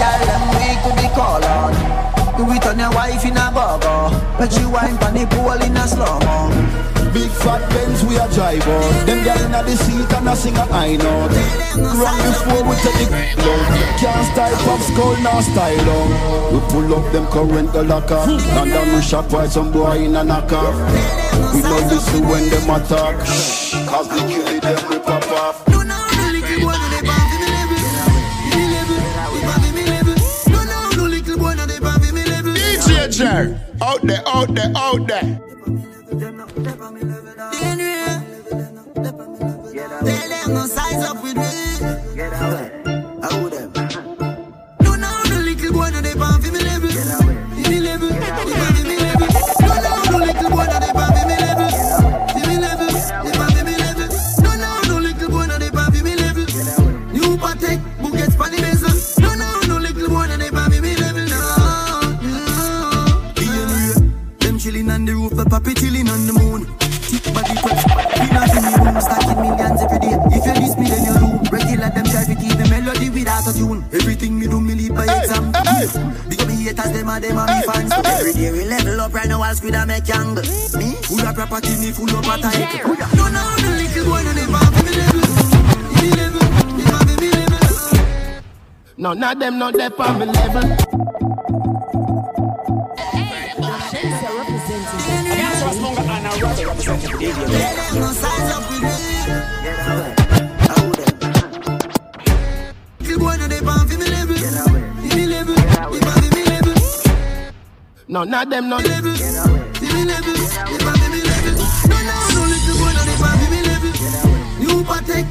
[0.00, 2.00] Girl, them weak to the call on
[2.40, 4.08] do it on your wife in a go-go
[4.38, 6.69] But you wine pan the pool in a slow-mo
[7.12, 9.06] Big fat Benz we a drive on.
[9.06, 11.34] Them girl inna the seat and a sing a high note.
[11.74, 13.66] Run before we take the load
[13.98, 16.54] Can't style pop skull now style on.
[16.54, 18.14] We pull up them current the locker.
[18.14, 20.70] And then we shop while some boy in a knocker.
[21.52, 23.16] We know this listen when them attack
[23.88, 25.66] Cause we kill it them we pop off.
[33.10, 35.49] Jerry, out there, out there, out there.
[76.90, 77.94] Because me them are them are me fans.
[77.94, 80.42] So every day we level up, right now I'll squid and make angle.
[80.42, 82.86] Me, full of property, me full of a type.
[83.14, 85.20] No, no, no little boy, no never have me level.
[85.94, 86.40] Me level,
[86.76, 88.42] me have me level.
[88.96, 90.62] None of them not there on me level.
[90.62, 90.74] None
[98.50, 98.99] of them
[108.24, 108.78] not them no.
[108.78, 108.86] New
[114.84, 115.26] Patek.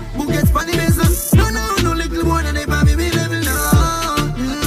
[1.36, 3.42] No, no, no little boy, no, they me level.
[3.44, 3.56] No,
[4.38, 4.62] no.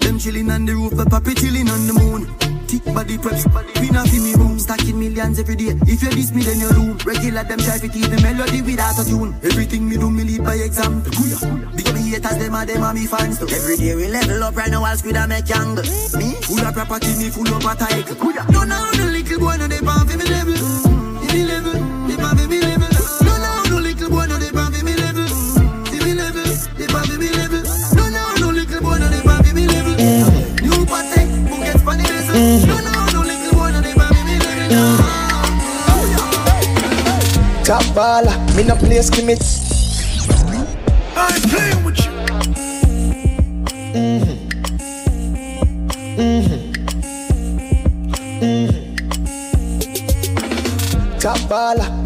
[0.00, 2.26] Them chilling on the roof, the puppy chilling on the moon.
[2.66, 3.44] tick body preps,
[3.80, 6.68] we not in me room Stacking millions every day If you diss me then you
[6.70, 10.24] room Regular them try to keep the melody without a tune Everything me do me
[10.24, 11.12] lead by example
[12.14, 14.84] haters them are them are me fans too Every day we level up right now
[14.84, 15.84] I'll squid and make angle
[16.18, 16.34] Me?
[16.46, 18.16] Full of property me full of a title?
[18.50, 20.54] No no no little boy no they pan for me level.
[20.54, 21.26] Mm-hmm.
[21.34, 21.72] Me level
[22.06, 22.88] They pan for me level.
[23.26, 25.26] No no no little boy no they pan for me level.
[25.90, 26.46] Me level
[26.78, 27.62] They pan for me level.
[27.98, 29.94] No no no little boy no they pan for me level.
[30.62, 34.70] New party, Patek Bugatti Spanish no, no, no, little boy, no, they baby me living
[34.74, 35.14] mm-hmm.
[37.64, 39.63] Top baller, me no play skimmit.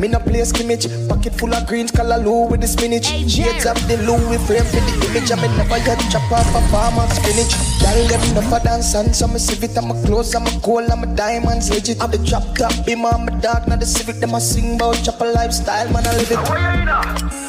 [0.08, 0.86] Me no play skimmage.
[1.08, 3.06] Pocket full of greens, color low with the spinach.
[3.28, 5.30] Shades of the Louis frame for the image.
[5.30, 7.52] I me never yet chop off a farm of spinach.
[7.82, 9.76] Y'all them never dance and so me civic.
[9.76, 12.02] I'm a clothes, I'm a gold, I'm a diamonds legit.
[12.02, 14.16] I'm the drop top, be my I'm dog, not the civic.
[14.16, 16.40] Them a sing about chop a lifestyle, man I live it.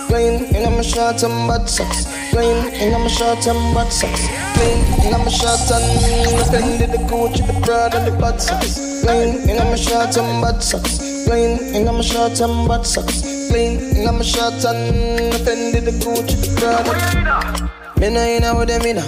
[0.10, 2.06] Clean, and I'm a short and butt socks.
[2.32, 4.28] Clean, and I'm a short and butt socks.
[4.56, 9.02] Clean, and I'm a short and offended the Gucci, the Prada, and the butt socks.
[9.04, 11.09] Clean, and I'm a short and butt socks.
[11.30, 13.22] Clean, and I'm short and butt socks.
[13.52, 18.00] Clean, and I'm short and offended the Gucci, the Prada.
[18.00, 19.06] Me no in with them inna.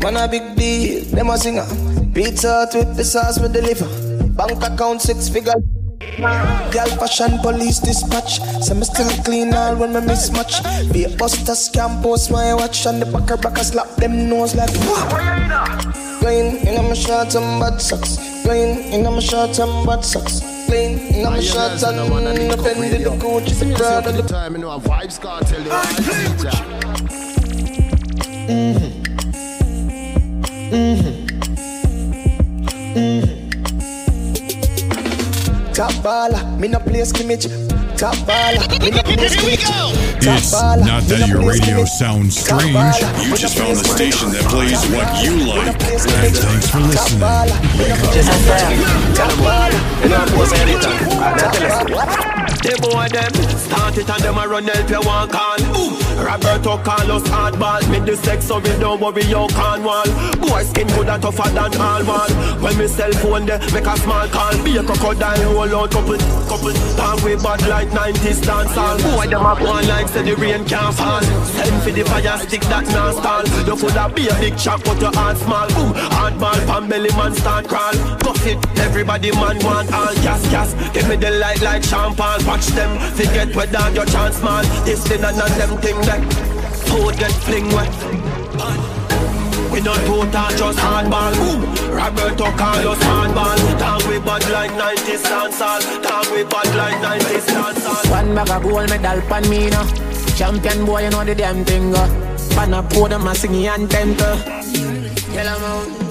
[0.00, 1.66] Man a big deal, them a singer.
[2.14, 3.88] Pizza with the sauce we deliver.
[4.36, 5.58] Bank account six figure.
[6.70, 8.38] Girl fashion police dispatch.
[8.62, 10.62] Say me still clean all when me mismatch.
[10.92, 14.70] Be a buster scam post my watch and the backer backer slap them nose like.
[16.20, 18.35] Clean, and I'm short and bad socks.
[18.46, 20.38] Plain in my shorts and butt socks.
[20.66, 23.50] Plain in my shorts and offended the coach.
[23.50, 24.52] It's a crowd of the time.
[24.52, 25.64] You know, a Vybz Kartel.
[28.46, 29.02] Mm-hmm.
[30.70, 31.26] Mm-hmm.
[32.94, 33.50] Mm-hmm.
[35.72, 37.65] Top baller, me no play scrimmage.
[37.96, 39.64] Top baller, me no play scrimmage.
[39.64, 42.76] Top It's not that your radio sounds strange.
[43.24, 45.72] You just found play the station that plays what you like.
[45.72, 47.20] And thanks for listening.
[47.24, 48.84] baller, me no play Just a scrimmage.
[48.84, 49.16] friend.
[49.16, 49.72] Tell them what.
[50.04, 51.08] You know, pose anytime.
[51.40, 51.84] Top Tell us.
[51.88, 52.46] baller.
[52.66, 55.56] The boy them start it and them a run help you one call.
[55.72, 55.94] Boom.
[56.20, 57.80] Roberto Carlos hardball.
[57.88, 60.04] Me the sex so we don't worry you can't wall.
[60.36, 62.28] Boy skin good and tougher than all wall.
[62.60, 64.52] When me cell phone there make a small call.
[64.64, 66.72] Be a crocodile roll out couple couple.
[66.96, 68.96] Talk with bad like 90s dance hall.
[68.98, 71.22] Boy them a one like say the rain can't fall.
[71.22, 73.44] Send for the fire stick that not stall.
[73.66, 75.68] You could have be a big chap but your heart small.
[75.68, 75.92] Boom.
[76.14, 77.94] Hardball pan belly man start crawl.
[78.22, 78.58] Buff it.
[78.78, 80.72] Everybody man want all gas gas.
[80.94, 82.46] Give me the light like champagne.
[82.46, 84.64] Watch them forget down your chance man.
[84.84, 86.22] This thing and none them thing that
[86.88, 88.85] food get fling wet.
[89.76, 91.34] We not total just hardball.
[91.36, 91.60] Boom.
[91.94, 93.78] Roberto Carlos hardball.
[93.78, 96.02] Talk we bad like 90s dancehall.
[96.02, 98.10] Talk we bad like 90s dancehall.
[98.10, 99.86] One bag of gold medal pan me now.
[100.34, 101.94] Champion boy, you know the damn thing.
[101.94, 102.08] Uh.
[102.54, 104.16] Pan a podium, I sing the anthem.
[104.18, 105.34] Uh.
[105.34, 106.05] Yellow Mountain.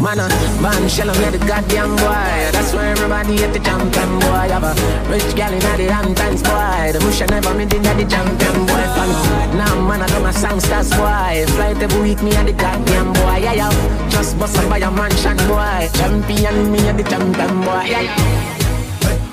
[0.00, 0.28] Man, uh,
[0.62, 2.52] man, shell me the goddamn boy.
[2.54, 4.46] That's why everybody hate the champion boy.
[4.46, 4.72] Have a
[5.10, 6.92] rich gal in the Hamptons boy.
[6.92, 8.86] The bush I never made in the champion boy.
[8.94, 9.56] Fan.
[9.58, 11.44] Now man, I do my songsters boy.
[11.56, 13.38] Flight every week, me and the goddamn boy.
[13.42, 14.08] Yeah, yeah.
[14.08, 15.90] Just bust up by a mansion boy.
[15.94, 17.84] Champion, me and the champion boy.
[17.90, 18.57] Yeah, yeah.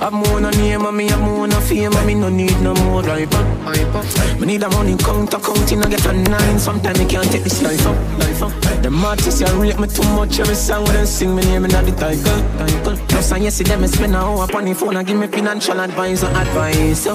[0.06, 2.76] I'm more no name and me I'm more no fame and me no need no
[2.76, 4.40] more up.
[4.40, 6.60] Me need a money count counting I get a nine.
[6.60, 8.52] Sometimes me can't take this life up, life up.
[8.84, 11.72] The artists you rate me too much every song when they sing me name in
[11.72, 12.98] the title, title.
[13.08, 15.82] Plus I yes see them spend a hour upon the phone and give me financial
[15.82, 17.00] advice or advice.
[17.00, 17.14] So,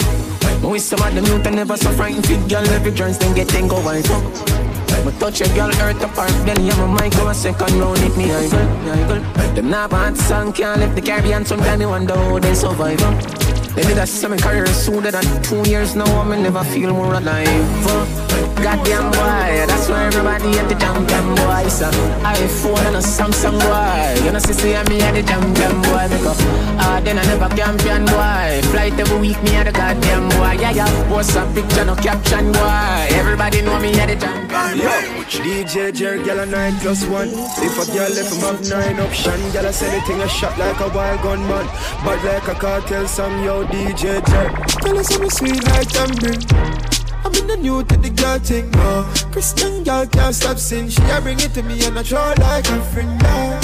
[0.60, 3.36] me wish some of them youth and never so frightened fit girl every joints then
[3.36, 4.69] get then go wife up.
[5.04, 8.16] Me touch a girl earth apart, then yeah, my mind go a second round hit
[8.16, 9.54] me I girl, I girl.
[9.54, 11.44] Them not bad song can't left the Caribbean.
[11.44, 13.49] Sometimes me wonder how they survive.
[13.72, 13.82] Uh.
[13.82, 16.04] Did a semi career sooner than two years now.
[16.20, 17.86] I me never feel more alive.
[17.86, 18.30] uh.
[18.60, 21.68] Goddamn boy, that's why everybody at the champion boy.
[21.68, 21.88] So
[22.20, 24.24] iPhone and a Samsung boy.
[24.24, 26.04] You know, see, see me at the champion boy.
[26.12, 26.36] Because
[26.76, 28.60] ah, then I never champion boy.
[28.70, 30.60] Flight every week, me at the goddamn boy.
[30.60, 31.08] Yeah, yeah.
[31.08, 33.08] Post a picture, no caption boy.
[33.16, 37.28] Everybody know me at the champion Yo, DJ Jerry, girl a nine plus one.
[37.30, 40.80] If a girl left him have nine option, girl I say anything a shot like
[40.80, 41.66] a wild gun man.
[42.04, 44.98] But like a cartel song, yo DJ Jerry.
[44.98, 46.90] I say me sweet like tambourine.
[47.24, 49.08] I'm in the new to the girl thing, no.
[49.30, 50.88] Christian girl can't stop sin.
[50.90, 53.60] She a bring it to me and I try like a friend, yeah.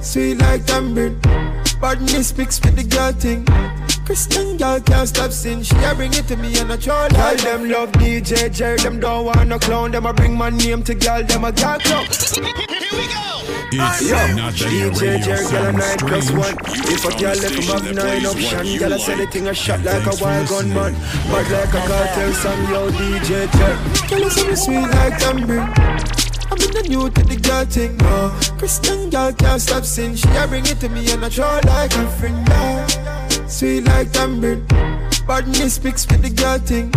[0.00, 1.20] Sweet like tambourine.
[1.80, 3.44] Badness mixed with the girl thing.
[4.10, 5.62] Christian girl can't stop sin.
[5.62, 8.76] She a bring it to me and I try like Girl, them love DJ Jerry.
[8.78, 9.92] Them don't want no clown.
[9.92, 11.22] Them a bring my name to girl.
[11.22, 12.06] Them a girl clown.
[12.06, 12.42] Here
[12.90, 13.22] we go.
[13.70, 16.42] It's Yo, not that your DJ radio Jerry, girl a sounds nine plus strange.
[16.42, 16.56] one.
[16.90, 19.84] If a girl left him have nine option, girl I say the thing a shot
[19.84, 20.92] like a wild gun man.
[21.30, 23.78] But like a cartel song, yo DJ Jerry.
[24.10, 25.70] Girl I say me sweet like tambourine.
[26.50, 28.34] I'm in the new to the girl thing, no.
[28.58, 30.16] Christian girl can't stop sin.
[30.16, 33.29] She a bring it to me and I try like a friend, yeah.
[33.50, 34.64] Sweet like tambourine.
[35.26, 36.92] Badness mixed with the girl thing.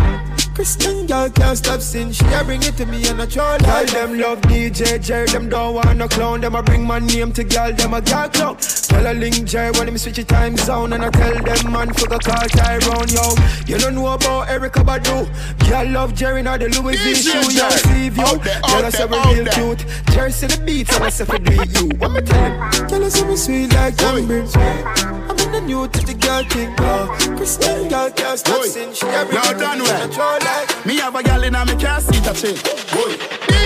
[0.55, 2.11] Christian girl can't stop sin.
[2.11, 5.25] She a bring it to me and I try Girl, them love DJ Jerry.
[5.25, 6.41] Them don't want no clown.
[6.41, 7.73] Them a bring my name to girl.
[7.73, 8.57] Them a girl clown.
[8.57, 10.93] Tell a link Jerry when them switch the time zone.
[10.93, 13.33] And I tell them man for the call Tyrone, yo.
[13.65, 15.25] You don't know about Erykah Badu.
[15.67, 17.31] Girl love Jerry now the Louis V shoe.
[17.33, 17.71] Yo, Jerry.
[17.79, 18.37] Steve, yo.
[18.37, 19.85] Girl, I say we real cute.
[20.11, 21.89] Jerry say the beats and I say for it you.
[21.97, 22.87] What me tell him?
[22.87, 24.47] Girl, I say me sweet like tambourine.
[24.53, 27.35] I'm in the new to the girl thing, no.
[27.37, 28.93] Christian girl can't stop sin.
[28.93, 31.55] She a bring it to me and I try like Me have a gal in
[31.55, 32.55] a me car seat a chill.
[32.93, 33.15] Boy,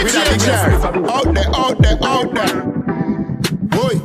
[0.03, 0.75] with a big Jerry.
[0.75, 2.55] ass out there, out there, out there.
[3.73, 3.95] Boy,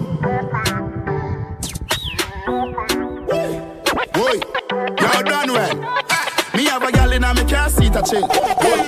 [4.12, 4.34] boy,
[5.00, 5.74] you done well.
[6.54, 8.26] Me have a gal in a me car seat a chill.
[8.26, 8.80] Boy,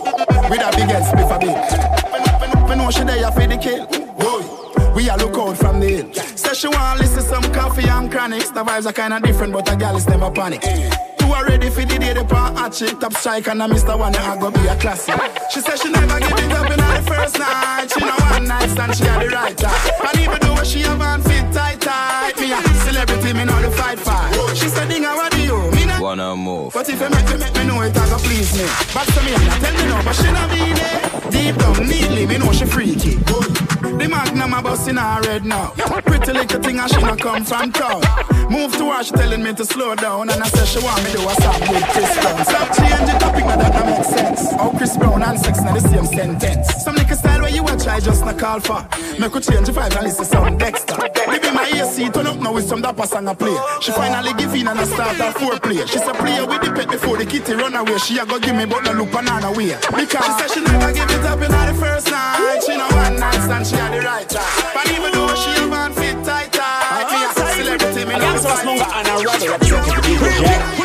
[0.51, 2.69] with a big ass spliff a bit.
[2.69, 3.87] Me know she there for the kill.
[4.17, 6.13] Boy, we a look out from the hill.
[6.15, 8.51] Say she want listen some coffee and chronics.
[8.51, 10.63] The vibes are kinda different, but a gal is never panic.
[11.35, 13.99] Are ready for the day, they pan hot chick, top strike, and I Mr.
[13.99, 15.19] One, I go be a classic.
[15.51, 17.91] She said she never give it up in her first night.
[17.91, 19.91] She know one night stand, she had the right time.
[20.07, 23.71] And even though she have on fit tight tight, me a celebrity, me know the
[23.73, 24.31] fight fight.
[24.55, 25.59] She said, Dinga, what do you?
[25.73, 26.75] Me wanna move.
[26.75, 28.67] But if I make you make me know it, I go please me.
[28.93, 31.33] But to me, and I tell me no, but she not mean it.
[31.33, 33.17] Deep down, neatly, me know she freaky.
[33.25, 33.53] Good.
[33.99, 35.73] The magnum a bus in her red now.
[36.05, 38.03] Pretty little thing, and she not come from town.
[38.51, 41.11] Move to her, she telling me to slow down, and I say she want me
[41.13, 42.45] do a stop with Chris Brown.
[42.45, 44.41] Stop changing topics, topic, now that don't make sense.
[44.61, 46.85] Oh, Chris Brown and sex, in the same sentence.
[46.85, 48.83] Some nigga style where you a try, just not call for.
[49.19, 50.97] Make her change the vibe and listen some Dexter.
[51.27, 53.57] Baby, my AC turn up now with some dapper song I play.
[53.81, 55.87] She finally give in and I start her foreplay.
[55.87, 57.99] She say play with the pet before the kitty run away.
[57.99, 59.77] She a go give me but no look banana way.
[59.95, 62.61] Because she say she never give it up in the first night.
[62.67, 64.75] She no one night and she had the right time.
[64.75, 68.67] But even though she a man fit tight tight, me a celebrity, me no fight.
[68.67, 70.84] I'm so and I rather represent the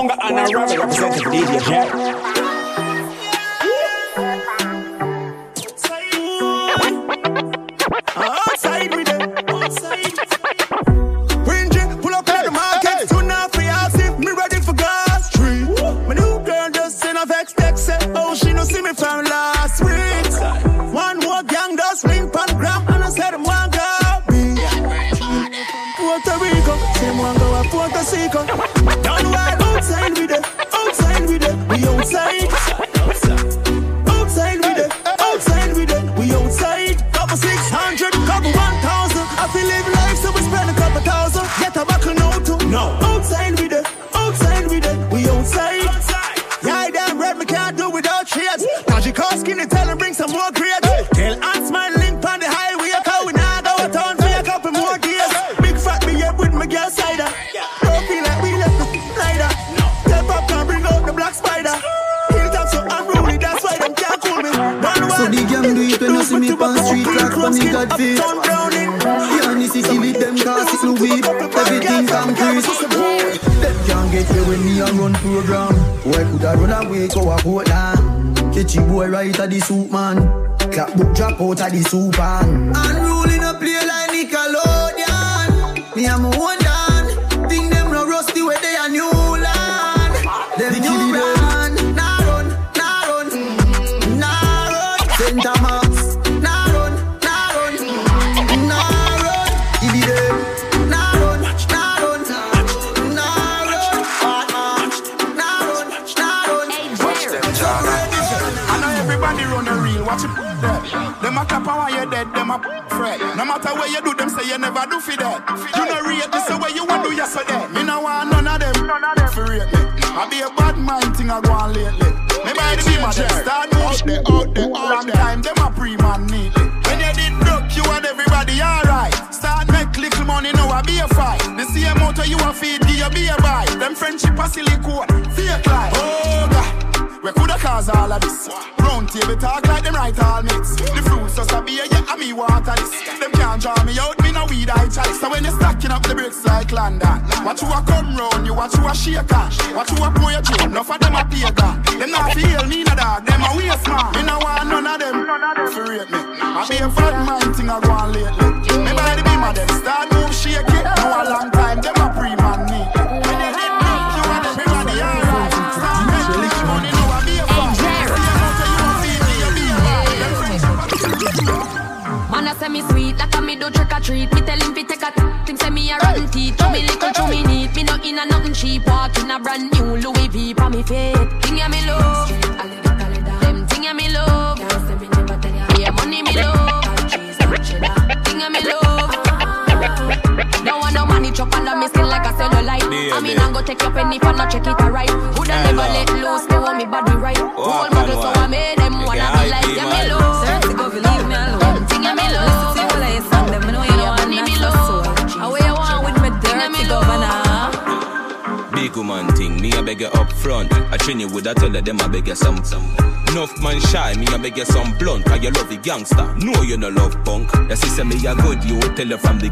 [0.00, 2.29] Funga and a rapper representing DJ Jack.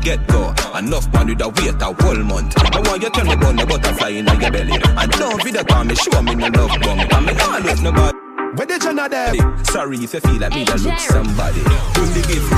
[0.08, 0.54] get go.
[0.78, 2.56] Enough man with a weight a whole month.
[2.56, 4.72] I want you tell me about the butterfly in your belly.
[4.96, 6.98] I don't be the time, me show me no love bum.
[7.00, 8.14] I mean, always no but.
[8.56, 9.64] Where the Jenna them?
[9.64, 11.60] Sorry if you feel like me that look somebody.
[11.94, 12.48] Who's the gift?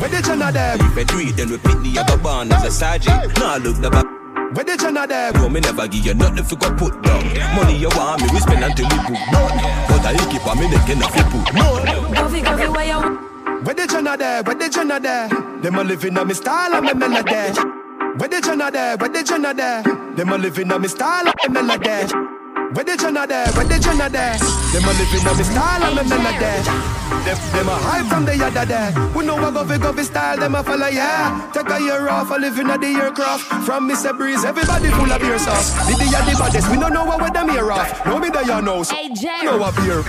[0.00, 0.78] Where the Jenna them?
[0.80, 3.34] If you do it, then repeat the other band as a sergeant.
[3.38, 4.06] Now look the back.
[4.54, 5.32] Where the Jenna them?
[5.34, 7.24] Bro, me never give you nothing for go put down.
[7.58, 9.50] Money you want me, we spend until we put down.
[9.90, 12.14] But I keep on me neck enough you put down.
[12.14, 13.23] Go fi, where you
[14.14, 14.42] Jenna there?
[14.44, 15.28] Where the Jenna there?
[15.60, 17.58] Them a living on me style and me melody.
[18.16, 18.96] Where the Jenna there?
[18.96, 19.82] Where the Jenna there?
[19.82, 22.14] Them a living on me style and me melody.
[22.74, 23.46] Where the Jenna there?
[23.52, 24.38] Where the Jenna there?
[24.38, 26.54] Them a living on me style and me melody.
[27.26, 28.92] Them, them a high from the other there.
[29.16, 31.50] We know what go fi go fi style, them a follow, yeah.
[31.52, 33.42] Take a year off, a living at the aircraft.
[33.66, 34.16] From Mr.
[34.16, 35.74] Breeze, everybody full of beer sauce.
[35.86, 38.06] The day the baddest, we don't know what them here off.
[38.06, 38.82] Know me there, you know.
[38.84, 38.94] So
[39.42, 40.02] know a beer.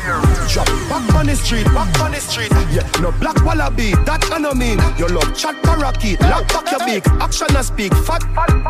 [0.56, 2.50] Drop back on the street, back on the street.
[2.72, 4.80] Yeah, no black wallaby, that I know mean.
[4.96, 7.06] Your love chat parakeet, lock back your beak.
[7.20, 8.24] Action and speak, fat,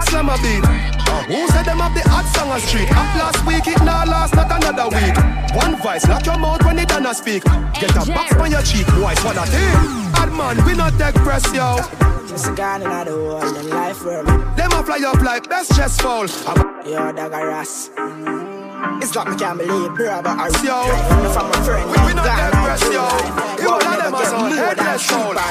[0.10, 0.66] slam a beat.
[0.66, 2.90] Uh, who said them have the hot song on street?
[2.90, 5.14] Up last week, it now last, not another week.
[5.54, 7.44] One voice, lock your mouth when it done a speak.
[7.78, 9.78] Get a box on your cheek, boys, what a thing.
[10.10, 11.86] Bad man, we not take press, yo.
[12.26, 14.34] Just a gun in the world and life for me.
[14.58, 16.26] Them a fly up like best chest fall.
[16.82, 17.92] Yo, dog a ras.
[19.06, 20.82] It's like me can't believe, bro, but I yo.
[21.30, 21.86] from my friend.
[21.94, 23.06] We, we not press, yo.
[23.62, 25.46] You all of them are headless why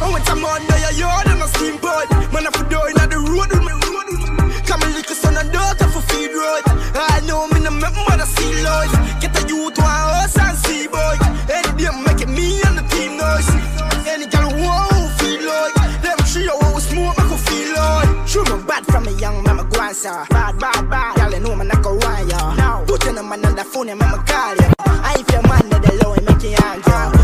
[0.00, 2.08] I want some under your yard and a steamboat.
[2.32, 3.76] Man, I for door in the road with me.
[4.64, 6.64] Come and lick a son and daughter for feed road.
[6.64, 8.88] I know me no make mother see Lord.
[9.20, 11.20] Get a youth one house and see boy.
[11.52, 11.92] Any day
[12.24, 13.44] me and the team noise.
[14.08, 18.24] Any girl who feel like them three who smoke make you feel like.
[18.24, 19.76] True me bad from a young mama go
[26.76, 27.15] and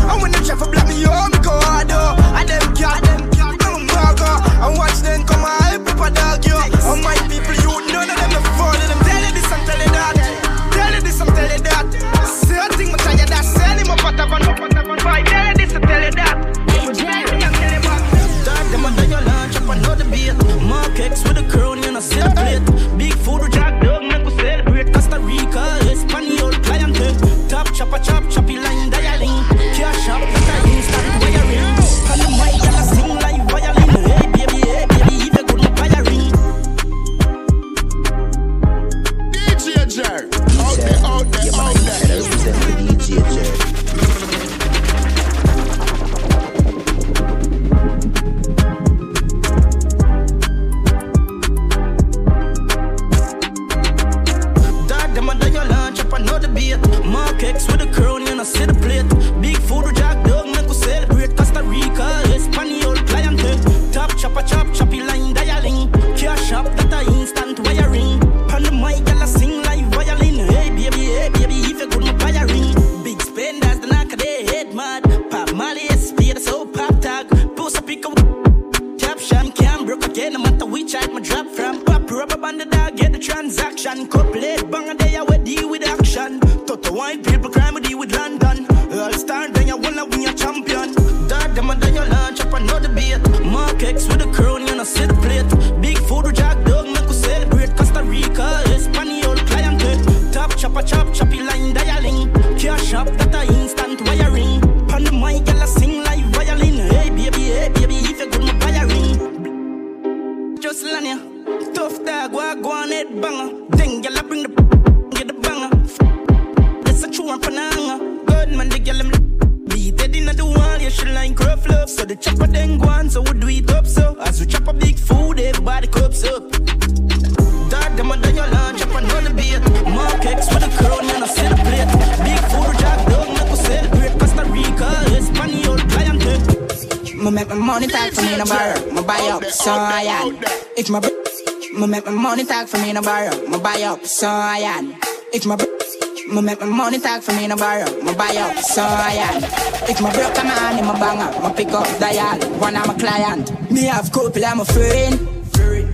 [147.63, 149.43] for me buy up, so I am.
[149.89, 152.37] If my broke a man in my banger, me pick up dial.
[152.59, 153.71] One of my client.
[153.71, 155.15] Me have couple, I'm a friend.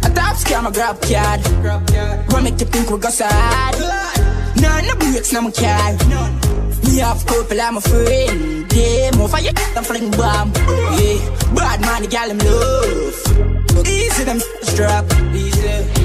[0.03, 1.39] A top scam, a grab card.
[2.31, 3.75] What make you think we go sad?
[4.61, 5.93] None no breaks, no my car.
[6.83, 8.73] Me have couple, I'm a friend.
[8.73, 10.51] Yeah, more you, I'm fling bomb.
[10.97, 11.19] Yeah,
[11.53, 13.87] bad man, the gal, I'm love.
[13.87, 15.05] Easy, them strap.
[15.33, 15.98] Easy.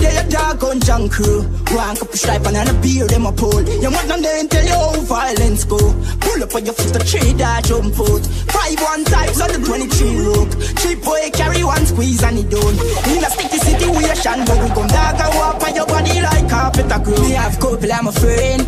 [0.00, 1.42] Yeah, your dog on junk crew.
[1.76, 3.62] One cup of stripe and a beer, them a pull.
[3.62, 5.78] You want them then tell you how violence go.
[6.20, 8.24] Pull up on your foot, a tree that jump out.
[8.48, 10.52] Five one times on the 23 rope.
[10.80, 12.76] Cheap boy carry one squeeze and he done.
[13.12, 16.90] In a sticky situation, but we come dog and walk on your body like carpet
[16.90, 17.20] a crew.
[17.20, 18.62] Me have couple, I'm a friend.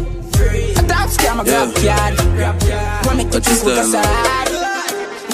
[0.76, 2.14] A top scam, a grab card.
[3.06, 4.48] Wanna make you think we go sad.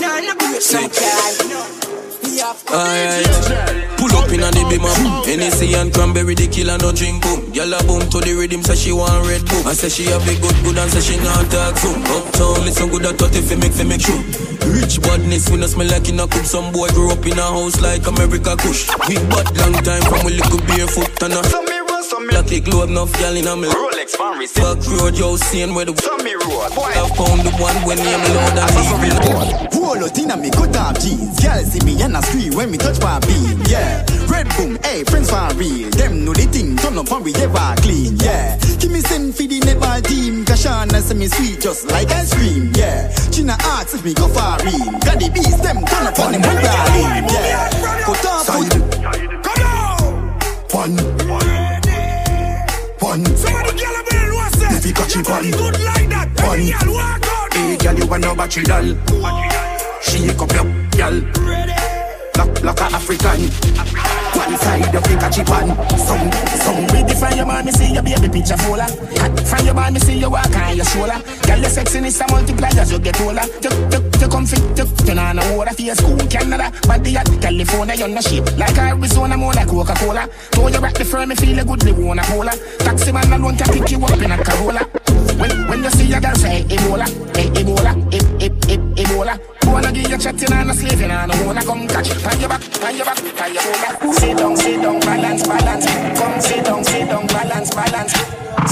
[0.00, 1.34] Nah, no break, no card.
[2.70, 3.87] Alright.
[4.28, 5.26] Pull up up in a the beam up.
[5.26, 7.50] Hennessy and cranberry, the killer no drink boom.
[7.52, 9.66] Girl a boom to the rhythm, say she want red boom.
[9.66, 12.02] I say she have a good good and say she not talk soon.
[12.04, 14.20] Uptown, listen good at 30 fi make fi make true.
[14.68, 16.44] Rich badness, we no smell like in a cup.
[16.44, 18.88] Some boy grew up in a house like America Kush.
[19.08, 21.42] We bad long time from we little barefoot and a.
[22.28, 23.68] Black it glow enough, girl in a me.
[23.68, 24.60] Rolex fan receipt.
[24.60, 25.96] Back road, yo, seeing where the.
[25.96, 26.92] Some me road, boy.
[26.92, 29.88] I found the one when name loud and evil.
[29.88, 31.40] Roll out in a me cut off jeans.
[31.40, 33.60] Girl see me and I scream when me touch my beam.
[33.66, 35.90] Yeah, red boom, hey friends for real.
[35.90, 38.16] Them know the thing turn up and we ever clean.
[38.18, 40.44] Yeah, give me send for the netball team.
[40.44, 42.72] Kashana say me sweet just like ice cream.
[42.74, 44.92] Yeah, China asks if me go for real.
[45.00, 47.28] Got the beast them turn up on them when darling.
[47.32, 48.98] Yeah, cut off foot.
[50.72, 50.96] One.
[53.00, 53.24] One.
[53.36, 54.72] Somebody girl a bell, what's that?
[54.76, 55.58] If you it, Body one.
[55.58, 56.28] good like that.
[56.44, 56.58] One.
[56.58, 57.54] Girl, walk out.
[57.54, 58.84] Hey, girl, you want no battery doll?
[60.02, 61.20] Shake up your girl.
[62.34, 63.97] Black, black a African.
[64.38, 65.74] One side of the catch it one.
[65.98, 66.30] Some,
[66.62, 66.98] some.
[67.18, 68.86] From your man, me see your baby picture fuller.
[69.18, 71.18] Hot From your man, me see you walk on your shoulder.
[71.50, 73.42] Girl, your sexiness a multiply as you get older.
[73.58, 76.70] You, you, you come fit, you, you know no water for your school, Canada.
[76.86, 78.46] Body at California, you're no shape.
[78.56, 80.28] Like Arizona, more like Coca-Cola.
[80.54, 82.52] Throw you back the firm, me feel a good, me wanna cola.
[82.78, 84.84] Taxi man alone can pick you up in a Corolla.
[85.42, 89.40] When, when you see a girl say Ebola, eh, Ebola, eh, eh, eh, Ebola.
[89.66, 92.10] Wanna give you chatting and a slaving and I wanna come catch.
[92.22, 93.97] Pan your back, pan your back, pan your shoulder.
[94.18, 95.86] Sit down, sit down, balance, balance.
[96.18, 98.12] Come sit down, sit down, balance, balance.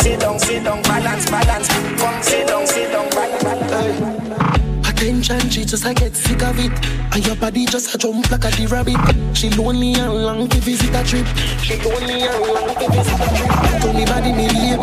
[0.01, 1.69] Sit down, sit down, balance, balance.
[2.01, 4.89] Come sit down, sit down, balance, balance.
[4.89, 6.73] Attention, she just I get sick of it.
[7.15, 9.37] And your body just a jump like a the rabbit.
[9.37, 11.27] She lonely and long to visit a trip.
[11.63, 13.81] She lonely and long to visit a trip.
[13.81, 14.81] Tell me body me leave.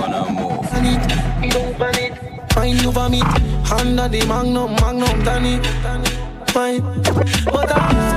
[0.75, 2.51] And it, don't panic.
[2.53, 3.23] Find you vomit.
[3.71, 5.59] Under the magnum, magnum, Danny.
[6.47, 6.81] Fine.
[7.45, 8.12] But I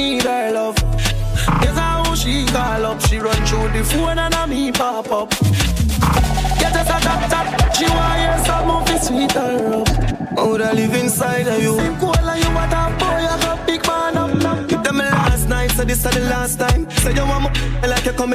[0.00, 0.76] need her love.
[1.60, 3.00] Guess how she call up.
[3.06, 5.30] She run through the phone and a me pop up.
[6.60, 7.46] Get us a tap tap.
[7.76, 9.88] She want hear some movie sweet her up.
[10.38, 11.76] I live inside of you.
[11.76, 14.70] Same cool and you what a boy, I got big man up.
[14.70, 16.90] You tell me last night, so this is the last time.
[17.02, 18.34] Say you want me like you come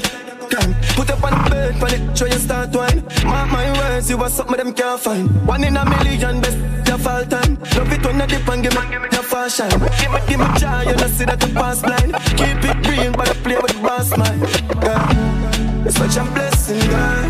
[0.49, 0.75] crime.
[0.95, 3.03] Put up on the bed, on it, show you start wine.
[3.25, 5.27] Mark my words, you are something them can't find.
[5.47, 6.57] One in a million, best
[6.87, 7.57] your fall time.
[7.75, 8.81] Love it when you dip and give me
[9.11, 9.69] your fast shine.
[9.69, 12.13] Give me, give me joy, you know see that you pass blind.
[12.39, 14.39] Keep it real, but I play with the boss man.
[14.83, 15.85] Yeah.
[15.85, 17.23] It's such a blessing, girl.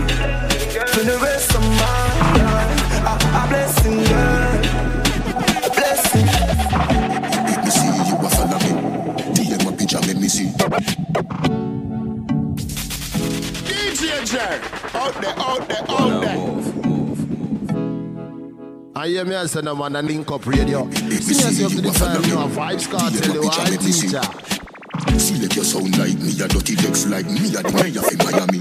[0.87, 2.07] For the rest of my
[2.39, 4.34] life, a, a blessing, girl.
[14.25, 14.59] Jerry.
[14.95, 16.37] Out there, out there, out there.
[18.95, 20.89] I hear me and say no man a link up radio.
[20.91, 24.23] See yourself to the time you have Vybz Kartel, you are a teacher.
[25.19, 28.59] See like you sound like me, a dirty text like me, a mayor in Miami.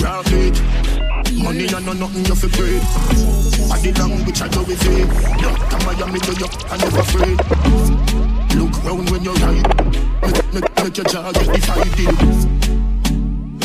[0.00, 0.62] Rock it.
[1.42, 2.78] Money and no nothing you fi pray.
[3.72, 5.08] I the language I go with it.
[5.42, 7.38] Doctor Miami do you, I never afraid.
[8.54, 9.66] Look round when you ride.
[10.22, 12.68] Make, make, make your jaw get divided.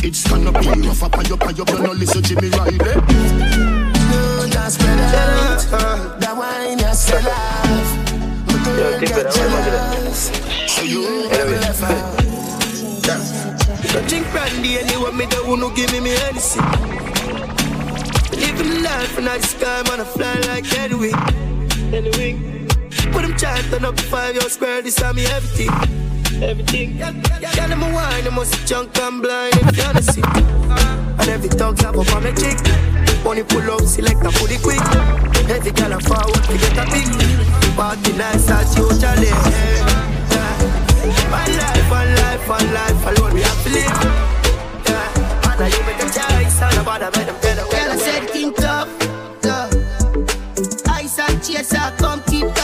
[0.06, 2.78] It's gonna be rough up and up and up, you no listen to Jimmy Riley.
[2.78, 6.20] No, just spread out.
[6.20, 7.88] That wine you sell off.
[8.46, 10.30] But girl get jealous.
[10.68, 12.20] So you never left out.
[14.10, 16.66] Drink brandy anyway, me don't wanna give me me anything.
[18.38, 21.16] Living life and I the sky, man, I fly like Edwin.
[21.94, 22.68] Anyway,
[23.14, 26.03] put them chanting up five years square, this time me everything.
[26.44, 26.98] Everything.
[26.98, 30.22] Yeah, them a wine, them must junk and blind if you wanna see.
[30.22, 32.60] And every dog have up on the chick.
[33.24, 34.84] Money pull up, select and put it quick.
[35.50, 37.08] Every girl a forward to get a pick.
[37.78, 39.32] Party nice as usually.
[39.32, 39.88] Yeah.
[41.32, 43.98] One life, one life, one life alone we have to live.
[44.84, 45.48] Yeah.
[45.48, 47.64] And now you make a choice, and nobody make them better.
[47.72, 48.92] Girl, I said think tough,
[49.40, 49.72] tough.
[50.92, 52.63] Ice and chaser, come keep that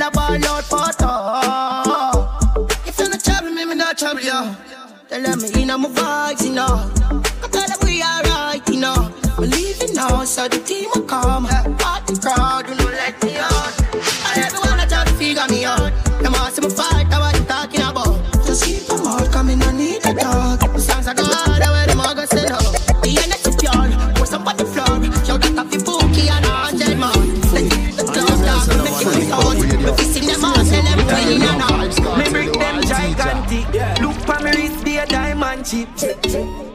[0.00, 2.86] girl a ball out for tough.
[2.86, 4.56] If you're not trouble me, me not trouble you.
[5.08, 6.90] Tell them me in my vibes, you know.
[7.42, 9.12] I tell them we alright, you know.
[9.36, 11.46] Believe it now, so the team will come.
[11.78, 13.80] Part the crowd, you know, let me out.
[14.28, 15.92] And everyone I try to figure me out.
[16.22, 18.16] Them all see me fight, I you talking about.
[18.46, 20.49] Just keep them out, come in, I need a dog.
[35.70, 35.88] Chip.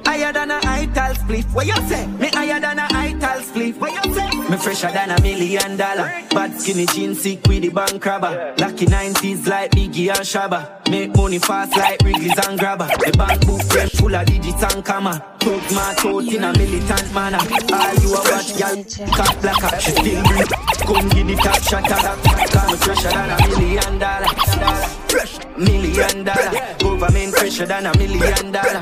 [0.05, 1.45] Higher than a ital split.
[1.45, 2.07] What you say?
[2.07, 3.75] Me higher than a ital split.
[3.77, 4.29] What you say?
[4.49, 6.07] Me fresher than a million dollar.
[6.29, 8.55] Bad skinny jeans sick with the bank robber.
[8.57, 10.89] Lucky 90s like Biggie and Shabba.
[10.89, 12.87] Make money fast like Wrigley's and Grabber.
[12.87, 15.13] The bank book fresh full of digits and comma.
[15.39, 17.39] Talk my thought in a militant manner.
[17.73, 19.79] All you a watch, y'all cut blacker.
[19.81, 20.51] She still breathe.
[20.85, 22.47] Come give the top shot at her.
[22.47, 24.94] Call me fresher than a million dollar.
[25.15, 26.51] Fresh million dollar.
[26.79, 28.81] Government fresher than a million dollar.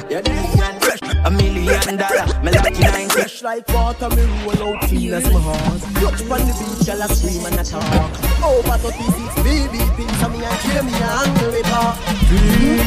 [0.81, 2.25] Fresh a million dollar.
[2.43, 3.09] Me lucky 90.
[3.13, 5.81] Fresh like water, me roll out clean as my heart.
[6.01, 8.11] Touch on the beach, y'all a scream and a talk.
[8.43, 11.93] Over 36 baby pins, and me and kill me and handle it all.
[12.25, 12.81] Clean,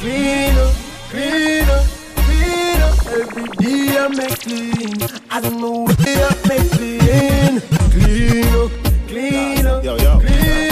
[0.00, 0.72] clean, up,
[1.10, 1.84] clean, up,
[2.24, 2.80] clean.
[2.80, 2.96] up.
[3.20, 4.96] Every day I make clean.
[5.30, 7.60] I don't know what day I make clean.
[7.92, 8.70] Clean, up,
[9.08, 9.98] clean, up, Yo, yo.
[9.98, 10.67] clean, up, clean.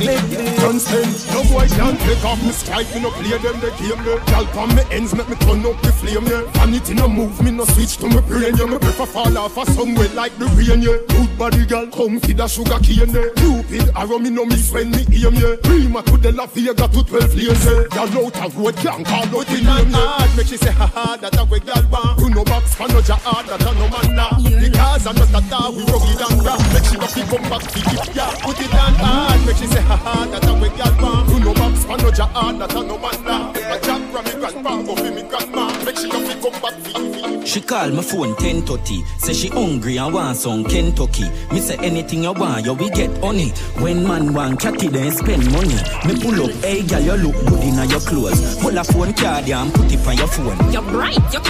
[0.00, 1.08] Make clean.
[1.32, 4.20] No boy can't take off me strike, me no play them the game there.
[4.30, 6.42] Y'all on me ends, make me turn up the flame yeah.
[6.52, 8.66] Vanity no move, me no switch to my brain yeah.
[8.66, 10.98] Me prefer fall off a somewhere like the rain yeah.
[11.08, 13.28] Good body girl, come feed a sugar cane yeah.
[13.36, 15.56] Cupid arrow me no miss when me aim yeah.
[15.62, 17.84] Prima to the La Vega to 12 lanes yeah.
[17.94, 20.36] Y'all out of road can't call out the name yeah.
[20.36, 22.20] Make she say ha ha, that a way y'all want.
[22.20, 24.36] You no box, for no jar that a no man nah.
[24.40, 26.64] The cars are not that we rugged and rough.
[26.72, 28.32] Make she no fit come back to it yeah.
[28.42, 31.28] Put it down hard, make she say ha ha, that a way y'all want.
[31.30, 34.05] You no box, for no hard, that a no nah.
[34.16, 35.84] A jack me grandpa, go fi me grandma.
[35.84, 37.46] Make she no come back to it.
[37.46, 42.24] She call my phone 1030 Say she hungry and want some Kentucky Me say anything
[42.24, 43.56] you want, you we get on it.
[43.80, 45.76] When man want catty then spend money
[46.06, 49.46] Me pull up, hey girl you look good in your clothes Pull a phone card
[49.46, 51.40] yeah, and put it on your phone You're bright, you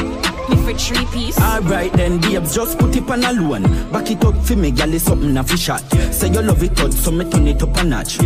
[0.49, 1.41] me for three piece.
[1.41, 4.93] Alright then babes, just put it on a loan Back it up for me, girl,
[4.93, 5.81] it's something a fish shot
[6.13, 8.19] Say you love it hot, so me turn it up a notch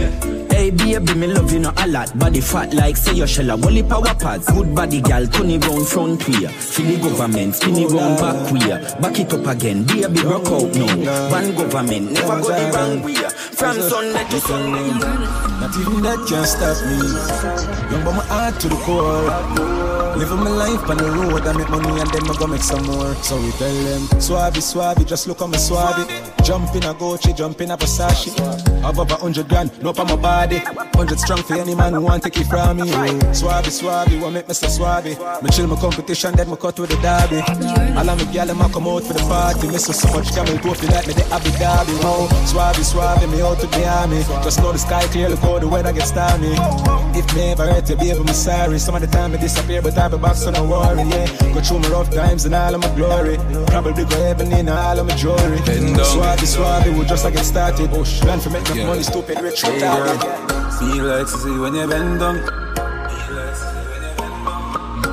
[0.71, 3.57] Hey baby, me love you not a lot Body fat like say your shell a
[3.57, 7.75] wally power pads Good body girl, turn it round front way For the government, spin
[7.75, 12.41] it round back way Back it up again, baby rock out now One government, never
[12.41, 16.97] go the wrong way From Sunday to Sunday Not even that can stop me.
[18.03, 19.29] But my heart to the core.
[20.17, 22.83] Living my life on the road, I make money and then I go make some
[22.87, 23.15] more.
[23.17, 26.09] So we tell them, Suave, suave, just look on me suave.
[26.45, 28.33] Jump in a Gucci, jump in a Versace.
[28.89, 30.60] Above a hundred grand, no for my body.
[30.95, 32.91] Hundred strong for any man who want take it from me.
[33.33, 35.17] Suave, suave, what make me so suave?
[35.43, 37.41] Me chill my competition, then me cut with the derby.
[37.97, 39.69] All of me gyal a come out for the party.
[39.69, 41.97] Me so so much camel go feel like me the Abu Dhabi.
[42.05, 44.23] Oh, suave, suave, me out to the army.
[44.45, 46.53] Just know the sky clear, look how the weather gets stormy.
[47.17, 48.79] If me ever hurt you, baby, I'm sorry.
[48.79, 51.27] Some of the time I disappear, but I be back, so no worry, yeah.
[51.55, 53.39] Go through my rough times and all of my glory.
[53.69, 55.59] Probably go heaven in all of my jewelry.
[56.05, 57.91] Suave, suave, we just like get started.
[57.91, 60.50] Plan for make money, stupid, rich, retarded.
[60.79, 62.37] Feel like to see when you bend down.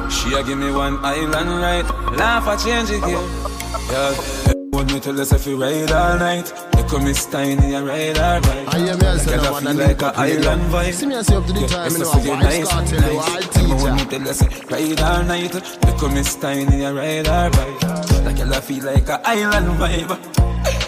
[0.10, 1.86] She a give me one island right.
[2.18, 3.18] Laugh a change it here.
[3.92, 4.54] Yeah.
[4.72, 6.54] Want me tell us if you ride all night.
[6.74, 8.42] They come Miss Tiny and ride all.
[8.70, 10.94] I am here, Girl, I feel like a island vibe.
[10.94, 13.30] See me as you up to the time, you know, you a nice cartel, nice.
[13.30, 14.42] all Tell me when me tell us
[14.72, 15.52] ride all night.
[15.54, 17.84] They come Miss Tiny and ride all right.
[18.26, 20.18] Like I feel like a island vibe.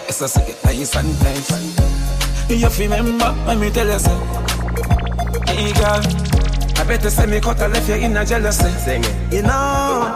[0.08, 2.50] It's a second nice and nice.
[2.50, 4.39] You remember when me tell you say,
[5.46, 6.00] Hey girl,
[6.76, 8.70] I better send me cut a left you in a jealousy.
[8.78, 9.32] Sing it.
[9.32, 10.06] You know,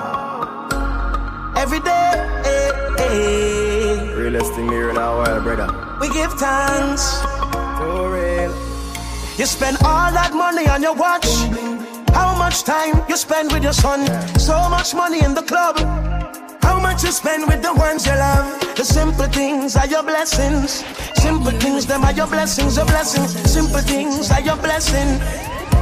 [1.57, 2.11] every day,
[2.45, 5.69] eh, eh, Realest thing here in our world, brother.
[6.01, 7.21] we give thanks.
[7.79, 8.53] For real.
[9.39, 11.27] You spend all that money on your watch.
[12.13, 14.07] How much time you spend with your son?
[14.39, 15.77] So much money in the club.
[16.65, 18.61] How much you spend with the ones you love?
[18.77, 20.83] The simple things are your blessings.
[21.15, 23.31] Simple things, them are your blessings, your blessings.
[23.51, 25.21] Simple things are your blessing.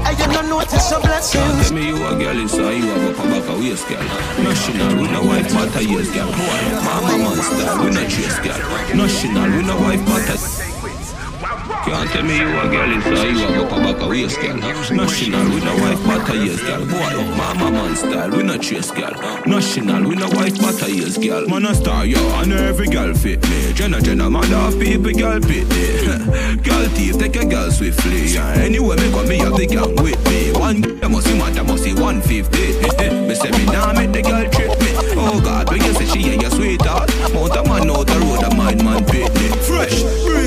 [0.05, 1.69] And you don't notice your blessings.
[1.69, 4.03] Tell me you a girl, a you have a back a waist, girl.
[4.43, 6.31] National, we no wife, but a years, girl.
[6.83, 8.59] Mama monster, we no chase, girl.
[8.95, 10.82] National, we no wife, but a...
[11.85, 14.57] Can't tell me you a girl, a you have up a back a waist, girl.
[14.57, 16.87] National, we no wife, but a years, girl.
[16.87, 19.13] Boy, mama man style, we no chase, girl.
[19.47, 21.47] National, we no wife, but a years, girl.
[21.49, 23.73] Man a star, yo, know every girl fit me.
[23.73, 26.57] Jenna, Jenna, mother of people, girl pit me.
[26.63, 28.27] Girl thief, take a girl swiftly.
[28.29, 28.53] Yeah.
[28.53, 30.53] Anyway, me come me have the gang with me.
[30.53, 33.27] One, I must see mad, I must see 150.
[33.27, 34.95] me say me nah make the girl trip me.
[35.19, 38.45] Oh God, when you say she ain't your sweetheart, mount a man out the road,
[38.45, 39.49] a mind man pit me.
[39.67, 40.03] Fresh,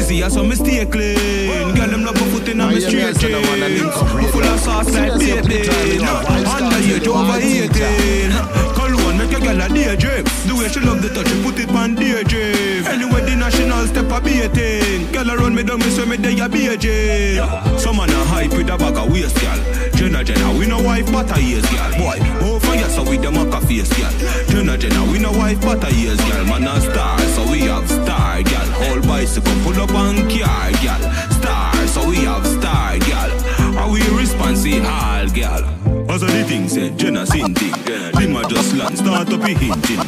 [0.07, 1.73] I saw me stay clean.
[1.75, 3.33] Girl, them love a foot in a me straight jeans.
[3.33, 6.01] Me full of sauce like bacon.
[6.45, 8.74] Underage over 18.
[9.17, 10.23] Make a girl a daydream.
[10.47, 12.85] The way she love the touch, she put it on daydream.
[12.87, 15.11] Anyway, the national step never be a thing.
[15.11, 17.47] Girl around me down, me say me day a be a jail.
[17.77, 19.59] Some man a hype with a bag of waist, girl.
[19.93, 21.91] Jenna Jenna, we no wife but a years, girl.
[21.97, 24.11] Boy, oh fire so with them a face, girl.
[24.47, 26.45] Jenna Jenna, we no wife but a years, girl.
[26.45, 28.67] Man a star, so we have star, girl.
[28.79, 31.03] Whole bicycle pull up on car, girl.
[31.31, 33.77] Star, so we have star, girl.
[33.77, 35.94] Are we responsive, all, girl?
[36.15, 37.75] As a the thing said, Jenna same thing.
[38.15, 39.99] Lima just land, start up a hinting.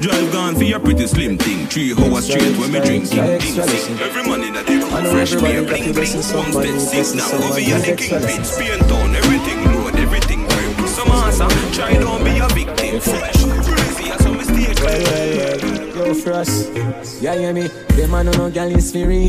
[0.00, 1.66] Drive gone for your pretty slim thing.
[1.66, 3.18] Three hours straight when me drinking.
[3.20, 6.16] Every money that they come fresh beer, bling bling.
[6.32, 8.42] One step six now, over here the kingpin.
[8.42, 10.88] Spain town, everything load, everything burn.
[10.88, 13.00] Some answer, try don't be a victim.
[13.04, 14.80] Fresh, crazy as some mistake.
[14.80, 16.72] Well, well, well, yo, Frost.
[17.20, 17.68] Yeah, hear me?
[17.92, 19.28] Them man no gal is free.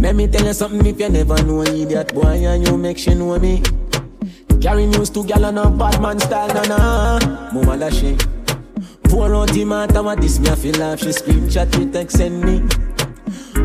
[0.00, 3.14] Let me tell you something if you never know idiot boy and you make she
[3.14, 3.62] know me.
[4.62, 7.18] Carry news to gal on a bad man style, na na.
[7.52, 8.16] Mama la she.
[9.02, 11.00] Pour out the matter what this me I feel laugh.
[11.00, 12.60] She scream chat me text send me.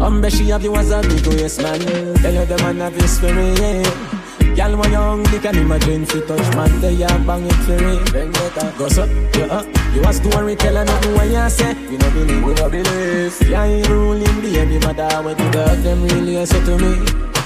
[0.02, 1.80] Umbe she have you as a big waist man.
[2.18, 3.60] Tell you the man have his spirit.
[3.60, 4.56] Yeah.
[4.56, 6.82] Gal when young, they can imagine fi touch man.
[6.82, 8.00] They a bang it for me.
[8.10, 9.06] Vendetta, go so,
[9.38, 9.54] yeah.
[9.54, 9.64] Uh.
[9.94, 11.74] You a storyteller, nothing what you say.
[11.90, 13.42] We no believe, we no believe.
[13.48, 15.22] Yeah, ain't ruling baby mother.
[15.22, 17.37] When you got them really say to me.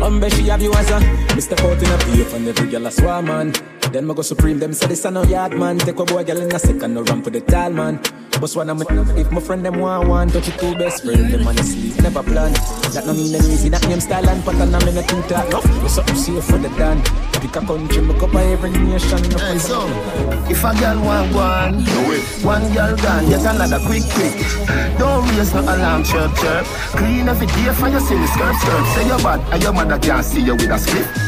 [0.00, 0.98] Umbe she have you as a
[1.34, 1.58] Mr.
[1.60, 3.52] Out in a beef and every girl a swarm man
[3.94, 5.78] Then me go supreme, them say this a no yard man.
[5.78, 8.00] Take a boy girl in a second, no ramp for the tall man.
[8.40, 8.86] But one of me,
[9.20, 12.02] if my friend them want one Touch it two best friend, them on the sleep,
[12.02, 12.52] never plan.
[12.90, 15.48] That no mean any easy, that name style and pattern I'm in a two talk
[15.48, 16.98] No, you something safe for the dan
[17.38, 19.22] Pick a country, me cover every nation.
[19.30, 19.86] No Hey, so,
[20.50, 21.86] if a girl want one,
[22.42, 24.34] one girl gone, get another quick, quick.
[24.98, 26.66] Don't raise no alarm, chirp, chirp.
[26.98, 28.86] Clean every day for your silly skirt, skirt.
[28.98, 31.23] Say you're bad, and your mother can't see you with a split.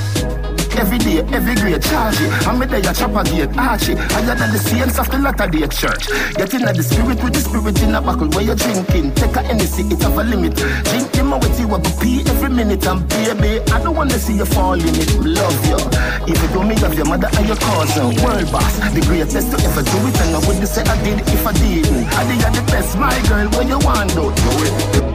[0.77, 2.47] Every day, every grade, charge it.
[2.47, 3.99] I'm me there, chopper gate, arch it.
[3.99, 6.07] Higher than the saints of the latter day church.
[6.37, 9.13] Get in the spirit with the spirit in a buckle where you're drinking.
[9.15, 10.55] Take a Hennessy, it have a limit.
[10.57, 12.87] Drink him with you, I pee every minute.
[12.87, 15.11] And baby, I don't wanna see you fall in it.
[15.25, 15.81] Love you.
[16.29, 19.57] If you don't me of your mother and your cousin, world boss, the greatest to
[19.65, 20.21] ever do it.
[20.29, 22.05] And I wouldn't say I did if I didn't.
[22.13, 23.49] I you're the best, my girl.
[23.57, 25.06] When you want, do do it.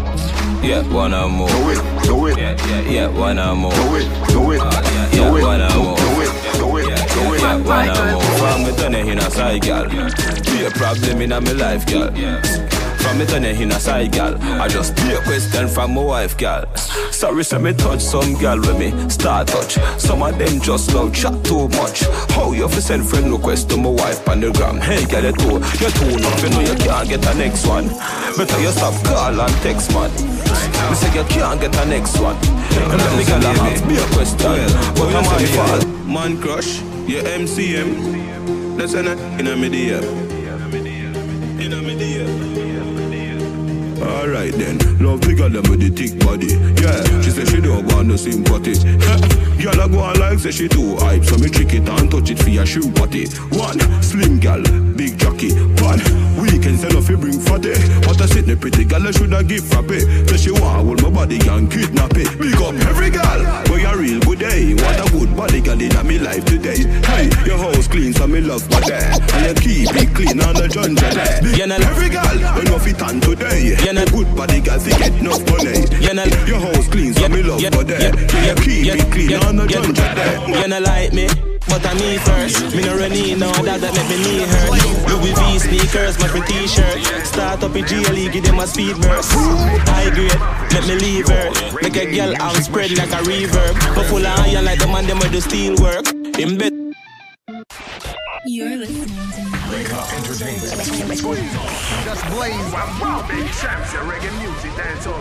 [0.63, 1.49] Yeah, wanna move.
[1.49, 2.37] Do it, do it.
[2.37, 3.73] Yeah, yeah, yeah, wanna move.
[3.73, 4.61] Do it, do it.
[4.61, 7.41] Uh, yeah, Do yeah, it, wanna do- do it, do it, Yeah, do it.
[7.41, 8.23] yeah, yeah, wanna move.
[8.39, 9.87] From me turn it in a side, gal.
[9.89, 12.09] Be a problem in a me life, gal.
[13.01, 14.35] From me turn in a side, gal.
[14.61, 16.65] I just be a question from my wife, gal.
[17.11, 19.73] Sorry, say me touch some gal with me start touch.
[19.99, 22.03] Some of them just love chat too much.
[22.35, 24.77] How you fi send friend request to my wife on the gram?
[24.77, 25.59] Hey, get it too.
[25.81, 27.87] You too enough, you know you can't get the next one.
[28.37, 30.11] Better you stop call and text, man.
[30.89, 32.35] Me say you can't get the next one.
[32.37, 34.37] And let me gal ask me a question.
[34.95, 35.87] But you my fault.
[36.07, 38.77] Man crush, yeah MCM.
[38.77, 39.07] That's an
[39.39, 40.01] in a media.
[41.61, 42.10] In a media.
[44.01, 46.57] Alright then, love bigger than with the thick body.
[46.81, 48.73] Yeah, she said she don't want no sympathy.
[49.61, 52.29] girl, I go on like say she too hype, so me trick it and touch
[52.31, 53.27] it for your shoe party.
[53.53, 54.61] One slim gal,
[54.97, 55.53] big jockey.
[55.85, 56.01] One
[56.41, 57.77] weekend sell off you bring fatty.
[58.01, 59.93] But I sit the pretty gal, I shoulda give frappe.
[60.29, 62.29] Say she want hold my body and kidnap it.
[62.41, 64.73] Big up every gal, but you real good day.
[64.73, 66.81] What a good body gal in me life today.
[67.05, 69.13] Hey, your house clean, so me love my there.
[69.37, 71.45] And you keep it clean on the jungle there.
[71.55, 73.75] You know- Every gal, know fit on today.
[73.91, 75.83] You know- good body gal, fi get enough money.
[75.99, 77.99] You know- Your house clean, so me love my there.
[78.47, 80.39] You keep it clean on the jungle there.
[80.47, 81.27] You know like me,
[81.67, 82.73] but I me first.
[82.73, 85.11] Me no run in no that that make me knee hurt.
[85.11, 87.03] Louis V sneakers, my free t-shirt.
[87.27, 89.33] Start up in GLE, give them a speed burst.
[89.91, 90.39] High grade,
[90.71, 91.51] let me leave her.
[91.81, 93.75] Make a girl arm spread like a reverb.
[93.93, 96.07] But full of iron like the man them with the steel work.
[96.39, 96.71] In bed.
[98.45, 99.41] You're listening to
[99.71, 100.80] Wake up entertainment.
[101.11, 101.43] Just boys.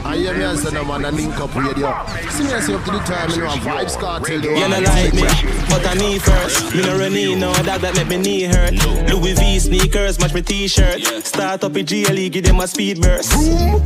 [0.05, 2.07] I hear me as the man and link up radio.
[2.31, 4.41] See me as you up to the time, you know, I'm Vybz Kartel.
[4.41, 5.23] You know like me,
[5.69, 6.77] but I me first.
[6.77, 8.75] Me no run in no that that make me knee hurt.
[9.11, 11.03] Louis V sneakers, match my t-shirt.
[11.25, 13.33] Start up in GLE, give them a speed burst.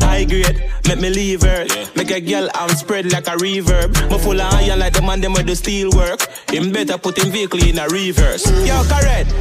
[0.02, 1.64] High grade, make me leave her.
[1.96, 3.94] Make a girl arm spread like a reverb.
[4.10, 6.20] But full of iron like the man them with the steel work.
[6.50, 8.44] Him better put him vehicle in a reverse.
[8.66, 9.32] Yo, correct.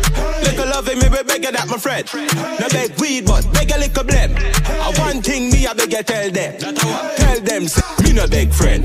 [0.44, 2.08] Little love him, me be beg you that my friend.
[2.60, 4.36] No beg weed, but beg a little blem.
[4.66, 6.58] I one thing me I beg you tell them.
[6.60, 8.84] Tell them say, me no beg friend.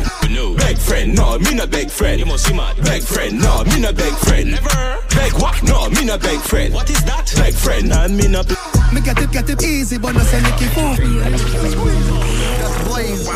[0.57, 2.20] Beg friend, no, me no beg friend.
[2.20, 2.77] You must see mad.
[2.82, 4.51] Beg friend, no, me no beg friend.
[4.53, 4.99] Never.
[5.15, 5.62] Beg what?
[5.62, 6.73] No, me no beg friend.
[6.74, 7.32] What is that?
[7.36, 8.43] Beg friend, and me no.
[8.93, 10.97] Me get it, get it easy, but no say Nicky fool.
[12.89, 13.28] Boys.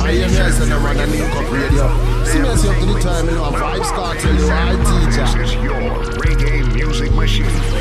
[0.00, 2.24] I hear me as the man and link up radio.
[2.24, 4.34] See me as you up to the time, you know, I'm Vybz Kartel.
[4.38, 5.38] You are teacher.
[5.38, 5.80] This is your
[6.22, 7.79] reggae music machine.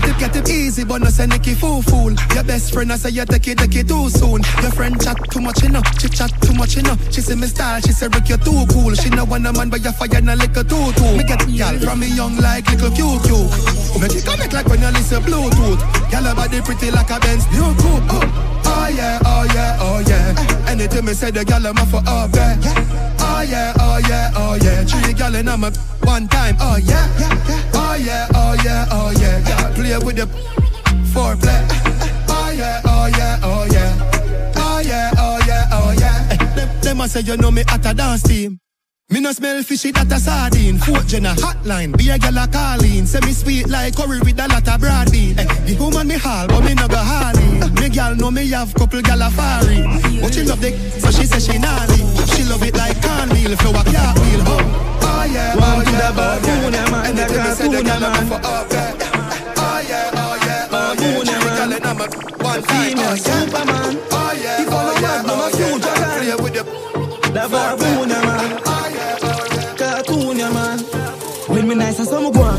[0.00, 2.12] Get it, get it easy, but no say Nicky fool fool.
[2.34, 4.42] Your best friend I say you take it, take it too soon.
[4.62, 5.82] Your friend chat too much, you know.
[6.00, 6.96] She chat too much, you know.
[7.10, 8.94] She say me style, she say Rick you too cool.
[8.94, 11.16] She know want a man, but you fire like a tutu.
[11.16, 14.00] Me get girl from me young like little QQ.
[14.00, 15.80] Make it connect like when you listen Bluetooth.
[16.10, 18.02] Girl body pretty like a Benz new coupe.
[18.10, 18.50] Oh.
[18.66, 20.70] Oh yeah, oh yeah, oh yeah.
[20.70, 22.58] Anything me say the girl I'm for up there.
[23.20, 24.84] Oh yeah, oh yeah, oh yeah.
[24.84, 25.70] Three and I'm a
[26.02, 26.56] one time.
[26.60, 27.06] Oh yeah,
[27.74, 29.40] oh, oh yeah, oh yeah, oh yeah.
[29.40, 30.26] Girl play with the
[31.12, 31.60] foreplay.
[32.28, 34.52] Oh yeah, oh yeah, oh yeah.
[34.56, 36.28] Oh yeah, oh yeah, oh yeah.
[36.30, 38.58] Eh, them, them a say you know me at a dance team.
[39.10, 40.78] Me no smell fishy that a sardine.
[40.78, 41.96] Fourth gen a hotline.
[41.96, 43.04] Be a gal a calling.
[43.04, 45.38] Say me sweet like curry with a lot of broad bean.
[45.38, 47.60] Eh, the woman me hall, but me no go hardy.
[47.80, 49.84] Me gal know me have couple gal a fari.
[50.20, 52.00] But she love the so she say she naughty.
[52.32, 54.40] She love it like cornmeal, flour cartwheel.
[54.48, 57.04] Oh, oh ah, yeah, oh yeah, oh yeah.
[57.04, 58.96] And the girl say the gal a for up there.
[59.60, 61.20] Oh yeah, oh yeah, oh yeah.
[61.20, 61.92] She the gal in a
[62.42, 62.96] one time.
[62.96, 64.00] Oh yeah, Superman.
[64.10, 66.36] Oh yeah, oh yeah, oh yeah.
[66.42, 66.64] With the
[67.52, 68.63] baboon man.
[71.74, 72.53] Nice, I saw me go.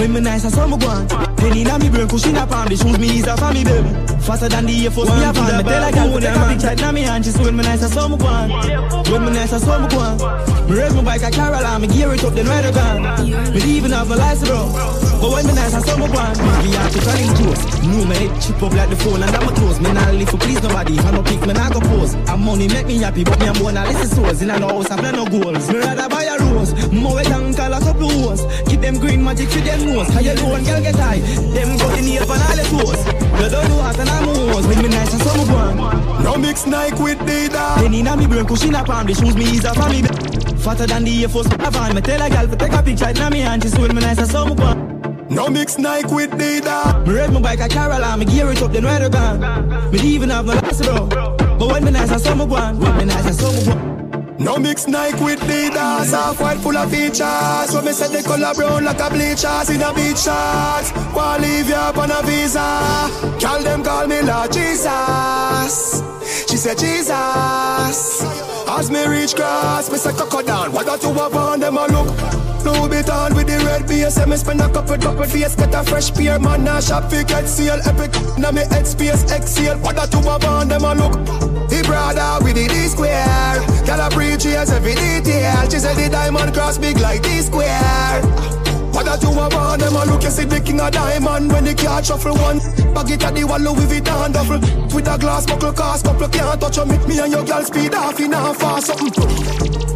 [0.00, 1.06] When me nice, I saw me go on.
[1.36, 3.92] Penny na me brain, cushion up on the shoes, me off on me baby.
[4.24, 5.58] Faster than the Air Force, me a fan.
[5.58, 7.22] Me tell a girl, take a picture, na me hand.
[7.22, 8.48] She say when me nice, I saw me go on.
[9.12, 10.16] When me nice, I saw me go on.
[10.70, 13.52] Me raise my bike a Caroline, me gear it up, then ride a gun.
[13.52, 14.72] Me even have a license, bro.
[15.20, 16.32] But when me nice, I saw me go on.
[16.64, 17.60] Me have to calling close.
[17.84, 19.80] No, me head chip up like the phone and I'm a close.
[19.80, 20.96] Me not live for please nobody.
[20.96, 22.14] I no pick, me not go pose.
[22.14, 24.40] And money make me happy, but me a born a listen souls.
[24.40, 25.68] In a house, I play no goals.
[25.68, 26.72] Me rather buy a rose.
[26.88, 28.40] More wet and call a couple hoes.
[28.64, 30.08] Keep them green magic for them nose.
[30.08, 31.18] How you alone, girl get high.
[31.18, 33.00] Them got the nail on all the toes.
[33.40, 34.66] You don't know and I'm hoes.
[34.66, 36.22] When me nice, me go on.
[36.22, 37.76] No mix Nike with Dida.
[37.76, 40.02] Penny na me brain, cushion up on the shoes, me off on me.
[40.58, 43.12] Fatter than the Air Force, I find me tell a girl to take a picture,
[43.14, 43.62] na me hand.
[43.62, 44.54] She when me nice, I saw me.
[45.34, 47.06] No mix Nike with Dida.
[47.06, 49.90] Me ride my bike a Caroline, me gear it up, then ride a gun.
[49.90, 51.06] Me even have no license, bro.
[51.06, 52.54] But when me nice, I saw me go.
[52.54, 53.99] When me nice, I saw me go on.
[54.40, 57.74] No mix Nike with Adidas Half white full of features.
[57.74, 60.92] When me set the color brown like a bleachers In a beach shorts.
[61.14, 62.58] Wanna leave you up on a visa?
[63.38, 66.02] Call them call me Lord Jesus.
[66.48, 68.22] She said Jesus
[68.66, 71.86] As me reach cross Me say coco down What got you up on them a
[71.86, 75.82] look Louis Vuitton with the red base me spend a couple double face Get a
[75.84, 76.66] fresh pair Man.
[76.66, 78.12] A shop fi get sale Epic.
[78.38, 81.12] Now me head space exhale What got you up on them a look.
[81.70, 83.60] The brother with the D square.
[83.86, 85.70] Girl a preach every detail.
[85.70, 89.96] She said the diamond cross big like D square what that you have on them
[89.96, 91.52] a look you see the king of diamond.
[91.52, 92.58] When the car shuffle one
[92.94, 94.60] Bag it at the wall with Louis Vuitton duffel
[94.94, 96.96] With a glass buckle cast couple can't touch me.
[97.06, 99.10] Me and your girl speed off in a fast something.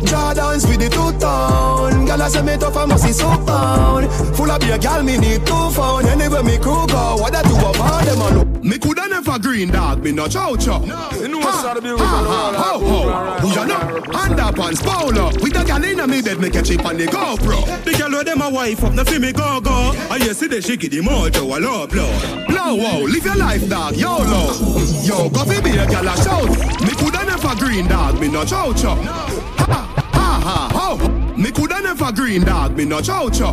[0.07, 4.11] Jordans with the two tone Girl I say me tough I must be so pound.
[4.37, 6.07] Full of beer girl me need two phone.
[6.07, 9.39] Anywhere me crew go What that you have on them a look Me coulda never
[9.39, 10.83] green dog Me no chow chow.
[11.21, 13.39] You know what's the beauty Ha ha ho ho.
[13.41, 13.79] Who you know?
[14.11, 17.85] Underpants polo With a gal inna me bed Me catch it on the GoPro.
[17.85, 19.93] The girl with them a wife up, no fi me go go.
[20.11, 22.09] I you see the shaky the mojo, a low blow.
[22.47, 24.55] Blow wow, live your life dog, YOLO.
[25.03, 26.49] Yo, go fi be a gal a shout.
[26.81, 28.97] Me coulda never green dog, me no chow chow.
[28.97, 31.37] Ha ha ha ho.
[31.37, 33.53] Me coulda never green dog, me no chow chow.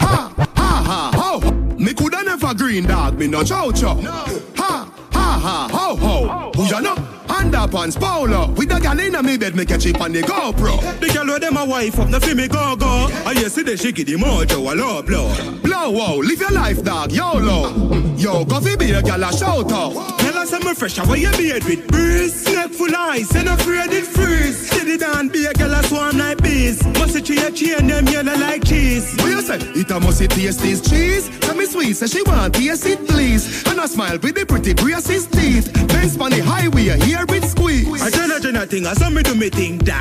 [0.00, 3.96] Ha ha ha ho Me coulda never green dog, me no chow chow.
[3.96, 6.50] Ha ha ha ho ho.
[6.56, 6.96] Who you know?
[7.30, 10.78] Underpants polo With a gal inna me bed, me catch it on the GoPro.
[11.00, 13.08] The girl with them a wife up, fi me go go.
[13.24, 15.32] I you see the shaky the mojo, a low blow.
[15.62, 18.16] Blow wow, live your life dog, YOLO.
[18.16, 20.18] Yo, go fi be a gal a shout out.
[20.18, 22.44] Tell us I'm fresh, how you beard with breeze?
[22.44, 24.68] Snake full ice, and afraid it freeze.
[24.68, 26.84] Steady down, be a girl a swarm like bees.
[26.98, 29.14] Must it chain, chain them yellow like cheese.
[29.18, 29.58] What you say?
[29.58, 31.30] It a must it taste this cheese.
[31.40, 33.64] Tell me sweet, say she want taste it please.
[33.66, 35.72] And I smile with the pretty braces teeth.
[35.88, 38.02] Benz on the highway, hear it squeeze.
[38.02, 39.96] I tell a Jenna thing, I saw me do me thing, dog.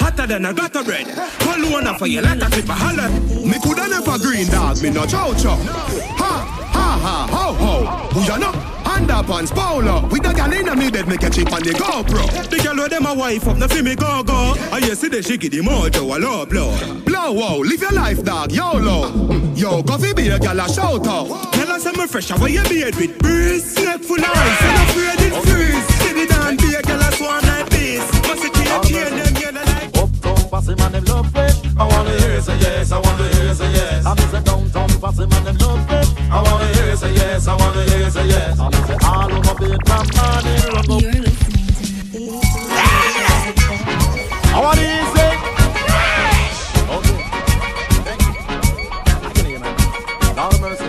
[0.00, 1.06] Hotter than a gutter bread.
[1.40, 3.10] Call one for you like a a holler.
[3.44, 5.56] Me coulda never green dog, me no chow chow.
[6.20, 6.32] Ha
[6.72, 7.74] ha ha ho ho.
[8.14, 8.79] Who you know?
[8.96, 12.50] Underpants polo With a gal inna me bed, me catch it on the GoPro.
[12.50, 15.08] The girl with them a wife up, no fi me go go I you see
[15.08, 16.70] the shaky the mojo, a low blow.
[17.04, 21.06] Blow wow, live your life dog, YOLO Yo, go fi be a gal a shout
[21.06, 21.52] out.
[21.52, 23.74] Tell us I'm fresh, how you beard with breeze?
[23.74, 25.86] Snake full ice, and afraid it freeze.
[25.96, 29.29] Steady down, be a girl a swarm like bees Must it chain, chain
[30.60, 31.56] posse man them love it.
[31.78, 34.04] I wanna hear say yes, I wanna hear say yes.
[34.04, 36.06] I miss a downtown posse man them love it.
[36.30, 38.58] I wanna hear say yes, I wanna hear say yes.
[38.60, 41.00] I miss it all over Vietnam man in Rumble.
[41.00, 41.82] You're listening to
[42.12, 42.20] the
[44.52, 45.32] I wanna hear say.
[46.94, 47.16] Okay.
[49.16, 49.74] I can hear man.
[50.36, 50.88] Lord mercy.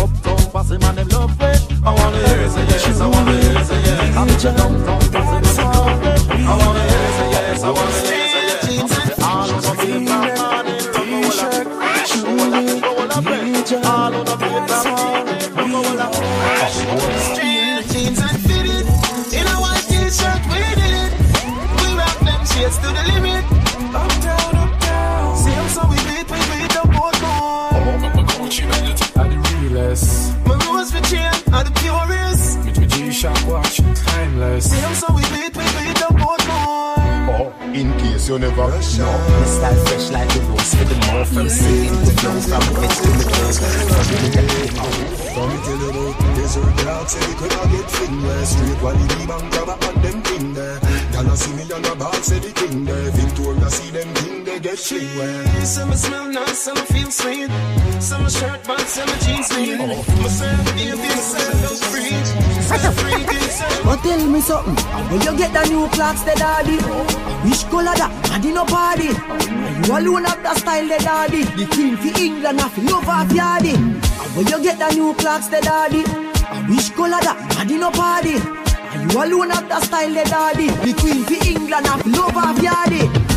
[0.00, 1.60] Uptown posse man them love it.
[1.84, 4.16] I wanna hear say yes, I wanna hear say yes.
[4.16, 5.60] I miss a downtown posse.
[6.40, 8.07] I wanna hear say yes, I wanna.
[18.46, 18.84] fitted.
[19.32, 21.10] In a white t-shirt, we did it.
[21.80, 23.44] We rock them shades to the limit.
[23.94, 25.36] Up down, up down.
[25.36, 25.96] See so we
[26.76, 26.84] the
[31.10, 31.50] I'm.
[31.50, 31.70] My the
[32.76, 34.72] my G-Shock watch, timeless.
[38.28, 38.68] You never know.
[38.68, 42.96] My style fresh like the rose for the mouth from singing to flow from pitch
[43.00, 43.58] to the close.
[43.58, 44.58] From the
[45.32, 48.44] Come me tell you about desert dog Say could I get there?
[48.44, 50.78] Straight while the man grab up on them thing there.
[51.12, 53.10] Y'all see me on the bar say the king there.
[53.12, 54.27] Victoria see them thing
[58.30, 58.62] shirt,
[63.84, 64.76] but tell me something,
[65.10, 66.76] when you get the new clocks, the daddy?
[67.48, 68.40] Which color that?
[68.42, 69.08] Did no party.
[69.08, 71.42] You alone have the style, the daddy.
[71.42, 73.74] The queen for England, I feel love off yardy.
[74.36, 76.02] When you get the new clocks, the daddy?
[76.70, 77.64] Which color that?
[77.66, 78.38] Did no party.
[79.10, 80.68] You alone have the style, the daddy.
[80.68, 83.27] The queen for England, I feel love off yardy.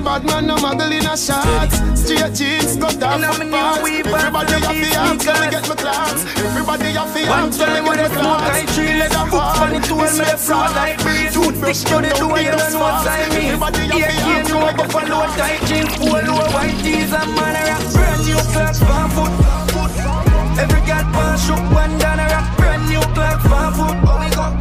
[0.00, 1.68] Real bad man, no muggle in a shot.
[1.92, 3.84] Straight jeans, cut off foot pants.
[4.16, 6.24] Everybody have the arms, so me get my clocks.
[6.24, 6.46] Mm-hmm.
[6.48, 8.96] Everybody have the One arms, so me time when get I my smoke, I tree
[8.96, 11.36] let a hook on it to me the floor like breeze.
[11.36, 13.60] Toothpick to the door, you don't know what I mean.
[13.92, 17.68] Yeah, can't know go for low tight jeans, full low white tees and man I
[17.68, 19.32] rock brand new clocks for foot.
[20.56, 24.00] Every girl pan shook one down I rock brand new clocks for foot.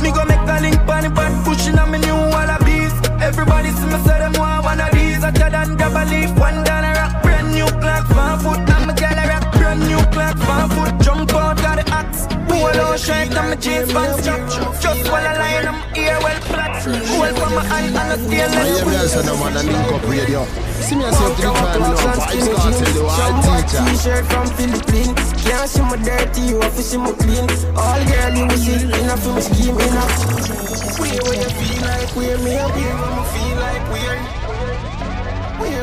[0.03, 2.92] Me go make a link pan pan pushing on me new wallabies.
[3.24, 4.58] Everybody see me say them want
[6.19, 8.61] leaf, one I rock brand new clocks for foot.
[8.69, 10.93] I'm a I rock brand new clocks for foot.
[11.03, 14.41] Jump out of the axe, out shirt and my jeans pants strap.
[14.81, 16.83] Just while I lie I'm ear well flat.
[16.83, 19.91] Hold for my hand and a stainless I am here, so no man a link
[19.91, 20.45] up radio.
[20.89, 23.83] See me a say to the time now, vibes start tell you all teacher.
[23.85, 27.45] T-shirt from Philippines Can't see my dirty, you have to see my clean
[27.77, 30.15] All girl you will see, enough for me scheme, enough
[30.98, 33.78] Where where you feel like, where me up here Where me feel like,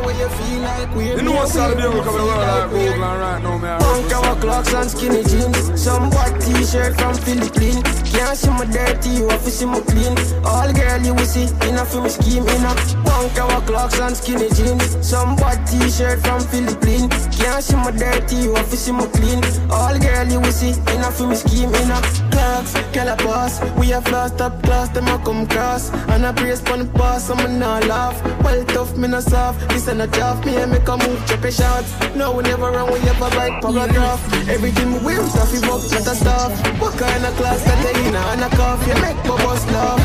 [0.06, 2.06] Where you feel like, where You know up what's out here, there, where we me
[2.06, 3.80] coming feel around like Oakland right now, man.
[3.80, 5.82] Punk our clocks and skinny jeans.
[5.82, 7.82] Some white t-shirt from Philippines.
[8.14, 10.14] Can't see my dirty, you have to see my clean.
[10.46, 14.48] All girl you will see, enough for me scheme, enough Punk our clocks and skinny
[14.54, 14.94] jeans.
[15.04, 17.10] Some white t-shirt from Philippines.
[17.34, 19.42] Can't see my dirty, you have to see my clean.
[19.72, 24.10] All girl you will see, enough for me scheme, enough Clocks, a boss We have
[24.10, 25.90] lost up class, them a come cross.
[26.08, 28.22] And I brace pon the boss, I'm not laugh.
[28.44, 29.68] Well tough, me not soft.
[29.70, 31.92] This ain't a tough, me and make a move, check a shots.
[32.14, 36.06] No, we never run, we ever write paragraph Everything we wear, stuff, we up, not
[36.12, 36.52] a stuff.
[36.80, 40.00] What kind of class that they in, and a cough You make my boss laugh.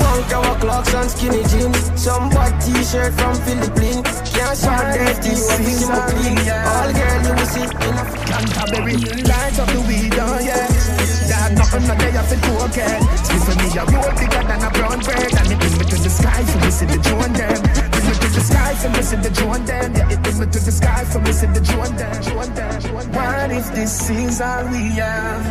[0.00, 1.92] Punk our clocks and skinny jeans.
[2.00, 4.08] Some white t-shirt from Philippines.
[4.32, 6.38] Can't my dirty, you to see my clean
[6.72, 8.96] All girl you will see in a Canterbury,
[9.28, 10.68] light up the weed, oh yeah.
[11.28, 12.96] That nothing no day off it okay.
[13.24, 15.96] Sleep for me a road bigger than a brown bread, and it bring me to
[16.00, 17.61] the sky for me see the drone them.
[18.42, 19.30] The sky for see the
[19.66, 19.94] them.
[19.94, 22.10] Yeah, it me to the sky for see the them.
[22.26, 23.14] drone them.
[23.14, 25.46] What if this is all we have?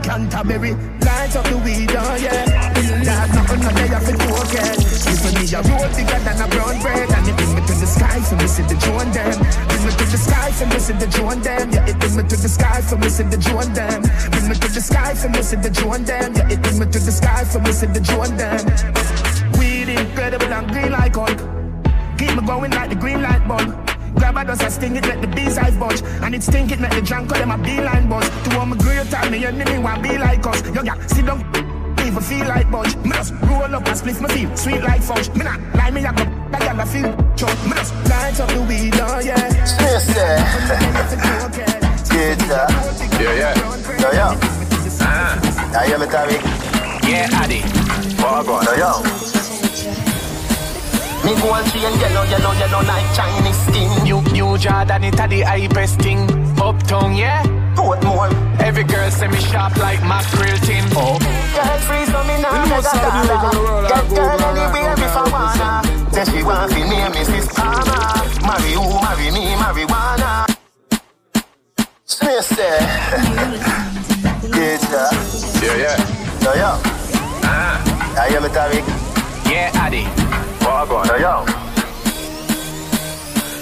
[0.00, 0.72] Canterbury,
[1.04, 2.72] light up the weed, oh yeah.
[3.04, 4.80] That nothing no day off it okay.
[4.80, 7.74] Sleep for me a road bigger than a brown bread, and it bring me to
[7.76, 8.76] the sky for see the
[9.12, 9.36] them.
[9.68, 11.04] Bring me to the sky for see the
[11.44, 11.68] them.
[11.68, 13.36] Yeah, it bring me to the sky for see the
[13.76, 14.00] them.
[14.32, 16.32] Bring me to the sky for see the them.
[16.32, 18.00] Yeah, it bring me to the sky for see the
[18.40, 18.64] them.
[19.60, 21.57] Weed incredible and green like Hulk.
[22.18, 23.74] Keep me going like the green light bulb.
[24.16, 26.02] Grab a dust, I sting it, let the bees eyes budge.
[26.22, 28.28] And it stink it, make the drunk call them a beeline buzz.
[28.28, 30.62] To all my great time, me enemy want be like us.
[30.74, 31.40] Yo, yeah, sit down,
[32.04, 32.96] even feel like budge.
[32.96, 35.28] Me just roll up and split my feel, sweet like fudge.
[35.36, 37.62] Me not lie, me a go, that gal I feel choke.
[37.64, 39.64] Me just light up the weed, oh yeah.
[39.64, 40.38] Space there.
[42.10, 42.40] Get.
[43.20, 43.54] Yeah, yeah.
[44.00, 44.28] Yo, yo.
[45.00, 45.38] Ah.
[45.78, 46.42] I am a Tariq.
[47.08, 47.62] Yeah, Addy.
[48.20, 48.64] Walk on.
[48.64, 49.47] Yo, yo.
[51.24, 53.90] Me gold chain yellow, yellow, yellow like Chinese skin.
[54.04, 56.20] New, new Jordan, it a the hypest thing.
[56.60, 57.42] Uptown, yeah.
[57.74, 58.30] Portmore.
[58.60, 60.84] Every girl say me sharp like mackerel tin.
[60.94, 61.18] Oh.
[61.54, 63.88] Girl free so me nah You know a out there, we coming around dollar.
[63.88, 65.70] Get girl Oakland right anywhere if I wanna.
[66.12, 67.46] Say she want fi name Mrs.
[67.54, 68.02] Palmer.
[68.46, 70.46] Marry who, marry me, marijuana.
[72.04, 72.80] Space there.
[74.54, 75.12] Get that.
[75.62, 76.44] Yeah, yeah.
[76.44, 76.70] Yo, yo.
[77.44, 78.18] Ah.
[78.18, 78.86] I am a Tariq.
[79.50, 80.47] Yeah, Addy.
[80.78, 81.06] Walk on.
[81.08, 81.34] Yo, yo.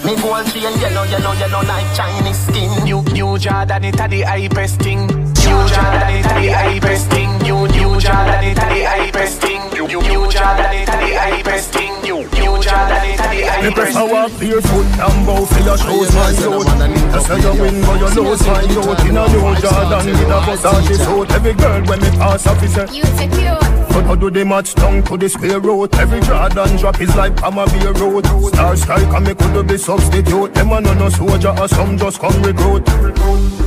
[0.04, 2.68] Me gold chain yellow, yellow, yellow like Chinese skin.
[2.84, 5.06] New, new Jordan, it a the hypest thing.
[5.08, 7.32] New Jordan, it a the hypest thing.
[7.38, 9.62] New, new Jordan, it a the hypest thing.
[9.72, 11.92] New, new Jordan, it a the hypest thing.
[12.04, 14.12] New, new Jordan, it a the Me hypest prefer thing.
[14.12, 16.68] walk barefoot and bow for your shoes, my youth.
[16.68, 19.08] I say you win, but you lose, my youth.
[19.08, 21.32] In a new Jordan with a Versace suit.
[21.32, 22.84] Every girl when me pass officer.
[22.92, 23.55] You secure.
[23.96, 25.94] But how do they match down to the square road?
[25.94, 28.26] Every Jordan drop is like Palmer Beer Road.
[28.52, 30.52] Star strike and me could be substitute.
[30.52, 32.86] Them a no no soldier or some just come recruit.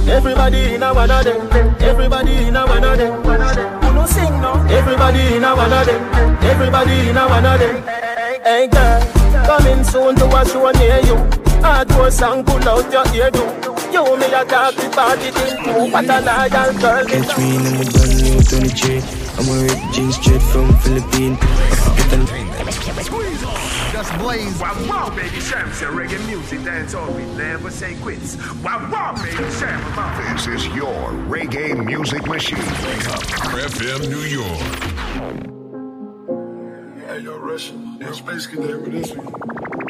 [0.07, 1.49] Everybody in a one of them.
[1.81, 3.23] Everybody in a one of them.
[3.23, 4.53] Who no sing no.
[4.69, 6.37] Everybody in a one of them.
[6.43, 7.83] Everybody in a one of them.
[8.43, 9.01] Hey girl,
[9.49, 11.17] coming soon to a show near you.
[11.65, 13.41] Hardcore song pull out your ear do.
[13.91, 15.91] You me a talk the party thing too.
[15.91, 17.05] What a loyal girl.
[17.07, 19.28] Catch me in a brand new 23.
[19.39, 21.37] I'm wearing jeans straight from Philippines.
[21.41, 24.59] I forget the Just boys.
[24.59, 28.35] Wow, wow, baby, Sam, say reggae music, dance all we never say quits.
[28.61, 29.79] Wow, wow, baby, Sam,
[30.35, 32.57] This is your reggae music machine.
[32.57, 33.23] Wake up,
[33.55, 35.58] FM New York.
[37.09, 37.97] Hey, yo, Russian.
[37.99, 39.33] Yo, Space Cadet with this one.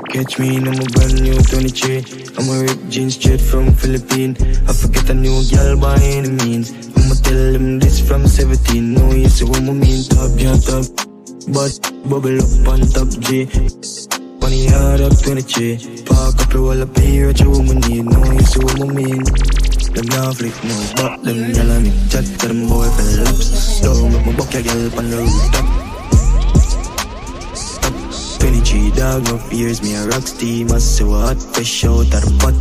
[0.08, 2.32] Catch me in a brand new 23.
[2.38, 4.40] I'm wearing jeans straight from Philippines.
[4.64, 6.72] I forget a new girl by any means.
[6.96, 8.94] I'ma tell them this from 17.
[8.94, 10.02] No, you see what I mean.
[10.08, 10.88] Top, yeah, top.
[11.52, 11.76] But
[12.08, 13.52] bubble up on top G.
[14.40, 16.08] Money hard up 23.
[16.08, 18.06] Park up wall up here at your woman need.
[18.06, 19.28] No, you see what I mean.
[19.92, 23.82] Them now flick no, but them gyal and me chat to them boy for laps.
[23.84, 25.89] Don't make my buck a gyal on the rooftop.
[28.40, 32.32] 23 dog, no fears, me a rock steam, I so hot, fresh out of the
[32.40, 32.56] pot.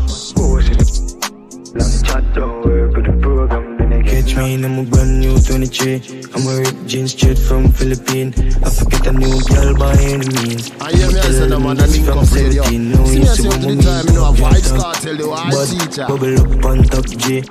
[1.74, 5.38] Long chat, don't work with the program, then I catch me in a brand new
[5.38, 6.24] 23.
[6.34, 8.34] I'm wearing jeans straight from Philippines.
[8.64, 10.72] I forget a new girl by any means.
[10.80, 12.62] I hear me, I said, I'm on a link up radio.
[12.64, 16.06] See me, I to the time, you know, a Vybz Kartel, you are a teacher.
[16.08, 17.42] Bubble up on top G.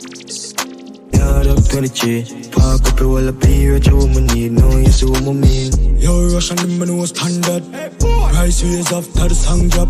[1.27, 2.49] Yard up 23.
[2.51, 4.51] Park up your wall up here at your woman need.
[4.53, 5.99] No, you see what I mean.
[5.99, 7.63] Yo, Russian them know standard.
[7.99, 9.89] Price ways after the song drop.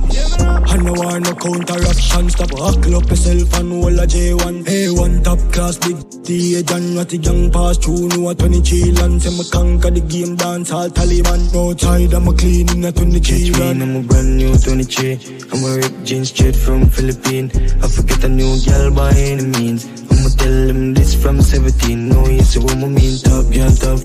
[0.71, 2.29] I no want no counteraction.
[2.29, 4.65] Stop huckle up yourself and hold a J1.
[4.65, 8.07] A1 top class, big D, a John, what the young pass through.
[8.09, 9.21] No, a 23 land.
[9.21, 11.53] Say me conquer the game, dance all Taliban.
[11.53, 15.45] No tide, I'm a clean in a 23 Catch me in a brand new 23.
[15.51, 17.53] I'm wearing jeans straight from Philippines.
[17.83, 20.06] I forget a new girl by any means.
[20.17, 22.09] I'ma tell them this from 17.
[22.09, 23.19] No, you see what mean.
[23.19, 23.99] Top, yeah, top.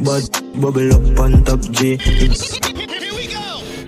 [0.00, 0.28] But
[0.60, 1.96] bubble up on top G.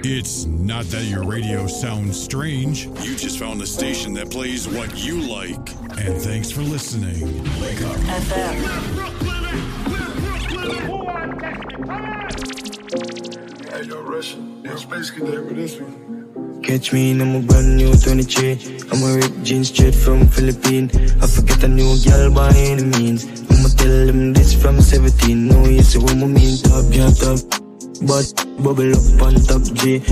[0.09, 2.87] It's not that your radio sounds strange.
[2.87, 5.57] You just found a station that plays what you like.
[5.99, 7.43] And thanks for listening.
[7.61, 7.97] Wake up.
[13.73, 14.63] Hey, yo, Russian.
[14.65, 16.26] Yo, Space Cadet with this one.
[16.67, 18.59] Catch me in a brand new 23.
[18.91, 20.91] I'm a wearing jeans straight from Philippines.
[21.23, 23.23] I forget a new girl by any means.
[23.49, 25.47] I'ma tell them this from 17.
[25.47, 26.59] No, you see what I mean.
[26.59, 27.39] Top, yeah, top.
[28.03, 28.27] But
[28.59, 30.03] bubble up on top G.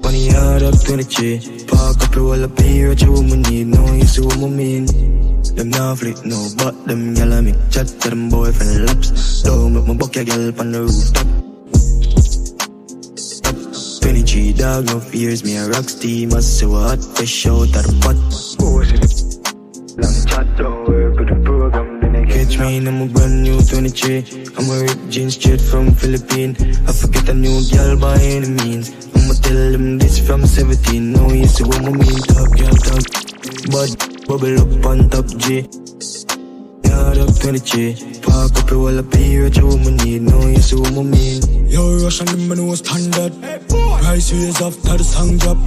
[0.00, 1.66] Money hard up 23.
[1.66, 3.66] Park up your wall up here at your woman need.
[3.66, 4.86] No, you see what I mean.
[5.56, 9.42] Them now flick no, but them gyal a me chat to them boyfriend laps.
[9.42, 11.43] Don't make my buck your gyal on the rooftop.
[14.34, 17.94] 23 dog, no fears, me a rock steam, I so hot, fresh out of the
[18.02, 18.18] pot.
[19.94, 23.62] Long chat, don't work with the program, then I catch me in a brand new
[23.62, 24.58] 23.
[24.58, 26.58] I'm wearing jeans straight from Philippines.
[26.82, 28.90] I forget a new girl by any means.
[29.14, 31.12] I'ma tell them this from 17.
[31.12, 33.06] No, you see what I mean, top, yeah, top.
[33.70, 35.62] But bubble up on top G.
[36.94, 38.22] Yard up 23.
[38.22, 40.22] Park up your wall up here at your woman need.
[40.22, 41.42] No, you see what I mean.
[41.68, 43.32] Yo, Russian them know standard.
[43.68, 45.58] Price ways after the song drop.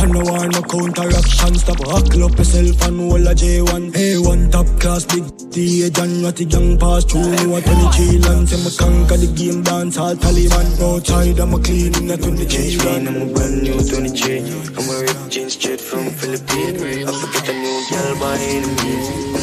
[0.00, 1.54] I no want no counteraction.
[1.56, 3.92] Stop huckle up yourself and hold a J1.
[3.92, 7.28] A1 top class, big D, a John, what the young pass through.
[7.44, 8.48] No, a 23 land.
[8.48, 10.66] Say me conquer the game, dance all Taliban.
[10.80, 13.08] No tide, I'm a clean in a 23 Catch me land.
[13.08, 14.48] in a brand new 23.
[14.80, 16.80] I'm wearing jeans straight from Philippines.
[16.80, 19.33] I forget a new girl by any means.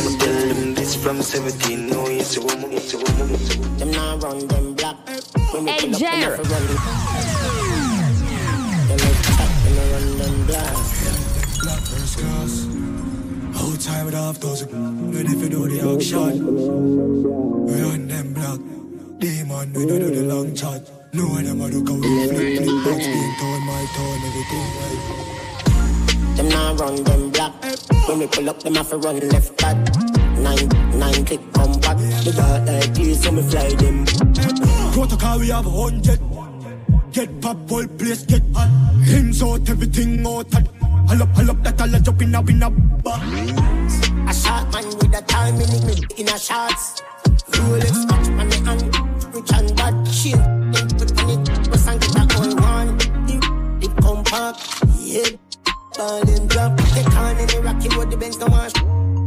[0.94, 1.88] I'ma tell them this from 17.
[1.88, 3.78] No, you see what I mean, see what I mean, see what I mean.
[3.78, 4.98] Them now run them black.
[5.54, 6.36] When we Hey, pull up, them Jer.
[6.36, 6.78] run them.
[8.88, 10.76] Them make chat, them a run them black.
[11.64, 12.68] Black first class.
[13.56, 16.46] Whole time it off those ready for do the action.
[17.66, 18.60] We on them black.
[19.20, 20.90] Demon, we don't do the long chat.
[21.14, 26.38] No one ever look how we flip, flip, back, spin, turn my turn, everything right.
[26.38, 27.54] Them now run them black.
[28.10, 30.21] When we pull up, them have to run left back.
[30.40, 30.68] Nine,
[31.00, 31.98] nine click come back.
[31.98, 34.06] The dark like this, so me fly them.
[34.94, 36.20] Protocol, we have hundred.
[37.12, 38.70] Get pop, whole place get hot.
[39.04, 40.54] Hands out, everything out.
[40.54, 43.20] Hull up, hull up, that all jump in a, in a bar.
[43.20, 47.02] A shot man with a time in me in a shots.
[47.52, 50.36] Rolex watch on the hand, rich and bad shit.
[50.36, 52.98] Then put on it, press and get a whole one.
[53.28, 53.52] It,
[54.32, 54.56] back,
[55.00, 55.30] yeah.
[55.98, 59.21] Ball and drop, they can in the rocky road, the Benz come on.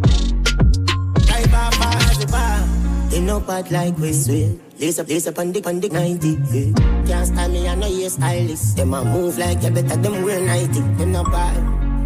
[1.54, 3.08] Drive off as the.
[3.10, 4.50] They know bad like we swear.
[4.80, 6.28] Lace up, lace up on the, on the 90.
[6.50, 6.72] Yeah.
[7.06, 8.76] Can't stand me, I know you're stylist.
[8.76, 10.80] Them a move like you better, them wear 90.
[10.98, 11.54] Them not bad,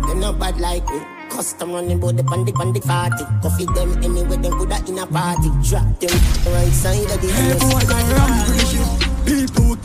[0.06, 1.00] them not bad like we.
[1.30, 3.24] Custom running bout the pandy pandy party.
[3.42, 5.48] Coffee them anyway, them good at in a party.
[5.64, 6.12] Drop them
[6.52, 7.64] right side of the Hey, house.
[7.64, 8.88] boy, I rampage it.
[9.24, 9.76] People,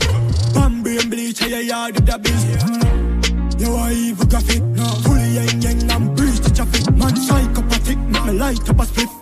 [0.54, 2.44] Bambi and bleach, yeah, yeah, the biz.
[2.60, 3.60] Hmm.
[3.62, 4.84] You are evil graphic, no.
[5.04, 6.84] Fully yang yang, I'm breeze the traffic.
[6.94, 9.13] Man, psychopathic, make me light up a spliff.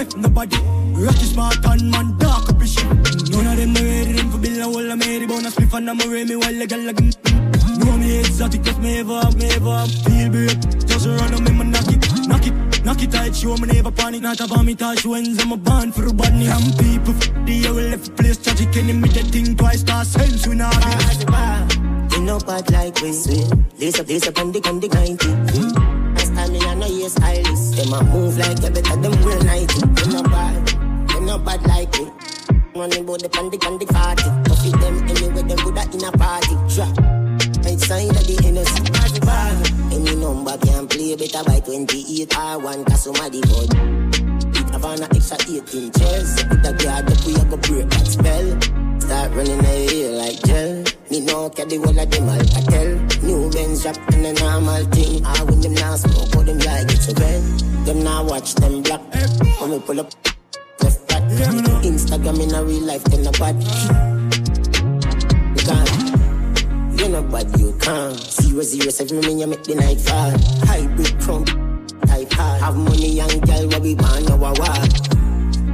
[0.00, 0.56] You left nobody.
[0.94, 2.84] Rocky smart and man, dark up his shit.
[2.84, 5.26] None of them no ready, them for bill and wall, I'm ready.
[5.26, 7.00] Bonus spliff and I'm me while the girl like
[7.78, 9.86] Know me exotic, if me ever me ever.
[10.04, 12.84] Feel break, just run on me, man, knock it, knock it.
[12.84, 14.22] Knock it tight, show me never panic.
[14.22, 16.48] Not about me touch wins, I'm a band for a body.
[16.48, 17.14] I'm people,
[17.44, 18.76] the air will left place tragic.
[18.76, 22.16] Enemy that think twice, start sense we not be.
[22.16, 23.48] You know bad like we eh?
[23.78, 26.10] Lace up, lace up on the, on the 90 eh?
[26.19, 27.76] Last time me on a year stylist.
[27.76, 30.66] Them a move like you better them real 90 Them no bad,
[31.08, 32.06] them no bad like we
[32.74, 34.30] Running bout the pandy, pandy party.
[34.48, 36.54] Coffee them anyway, them good at in a party.
[36.72, 36.96] Drop
[37.64, 39.52] Right side of the innocent party bar
[39.92, 43.74] Any number can play better by 28 R1 Cause somebody vote
[44.56, 48.06] It have an extra 18 chairs Put a guard up, we a go break that
[48.06, 48.48] spell.
[49.00, 53.82] Start running a here like gel Me know carry all of them Alcatel New Benz
[53.82, 55.26] drop in a normal thing.
[55.26, 57.42] I when them now smoke, how them like it's a well
[57.84, 59.00] Them now watch them black.
[59.60, 60.10] When we pull up
[60.84, 61.22] Left back.
[61.82, 63.56] Instagram in a real life, then a bad.
[65.56, 68.16] You can't You know bad, you can't.
[68.16, 70.30] Zero zero seven when you make the night fall.
[70.68, 71.48] Hybrid crump
[72.06, 72.60] Type hard.
[72.62, 74.54] Have money young girl what we want now a war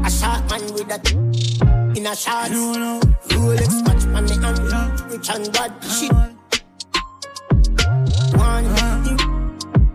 [0.03, 1.46] A short man with a
[1.97, 2.51] in a shot.
[2.51, 6.13] Rolex watch on the hand, rich and bad shit.
[8.37, 9.17] One uh-huh.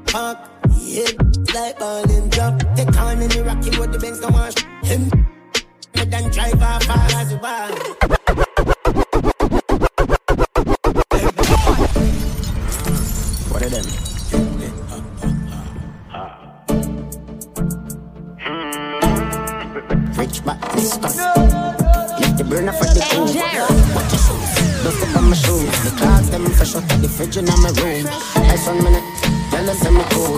[0.07, 0.37] park,
[0.79, 1.11] yeah,
[1.53, 2.59] like ball and drop.
[2.75, 5.09] Take on in the rocky road, the Benz don't wash him.
[5.95, 7.71] Me than drive off as well.
[13.51, 13.85] What of them?
[20.17, 21.40] Rich back this
[22.65, 23.25] the burner for the cool.
[23.95, 24.51] Watch your shoes.
[24.83, 25.83] Bust up on my shoes.
[25.83, 28.05] The clouds them for shut the fridge in my room.
[28.49, 29.03] Ice one minute.
[29.49, 30.37] Tell us I'm cool.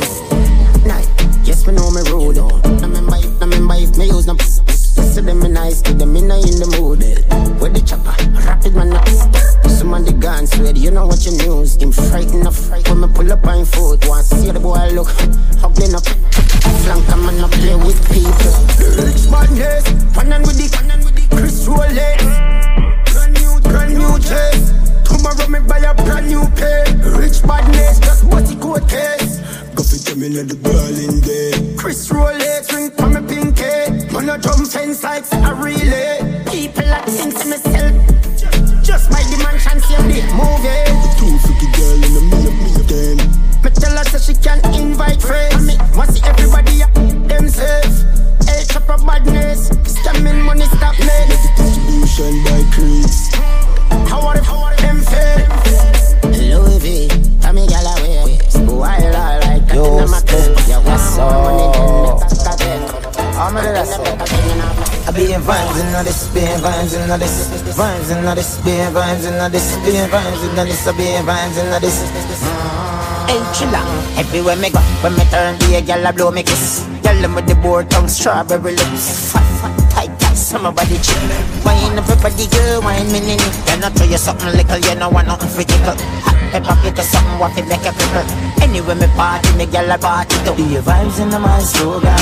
[0.87, 1.07] Night.
[1.43, 2.37] Yes, me know me rude.
[2.39, 4.35] I remember if, I remember if me use no
[5.13, 7.05] Yes, them me nice, to them in in the mood.
[7.61, 8.15] With the chopper,
[8.47, 9.07] rapid man up.
[9.69, 11.75] Some on the gun sweat, you know what you news.
[11.75, 14.05] Him frightened of fright when me pull up on foot.
[14.07, 15.09] Want to see the boy look,
[15.61, 16.05] hugging up.
[16.81, 18.53] Flank a man up play with people.
[19.05, 19.85] Rich madness,
[20.17, 21.02] running with the, running with the
[21.35, 22.19] Chris Rolex.
[23.13, 24.71] Brand new, brand new chase.
[25.03, 26.85] Tomorrow me buy a brand new pair.
[27.19, 29.39] Rich madness, just what he court case.
[29.75, 31.75] Go fit them in the Berlin day.
[31.77, 34.13] Chris Rolex ring for me pinky.
[34.13, 36.43] Man a drum fence like a relay.
[36.49, 37.93] People a think to myself.
[38.83, 40.85] Just by the mansion same day movie.
[41.17, 43.17] Two freaky girl in the middle of me again.
[43.63, 45.65] Me tell her so she can invite friends.
[45.65, 46.87] Me want see everybody a
[47.27, 48.03] themselves.
[48.47, 49.69] El Chapo badness,
[52.13, 53.33] Distribution by Chris.
[54.05, 55.49] How are them, how are them feel?
[56.29, 57.09] Louis V,
[57.41, 58.37] Tommy Galloway,
[58.69, 62.21] wild all like a Yo, in my Steph, Yeah, what's up?
[63.33, 64.05] I'm ready to say.
[64.05, 68.71] I be in vibes in this, be in vibes in this, vibes in this, be
[68.77, 71.97] in vibes in this, be in vibes in this, I be in vibes in this.
[73.25, 73.81] Hey, chilla.
[74.19, 76.85] Everywhere me go, when me turn the girl a blow me kiss.
[77.01, 79.33] Girl them with the board tongue, strawberry lips.
[80.53, 81.65] Fat, fat, tight, tight, body chip.
[81.65, 83.41] Wine everybody, girl, wine me nini.
[83.41, 85.97] You know try you something little, you know want nothing for tickle.
[85.97, 88.61] Hot pepper, pick a something what it make a cripple.
[88.61, 90.53] Anyway me party, me girl a party too.
[90.53, 92.13] Be your vibes in the my slogan.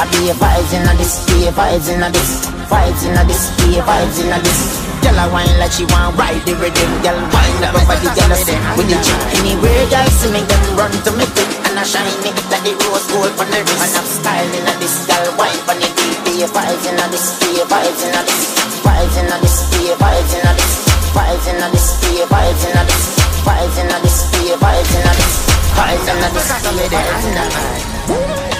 [0.00, 3.74] I be your vibes in this, be your vibes in this, vibes in this, be
[3.76, 4.85] your vibes in this.
[5.06, 6.90] Girl a wine like she want ride the rhythm.
[7.06, 9.20] Girl wine up everybody, girl a sit with the chick.
[9.38, 12.74] Anywhere girl see me, them run to me quick and I shine me like the
[12.82, 13.86] rose gold on the wrist.
[13.86, 15.96] And I'm styling at this girl wine on the
[16.38, 18.54] your vibes in this, be your vibes in this,
[18.84, 20.84] vibes in this, be your vibes in this,
[21.16, 25.02] vibes in this, be your vibes in this, vibes in this, be your vibes in
[25.16, 25.34] this,
[25.72, 27.34] vibes in this, be your vibes in
[28.50, 28.55] this.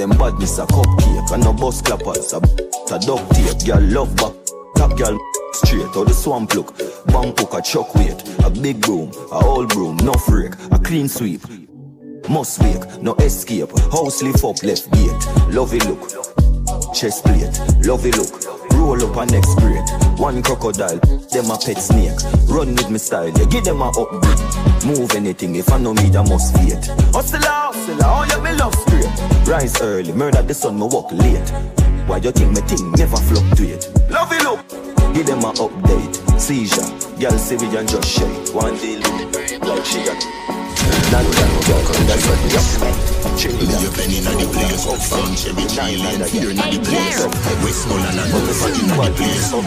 [0.00, 1.30] Them badness a cupcake.
[1.32, 3.66] And no bus clappers, a, a duct tape.
[3.66, 4.32] Girl love back,
[4.76, 5.18] top girl
[5.52, 5.94] straight.
[5.94, 6.76] Or the swamp look.
[7.08, 8.22] Bank hook a chuck weight.
[8.44, 10.54] A big broom, a old broom, no freak.
[10.72, 11.42] A clean sweep.
[12.28, 13.70] Must wake, no escape.
[13.92, 15.54] House lift up left gate.
[15.54, 16.08] Lovey look.
[16.94, 18.32] Chest plate, lovey look.
[18.72, 19.84] Roll up a next grade.
[20.18, 20.98] One crocodile,
[21.32, 22.18] them a pet snake.
[22.48, 24.69] Run with me style, yeah, give them a upgrade.
[24.84, 26.86] Move anything, if I know me, I must wait.
[27.12, 29.06] Hustle, hustle, oh, you me love straight.
[29.46, 31.48] Rise early, murder the sun, me walk late.
[32.06, 33.88] Why you think me thing never fluctuate?
[34.08, 34.60] Lovey look,
[35.14, 36.40] give them an update.
[36.40, 36.88] Seizure,
[37.20, 38.54] girl civilian just shake.
[38.54, 39.00] One deal,
[39.60, 40.16] like she got.
[41.12, 43.10] Not that girl, that's what we up.
[43.36, 47.24] Cherry You penny in the place up from Cherry Tree Lane Fear in the place
[47.24, 47.32] up
[47.64, 49.64] Westmoreland and Norfolk in the place up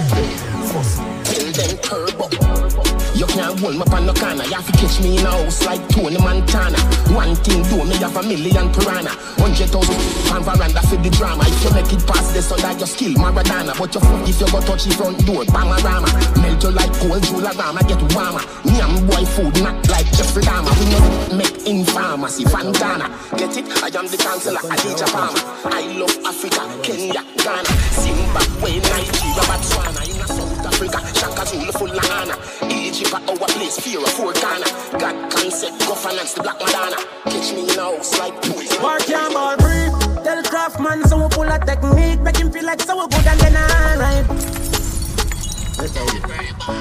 [1.25, 4.43] Tell them turbo you can't hold me on no corner.
[4.45, 6.80] You have to catch me in a house like Tony Montana.
[7.14, 9.14] One thing do me have a million piranha.
[9.38, 11.43] Hundred thousand fan veranda for the drama.
[11.45, 13.77] If you make it past this, so that you skill Maradona.
[13.77, 16.09] But you fuck if you go touch the front door, Bamarama.
[16.42, 18.43] Melt you like cold Jularama, get warmer.
[18.66, 20.74] Me and boy food not like Jeffrey Dahmer.
[20.80, 23.08] We no make in pharmacy, Fantana.
[23.38, 23.66] Get it?
[23.83, 25.43] I am the chancellor, Adidja Palmer.
[25.69, 30.01] I love Africa, Kenya, Ghana, Zimbabwe, Nigeria, Botswana.
[30.03, 32.35] In South Africa, Shaka Zulu full of honor.
[32.69, 34.67] Egypt at our place, fear of four corner.
[34.99, 36.97] God concept, governance, the black Madonna.
[37.25, 38.83] Catch me in a house like poison.
[38.83, 39.93] Work your ball breathe.
[40.23, 42.19] Tell Craftman so we pull a technique.
[42.21, 44.25] Make him feel like so we good and then alright.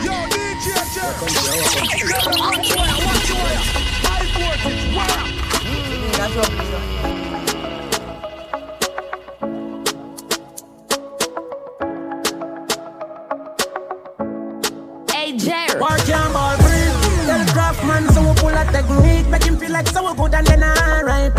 [0.02, 1.22] Yo, DJ Jeff.
[1.22, 3.62] Watch your wire, watch your wire.
[4.02, 5.22] High voltage, wire.
[6.18, 7.11] That's what
[15.42, 15.80] Hey, Jerry.
[15.80, 16.94] Work your ball breathe.
[17.26, 19.26] Tell Craftman so we pull a technique.
[19.28, 21.32] Make him feel like so we good and then alright.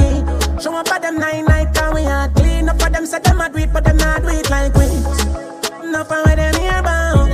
[0.61, 2.67] Show up at them nine night and we are clean.
[2.67, 4.85] Up for them say them a do it, but them not do it like we.
[5.87, 7.31] Enough for where them here bound.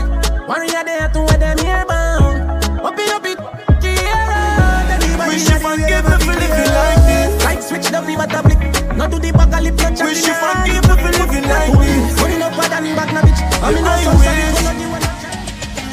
[0.47, 2.37] Warrior there to where them here bound.
[2.85, 3.39] Up it, up it.
[5.25, 7.45] Wish you forgive me for living like this.
[7.45, 8.95] Like switch the fever tablet.
[8.95, 12.21] Not do the apocalypse, not chat Wish you forgive me for living like this.
[12.21, 13.41] Putting up a damn back na bitch.
[13.57, 14.88] I mean, I no wish.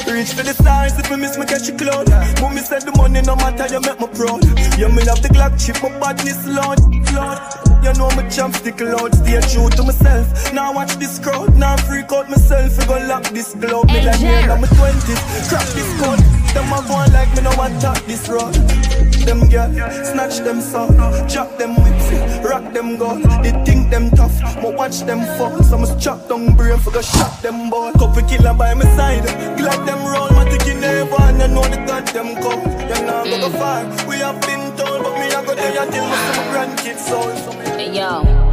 [0.07, 2.09] Reach for the stars if I miss me catch a cloud.
[2.41, 4.41] Mommy said the money no matter, you make me proud.
[4.79, 6.79] You me love the Glock chip, my badness Lord,
[7.11, 7.37] Lord.
[7.83, 10.53] You know me champ stick loud, stay true to myself.
[10.53, 12.77] Now watch this crowd, now freak out myself.
[12.79, 15.21] We gon' lock this glove, me like me in my twenties.
[15.51, 16.23] Crack this code,
[16.57, 18.53] them a going like me no want talk this road.
[19.27, 19.71] Them girl,
[20.03, 20.97] snatch them sound,
[21.29, 22.07] drop them whips,
[22.43, 23.21] rock them gun.
[23.43, 25.61] They think them tough, but watch them fall.
[25.63, 27.91] So must chop down brain for go shot them ball.
[27.93, 29.25] Couple killer by my side,
[29.57, 30.29] glad them roll.
[30.31, 32.61] My ticket never, and you know the goddamn come.
[32.89, 33.59] You know I'm go mm.
[33.59, 34.07] far.
[34.07, 36.17] We have been told, but me I go there until my
[36.51, 37.31] grandkids soul.
[37.77, 38.46] Hey, yo.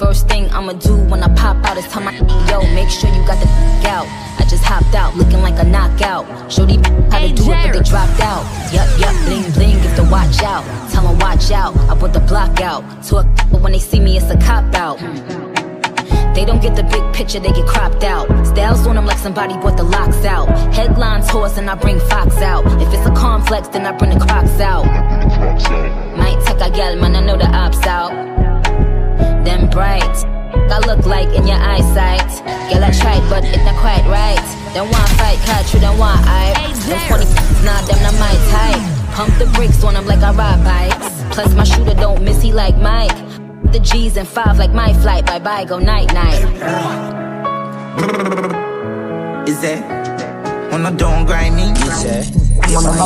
[0.00, 2.14] First thing I'ma do when I pop out is tell my
[2.48, 3.46] yo, make sure you got the
[3.86, 4.06] out.
[4.40, 6.24] I just hopped out, looking like a knockout.
[6.50, 6.80] Show these
[7.12, 8.42] how to do it, but they dropped out.
[8.72, 10.64] Yup, yup, bling bling, get to watch out.
[10.90, 12.82] Tell 'em watch out, I put the block out.
[13.08, 14.98] To a but when they see me, it's a cop out.
[16.34, 18.26] They don't get the big picture, they get cropped out.
[18.46, 20.48] Styles on them like somebody bought the locks out.
[20.72, 22.64] Headlines horse and I bring Fox out.
[22.80, 24.86] If it's a complex, then I bring the crocs out.
[26.16, 28.30] Might take a gal, man, I know the ops out.
[29.44, 30.16] Them bright,
[30.70, 32.30] I look like in your eyesight.
[32.70, 34.40] Girl, I tried, but it not quite right.
[34.74, 36.52] Then want fight, catch you, then want I.
[36.86, 37.26] Them funny,
[37.64, 38.82] nah, them not my type.
[39.14, 41.34] Pump the brakes on them like I ride bikes.
[41.34, 43.16] Plus my shooter don't miss, he like Mike.
[43.72, 45.26] The G's and five like my flight.
[45.26, 46.42] Bye bye, go night night.
[49.48, 50.70] Is that?
[50.72, 52.22] When I don't grind me, yes, sir.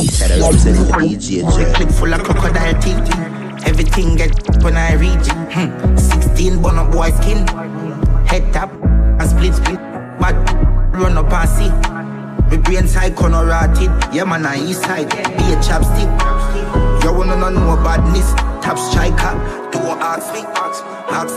[0.04, 1.42] Said I represent the DJ.
[1.56, 1.72] J.
[1.74, 3.33] Clip full of crocodile teeth.
[3.66, 5.26] Everything get when I reach.
[5.52, 5.96] Hmm.
[5.96, 7.46] 16 bun up boy skin.
[8.26, 9.80] Head tap and split split.
[10.20, 10.34] But
[10.92, 11.70] run up and see.
[12.50, 13.90] My brain side corner rotted.
[14.14, 15.10] Yeah, man, I east side.
[15.10, 16.10] Be a chapstick.
[17.02, 18.32] You wanna know no badness.
[18.64, 19.34] Top striker.
[19.72, 20.40] Don't ask me.
[20.40, 20.84] Ask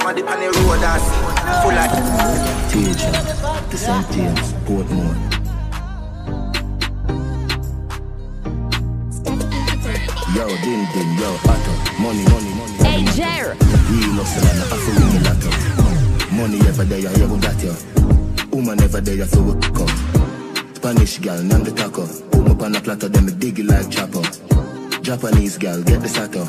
[0.06, 1.24] on the road I see.
[1.62, 1.90] Full of
[3.72, 4.12] the St.
[4.12, 5.27] James, Portmore.
[10.36, 11.32] Yo, din din, yo.
[12.00, 12.78] Money, money, money.
[12.84, 13.58] Hey, Jared.
[13.88, 16.36] Real hustle and I feel win the lotto.
[16.36, 17.74] Money ever there, you haven't got you.
[18.52, 19.88] Woman ever there, you feel we come.
[20.76, 22.06] Spanish girl, name the taco.
[22.44, 24.22] me on a platter, then me dig it like chopper.
[25.02, 26.44] Japanese gal, get the sato.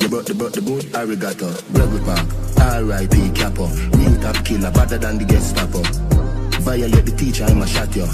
[0.00, 1.50] You brought the brought the boot, arigato.
[1.74, 3.30] Gregory Park, R.I.P.
[3.34, 3.66] Capo.
[3.98, 5.82] Real top killer, better than the Gestapo.
[6.62, 8.04] Violate the teacher, I'ma shot you.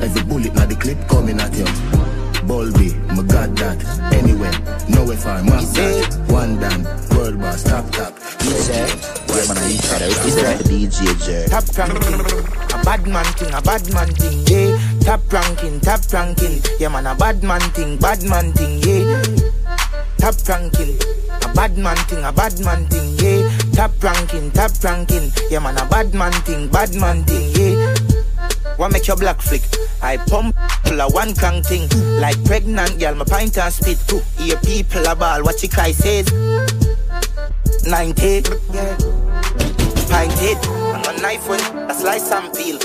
[0.00, 2.23] Every bullet now the clip coming at you.
[2.46, 3.80] Bulby, my god that.
[4.12, 4.52] Anyway,
[4.92, 6.12] nowhere far, mark that.
[6.28, 6.84] One down,
[7.16, 8.12] world boss, top top.
[8.44, 8.84] You say,
[9.32, 10.26] why man I that?
[10.28, 11.48] Is that the DJ Jer?
[11.48, 14.76] Top ranking, a bad man thing, a bad man thing, yeah.
[15.00, 19.24] Top ranking, top ranking, yeah man, a bad man thing, bad man thing, yeah.
[20.18, 21.00] Top ranking,
[21.40, 23.48] a bad man thing, a bad man thing, yeah.
[23.72, 28.03] Top ranking, top ranking, yeah man, a bad man thing, bad man thing, yeah.
[28.76, 29.62] What make your black flick?
[30.02, 31.88] I pump a one crank thing.
[32.20, 33.98] Like pregnant girl, my pint and spit.
[34.38, 36.26] Hear people a ball, what you cry says.
[37.86, 38.96] 90, yeah.
[40.08, 42.78] Pint it, I'm a knife when I slice and peel.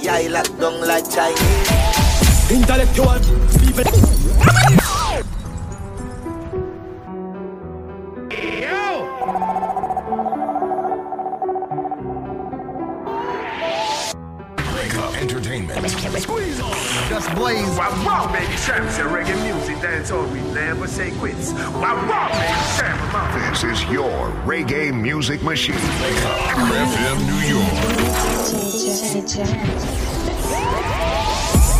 [0.00, 2.50] Yeah, I lock down like Chinese.
[2.50, 3.18] Intellectual
[25.02, 25.74] music machine.
[25.74, 27.76] FM New York.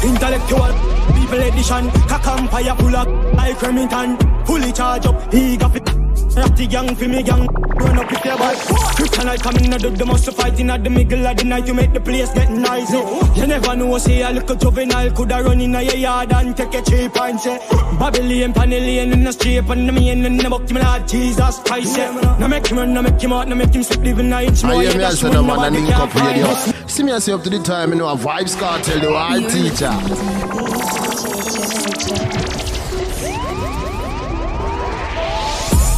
[0.03, 0.73] Intellectual
[1.15, 1.91] people edition.
[2.09, 4.17] Cock empire full of like Remington.
[4.45, 5.89] Fully charge up, he got it.
[6.37, 7.47] Ratty gang for me gang.
[7.83, 8.55] Run up with your boy.
[8.97, 11.93] Kryptonite coming out of the most fighting at the middle of the night to make
[11.93, 12.99] the place get noisy.
[13.41, 16.83] You never know, say a little juvenile coulda run in your yard and take a
[16.83, 17.59] cheap and say
[17.99, 21.97] Babylon, Panellian in the street and the main in the book, me Lord Jesus Christ.
[21.97, 22.37] Yeah.
[22.39, 24.63] Now make him run, now make him out, now make him sleep, living an inch
[24.63, 24.73] more.
[24.73, 26.87] I Yeah, hear me that's as man and nobody link can up radio.
[26.87, 29.93] See me as up to the time, you know, a Vybz Kartel, the wild teacher.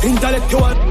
[0.05, 0.84] Intellectual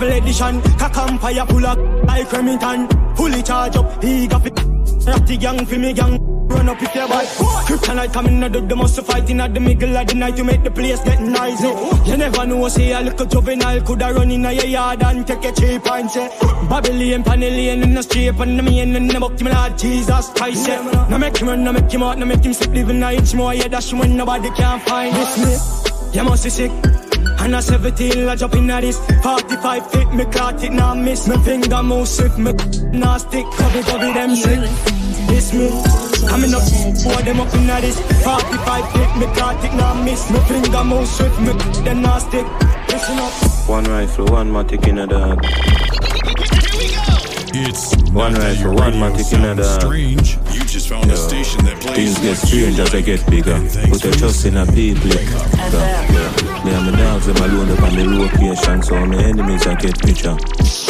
[0.00, 0.62] people edition.
[0.78, 2.88] Cock empire full of like Remington.
[3.16, 4.58] Fully charge up, he got it.
[5.06, 6.18] Ratty gang for me gang.
[6.48, 7.24] Run up with your boy.
[7.66, 10.64] Kryptonite coming out of the most fighting at the middle of the night to make
[10.64, 11.68] the place get noisy.
[12.10, 15.52] You never know, say a little juvenile coulda run in your yard and take a
[15.52, 16.28] cheap and say
[16.68, 20.66] Babylon, Panellian in the street and the main in the book, me Lord Jesus Christ.
[20.66, 21.06] Yeah.
[21.08, 23.34] Now make him run, now make him out, now make him sleep, living a inch
[23.34, 23.54] more.
[23.54, 26.18] Yeah, that's when nobody can find this me.
[26.18, 26.99] You must be sick.
[27.42, 28.98] And a 17, I jump in at this.
[29.22, 31.36] 45 feet, me caught it, now miss Me.
[31.38, 32.52] Finger move swift, me
[32.92, 34.60] now stick Cover, cover them sick
[35.28, 35.68] This me.
[36.28, 36.62] Coming up,
[37.02, 37.98] pour them up in at this.
[38.22, 40.38] 45 feet, me caught it, now miss Me.
[40.40, 41.52] Finger move swift, me
[41.82, 42.46] then now stick
[42.88, 43.32] Listen up.
[43.68, 45.40] One rifle, one matic in a dog.
[47.52, 49.80] It's One rifle, one matic in a dog.
[49.80, 50.36] strange.
[50.90, 53.54] Just a station that plays Things get strange as they get bigger.
[53.90, 55.06] Put your trust in a people.
[55.06, 56.64] Yeah.
[56.64, 58.82] Me and my dogs, them alone up on the location.
[58.82, 60.36] So my enemies, I get picture.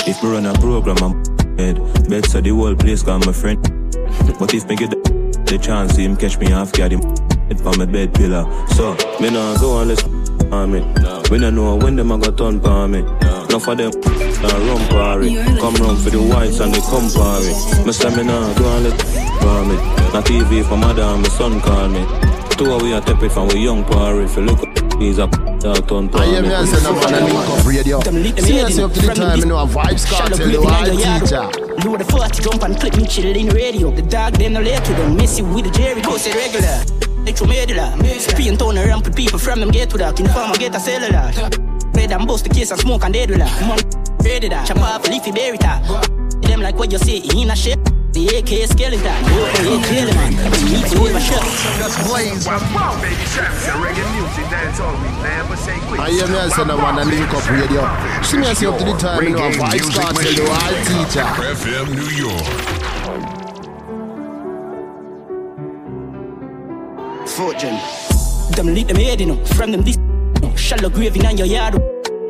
[0.09, 1.77] If me run a program, I'm head.
[2.09, 3.61] Bet so the whole place got my friend.
[4.39, 4.97] But if me get the,
[5.45, 7.03] the chance, see him catch me half guard him
[7.51, 8.45] head for my bed pillar.
[8.69, 10.03] So, me nah go unless
[10.51, 10.81] on me.
[11.31, 13.03] We don't know when them a got turn for me.
[13.03, 13.91] No for them
[14.43, 15.35] nah run party.
[15.61, 17.53] Come run for the whites and they come party.
[17.85, 18.97] Me say me nah go unless
[19.41, 19.77] for me.
[20.13, 22.05] Not TV for mother and my son call me.
[22.57, 24.25] Two of we are tepid from we young party.
[24.25, 26.49] If you look up, he's a dog turn for I hear me.
[26.49, 28.01] me as a man and link up radio.
[28.01, 31.45] See me up to the time, you know, a Vybz Kartel, the wild teacher.
[31.89, 33.91] Load the 40, jump and clip me chill in radio.
[33.91, 36.85] The dog them no late to them, messy with the Jerry, go say regular.
[37.25, 40.19] Electromedula, spin town around with people from them get to that.
[40.19, 41.70] Informer get a cellular.
[42.01, 43.53] Red and bust the case and smoke and dead with that.
[43.61, 43.77] Man,
[44.25, 44.67] ready that.
[44.67, 45.85] Chop off leafy berry top.
[46.41, 47.79] Them like what you say in a shit.
[48.17, 50.33] The AK skeleton, oh, yeah, kill man.
[50.65, 51.45] Need to have a shot.
[51.77, 52.49] Just boys.
[52.49, 53.53] Wow, wow, Baby Cham.
[53.53, 56.01] Say reggae music, dance all we never say quits.
[56.01, 57.85] I hear me as a man and link up radio.
[58.25, 61.29] See me as up to the time, you know, a Vybz Kartel, the wild teacher.
[61.53, 62.49] FM New York.
[67.29, 67.79] Fortune.
[68.57, 69.45] Them lead them head, you know.
[69.45, 70.10] From them this, you know.
[70.61, 71.75] Shallow grave in your yard.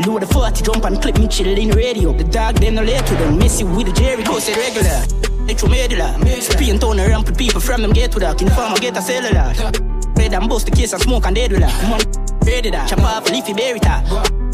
[0.07, 2.13] Load the 40, jump and clip me chill in radio.
[2.13, 5.05] The dog them no late to them, messy with the Jerry, go say regular.
[5.45, 8.41] Electromedula, spin town around with people from them get to that.
[8.41, 9.53] Informer get a cellular.
[10.17, 11.83] Red and bust the case and smoke and dead with that.
[11.83, 12.01] Man,
[12.47, 12.89] ready that.
[12.89, 14.05] Chop off leafy berry top.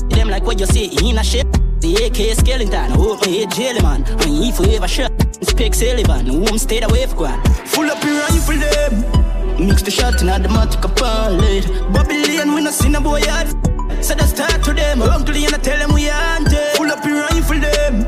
[0.09, 1.47] Them like what you say in a ship.
[1.81, 4.03] The AK skeleton, oh my head jelly man.
[4.05, 7.43] And if you ever shot, Speak Sullivan, home stayed away for one.
[7.67, 9.26] Full up your rifle them.
[9.59, 11.65] Mix the shot in the matic upon late.
[11.93, 13.49] Babylon, we no see no boy yard.
[14.05, 15.01] So the start to them.
[15.01, 16.77] Uncle, and I tell them we it.
[16.77, 18.05] Full up your rifle them.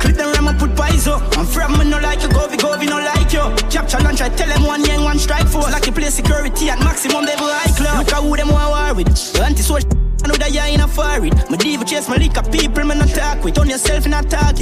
[0.00, 1.22] Clip them ram and put pies up.
[1.38, 3.46] I'm from me no like you, go, we go, no like you.
[3.70, 5.70] Capture and I tell them one young one strike force.
[5.70, 7.98] Like you play security at maximum level high club.
[7.98, 9.38] Look at who them want war with.
[9.38, 9.88] Anti-social.
[10.24, 11.30] I know that you in a foreign.
[11.48, 13.58] My diva chase my liquor people, man, not talk with.
[13.58, 14.58] On yourself in a talk.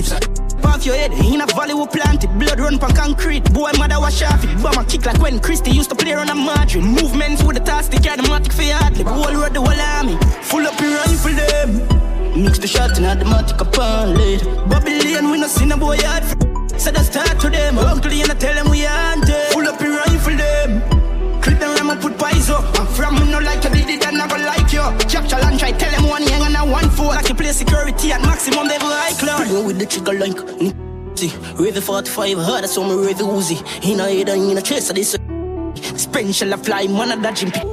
[0.64, 2.30] Off your head, in a valley we planted.
[2.38, 3.44] Blood run from concrete.
[3.52, 4.62] Boy, mother was off it.
[4.62, 6.84] Bomber kick like when Christy used to play on a margin.
[6.84, 8.62] Movements with the task, they carry the matic for
[8.96, 10.16] The whole road, the whole army.
[10.42, 12.42] Full up your rifle them.
[12.42, 14.44] Mix the shot in a matic upon lid.
[14.68, 16.24] Babylon, we no see no boy yard.
[16.80, 17.78] So that's start to them.
[17.78, 20.80] Uncle, you tell them we aren't Full up your rifle them.
[21.40, 22.64] Clip them ram and put pies up.
[22.78, 24.57] I'm from me no like you did it, I never like
[24.92, 25.08] you.
[25.08, 27.08] Capture and try tell them one young and a one four.
[27.08, 29.46] Like you play security at maximum level high club.
[29.46, 30.38] Bring with the trigger like
[31.18, 33.58] See, Rave 45, heard of some Rave Uzi.
[33.82, 35.18] In a head and in a chest of this.
[36.00, 37.64] Spring shall fly, man, a dodging pick.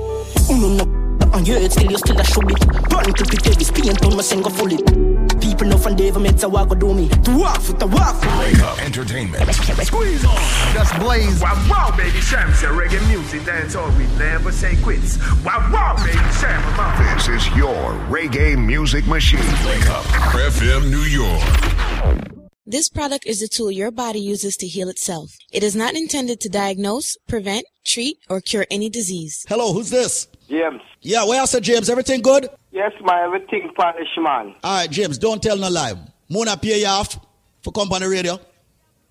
[0.49, 0.95] Uno no
[1.31, 2.65] on your head, still you still a show it.
[2.91, 5.24] Run clip it heavy, spin on my single fully.
[5.55, 7.07] People know from Dave, meds a walk do me.
[7.07, 8.21] To walk with the walk.
[8.39, 9.47] Wake entertainment.
[9.55, 10.35] Squeeze on.
[10.73, 11.39] Just blaze.
[11.39, 15.17] Wow, wow, Baby Cham say reggae music dance all we never say quits.
[15.45, 19.39] Wow, wow, Baby Cham, This is your reggae music machine.
[19.65, 20.03] Wake up.
[20.33, 22.31] FM New York.
[22.65, 25.37] This product is a tool your body uses to heal itself.
[25.53, 29.45] It is not intended to diagnose, prevent, treat, or cure any disease.
[29.47, 30.27] Hello, who's this?
[30.49, 30.81] James.
[31.01, 32.49] Yeah, where I said James, everything good?
[32.71, 34.55] Yes, my everything punish, man.
[34.63, 35.93] All right, James, don't tell no lie.
[36.29, 37.17] Mona pay you off
[37.61, 38.39] for company radio.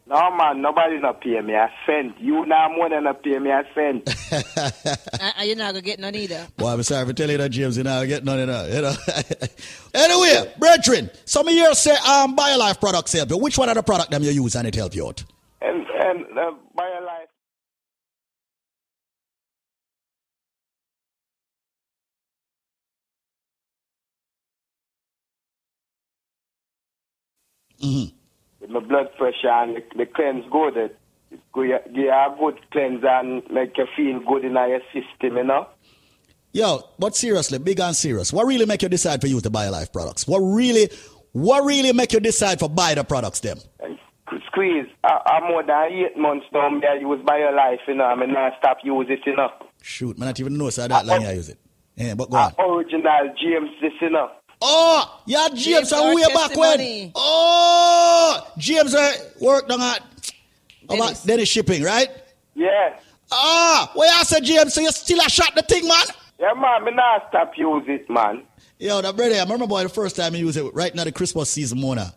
[0.07, 1.55] No, man, nobody not pay me.
[1.55, 2.21] I sent.
[2.21, 3.51] You now more than not pay me.
[3.53, 4.07] I sent.
[4.31, 6.47] uh, you're not going to get none either.
[6.59, 7.77] Boy, I'm sorry for telling you that, James.
[7.77, 8.71] You're not going to get none of that.
[8.71, 9.45] You know?
[9.95, 13.39] anyway, brethren, some of you say um, BioLife products help you.
[13.39, 15.25] Which one of the product them you use and it help you out?
[15.63, 17.34] And, and uh, BioLife.
[27.85, 28.17] Mm-hmm
[28.69, 30.77] my blood pressure and the, the cleanse good.
[30.77, 30.99] It,
[31.31, 35.45] it give you a good cleanse and make you feel good in your system, you
[35.45, 35.69] know?
[36.53, 38.33] Yo, but seriously, big and serious.
[38.33, 40.29] What really make you decide for you to buy BioLife products?
[40.29, 40.89] What really,
[41.33, 43.59] what really make you decide for buy the products them?
[44.47, 48.15] Squeeze, I, I'm more than eight months now, me I use BioLife, you know, I
[48.15, 49.51] mean, I stop use it, you know?
[49.83, 51.59] Shoot, man, not even know so that long I use it.
[51.97, 52.55] Yeah, but go on.
[52.59, 54.31] Original James, this, you know?
[54.63, 57.13] Oh, yeah, James, James are way back when.
[57.15, 60.01] Oh, James uh, worked on that.
[60.89, 62.09] About Dennis shipping, right?
[62.55, 62.99] Yeah.
[63.33, 66.05] Ah, where I said James, so you still a shot the thing, man?
[66.39, 68.43] Yeah, man, me not stop use it, man.
[68.79, 71.13] Yo, that brother, I remember boy the first time he used it right now the
[71.13, 72.13] Christmas season, Mona.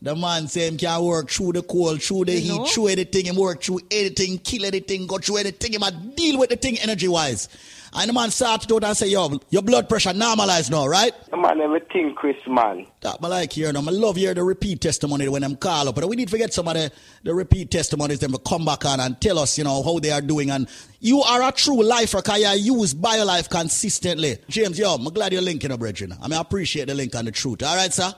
[0.00, 2.64] The man say him can work through the cold, through the you heat, know?
[2.66, 6.50] through anything, him work through anything, kill anything, go through anything, him a deal with
[6.50, 7.48] the thing energy wise.
[7.92, 11.12] And the man started out and say, yo, your blood pressure normalized now, right?
[11.30, 12.86] The man, everything, Chris, man.
[13.00, 13.88] That I like hearing them.
[13.88, 15.94] I love hearing the repeat testimony when them call up.
[15.94, 16.92] But we need to forget some of the,
[17.22, 20.10] the repeat testimonies them to come back on and tell us, you know, how they
[20.10, 20.50] are doing.
[20.50, 20.68] And
[21.00, 24.38] you are a true lifer because you use BioLife consistently.
[24.48, 26.12] James, yo, I'm glad you're linking up, Bridget.
[26.20, 27.62] I mean, I appreciate the link and the truth.
[27.62, 28.12] All right, sir?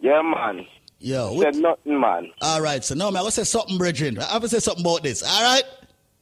[0.00, 0.66] Yeah, man.
[0.98, 1.40] Yo.
[1.40, 2.30] Said nothing, man.
[2.42, 4.18] All right, so no, man, I going to say something, Bridget.
[4.18, 5.22] I have to say something about this.
[5.22, 5.62] All right?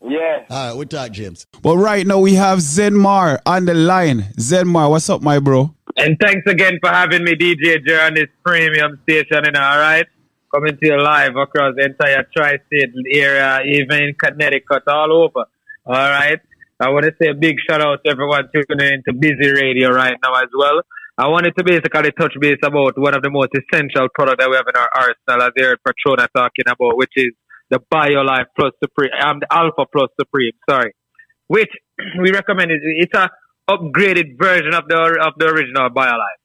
[0.03, 0.45] Yeah.
[0.51, 1.47] All right, we talk, James.
[1.63, 4.33] But right now we have Zenmar on the line.
[4.39, 5.75] Zenmar, what's up, my bro?
[5.97, 9.79] And thanks again for having me, DJ Jer, on this premium station, you know, all
[9.79, 10.07] right?
[10.55, 15.45] Coming to you live across the entire tri-state area, even in Connecticut, all over.
[15.85, 16.39] All right?
[16.81, 19.91] I want to say a big shout out to everyone tuning in to Busy Radio
[19.91, 20.81] right now as well.
[21.19, 24.55] I wanted to basically touch base about one of the most essential products that we
[24.55, 27.33] have in our arsenal, as you heard Patrona talking about, which is
[27.71, 30.95] the BioLife Plus Supreme, um, the Alpha Plus Supreme, sorry,
[31.49, 31.71] which
[32.23, 33.29] we recommend is it's a
[33.71, 36.41] upgraded version of the of the original BioLife.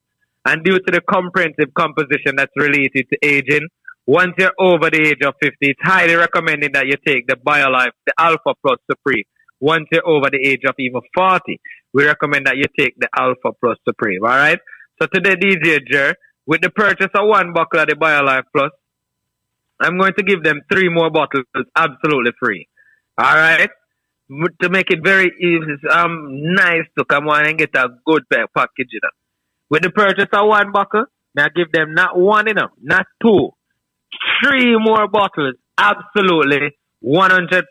[0.45, 3.67] And due to the comprehensive composition that's related to aging,
[4.05, 7.91] once you're over the age of 50, it's highly recommended that you take the BioLife,
[8.05, 9.23] the Alpha Plus Supreme.
[9.61, 11.57] Once you're over the age of even 40,
[11.93, 14.19] we recommend that you take the Alpha Plus Supreme.
[14.23, 14.59] All right.
[15.01, 18.71] So today, DJ Jer, with the purchase of one bottle of the BioLife Plus,
[19.79, 21.45] I'm going to give them three more bottles
[21.75, 22.67] absolutely free.
[23.17, 23.69] All right?
[24.61, 28.89] To make it very easy, um, nice to come on and get a good package,
[28.91, 29.09] you know.
[29.69, 31.05] With the purchase of one bottle,
[31.37, 33.49] I give them not one, you know, not two,
[34.43, 37.63] three more bottles absolutely 100%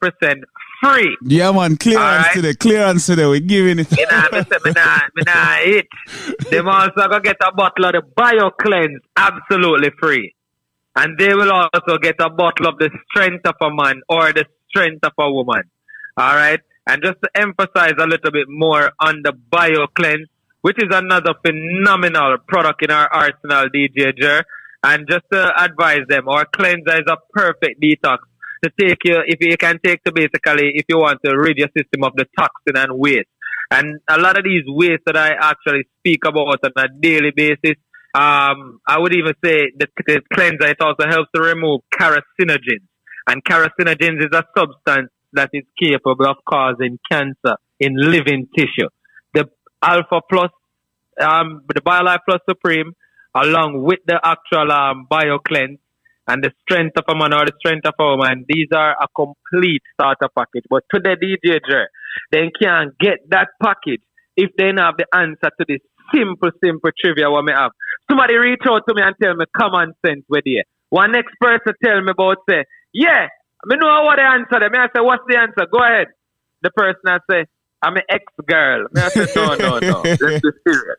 [0.83, 1.17] free.
[1.25, 2.35] Yeah, man, clearance right?
[2.35, 3.91] today, clearance today, we're giving it.
[3.97, 5.87] You know, me say, me nah, me nah it.
[6.51, 10.35] Them also gonna get a bottle of the Bio Cleanse absolutely free.
[10.95, 14.45] And they will also get a bottle of the strength of a man or the
[14.69, 15.63] strength of a woman.
[16.17, 16.61] All right.
[16.87, 20.29] And just to emphasize a little bit more on the Bio Cleanse,
[20.63, 24.43] which is another phenomenal product in our arsenal, DJ Jer.
[24.85, 28.19] And just to advise them, our cleanser is a perfect detox
[28.65, 31.69] to take you, if you can take to basically, if you want to rid your
[31.77, 33.29] system of the toxin and waste.
[33.71, 37.77] And a lot of these waste that I actually speak about on a daily basis,
[38.15, 42.87] um, I would even say that the cleanser, it also helps to remove carcinogens.
[43.27, 48.89] And carcinogens is a substance that is capable of causing cancer in living tissue.
[49.33, 49.49] The
[49.83, 50.51] Alpha Plus,
[51.21, 52.93] um, the BioLife Plus Supreme,
[53.35, 55.79] along with the actual um, BioCleanse
[56.29, 59.07] and the strength of a man or the strength of a woman, these are a
[59.17, 60.65] complete starter package.
[60.69, 61.61] But to the DJ
[62.31, 64.03] they can't get that package
[64.37, 65.81] if they don't have the answer to this
[66.15, 67.73] simple, simple trivia what me have.
[68.11, 70.63] Somebody reach out to me and tell me common sense with you.
[70.91, 73.29] One next person tell me about say, yeah,
[73.65, 74.61] I know what the answer.
[74.61, 74.73] Them.
[74.75, 75.67] I say, what's the answer?
[75.71, 76.09] Go ahead.
[76.63, 77.47] The person I say,
[77.83, 78.87] I'm an ex girl.
[78.97, 80.03] I say, no, no, no.
[80.05, 80.99] Let's be serious.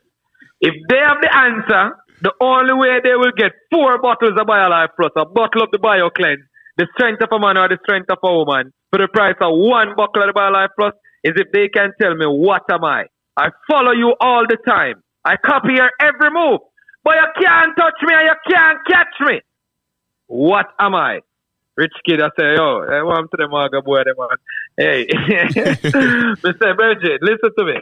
[0.60, 4.96] If they have the answer, the only way they will get four bottles of BioLife
[4.96, 6.44] Plus, a bottle of the BioCleanse,
[6.76, 9.52] the strength of a man or the strength of a woman, for the price of
[9.52, 13.04] one bottle of the BioLife Plus, is if they can tell me what am I.
[13.36, 15.02] I follow you all the time.
[15.24, 16.60] I copy your every move.
[17.02, 19.40] But you can't touch me and you can't catch me.
[20.26, 21.20] What am I?
[21.76, 24.38] Rich kid, I say, yo, I want to the maga boy, them man.
[24.76, 25.06] Hey,
[26.42, 26.76] Mr.
[26.76, 27.80] Bridget, listen to me.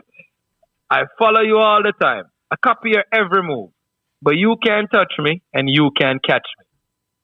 [0.91, 2.25] I follow you all the time.
[2.51, 3.71] I copy your every move,
[4.23, 6.65] but you can't touch me and you can't catch me.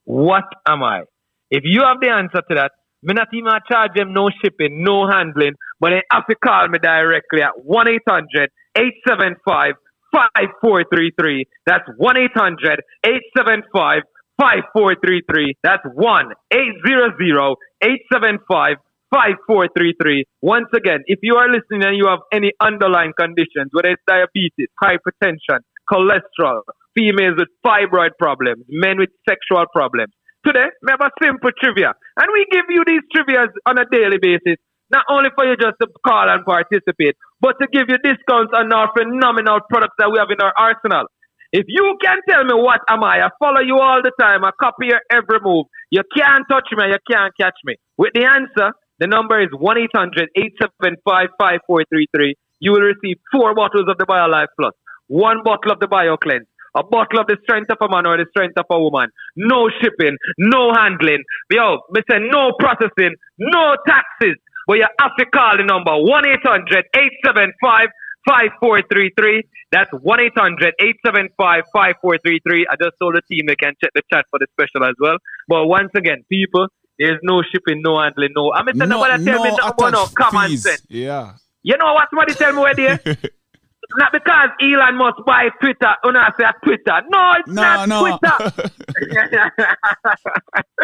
[0.04, 1.02] What am I?
[1.50, 5.08] If you have the answer to that, me not even charge them no shipping, no
[5.08, 9.74] handling, but they have to call me directly at 1 800 875
[10.12, 11.44] 5433.
[11.66, 14.02] That's 1 800 875
[14.38, 15.54] 5433.
[15.62, 18.76] That's 1 800 875
[19.10, 20.24] 5433.
[20.42, 24.68] Once again, if you are listening and you have any underlying conditions, whether it's diabetes,
[24.82, 26.60] hypertension, cholesterol,
[26.94, 30.12] females with fibroid problems, men with sexual problems,
[30.44, 31.94] today we have a simple trivia.
[32.20, 34.60] And we give you these trivias on a daily basis,
[34.90, 38.72] not only for you just to call and participate, but to give you discounts on
[38.72, 41.06] our phenomenal products that we have in our arsenal.
[41.52, 44.50] If you can tell me what am I, I follow you all the time, I
[44.60, 45.66] copy your every move.
[45.90, 47.76] You can't touch me, you can't catch me.
[47.96, 52.34] With the answer, the number is 1 800 875 5433.
[52.60, 54.74] You will receive four bottles of the BioLife Plus,
[55.06, 56.44] one bottle of the BioCleanse,
[56.76, 59.08] a bottle of the strength of a man or the strength of a woman.
[59.36, 61.22] No shipping, no handling.
[61.50, 61.78] Yo,
[62.10, 64.36] say no processing, no taxes.
[64.68, 67.88] But you have to call the number 1 800 875
[68.28, 69.42] 5433.
[69.72, 72.66] That's 1 800 875 5433.
[72.70, 75.16] I just told the team they can check the chat for the special as well.
[75.48, 78.52] But once again, people, there's no shipping, no handling, no.
[78.52, 80.62] I'm saying No- nobody tell me no about no common fees.
[80.64, 80.84] sense.
[80.90, 81.32] Yeah.
[81.62, 83.00] You know what somebody tell me where there?
[83.96, 85.94] not because Elon Musk buy Twitter.
[86.04, 88.00] When I say Twitter, no, it's No, not no.
[88.04, 88.36] Twitter.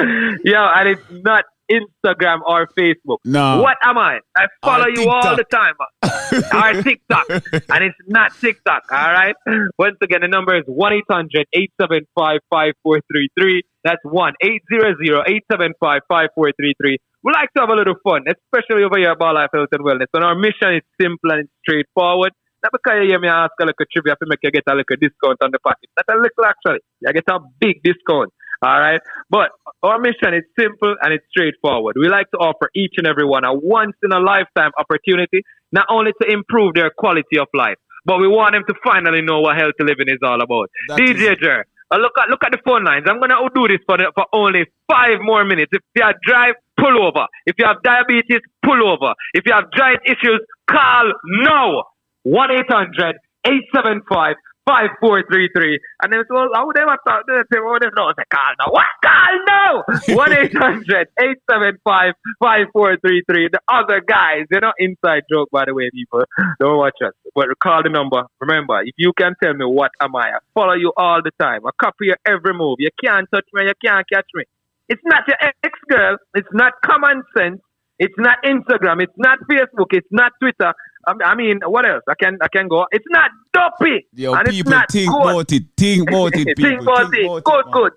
[0.45, 3.19] Yo, and it's not Instagram or Facebook.
[3.25, 3.63] No.
[3.63, 4.21] What am I?
[4.37, 5.75] I follow Or you all the time.
[6.03, 7.27] or TikTok.
[7.31, 9.35] and it's not TikTok, all right?
[9.79, 13.63] Once again, the number is 1 800 875 5433.
[13.85, 16.99] That's 1 800 875 5433.
[17.25, 20.13] We like to have a little fun, especially over here at BioLife Health and Wellness.
[20.13, 22.33] And our mission is simple and straightforward.
[22.63, 24.97] Not because you hear me ask a little trivia to make you get a little
[25.01, 25.91] discount on the package.
[25.97, 26.81] Not a little actually.
[27.01, 28.33] You get a big discount.
[28.63, 29.01] All right.
[29.31, 29.51] But
[29.83, 31.97] our mission is simple and it's straightforward.
[31.99, 35.43] We like to offer each and every one a once in a lifetime opportunity,
[35.73, 39.41] not only to improve their quality of life, but we want them to finally know
[39.41, 40.71] what healthy living is all about.
[40.89, 43.05] That DJ Jer, uh, look at look at the phone lines.
[43.09, 45.73] I'm gonna do this for the, for only five more minutes.
[45.73, 47.27] If you have drive, pull over.
[47.47, 49.15] If you have diabetes, pull over.
[49.33, 51.85] If you have giant issues, call now.
[52.23, 55.81] One 875 5433.
[56.03, 57.25] And then all, how would they have thought?
[57.27, 58.73] They say, oh, they know, say, call now.
[58.73, 58.91] What?
[59.05, 59.73] Call now!
[60.15, 63.49] 1 800 875 5433.
[63.53, 66.25] The other guys, they're not inside joke, by the way, people.
[66.61, 67.13] Don't watch us.
[67.35, 68.25] But call the number.
[68.41, 71.67] Remember, if you can tell me what am I, I follow you all the time.
[71.67, 72.77] I copy your every move.
[72.79, 74.45] You can't touch me, you can't catch me.
[74.89, 76.17] It's not your ex girl.
[76.35, 77.61] It's not common sense.
[77.99, 79.03] It's not Instagram.
[79.03, 79.93] It's not Facebook.
[79.93, 80.73] It's not Twitter.
[81.07, 82.03] I I mean, what else?
[82.09, 82.87] I can I can go.
[82.93, 84.07] It's not dopey.
[84.15, 85.21] Yo, and it's people not think good.
[85.21, 85.63] about it.
[85.77, 86.71] Think about it, people.
[86.71, 87.33] Think about it.
[87.33, 87.73] about Good, man.
[87.73, 87.93] good.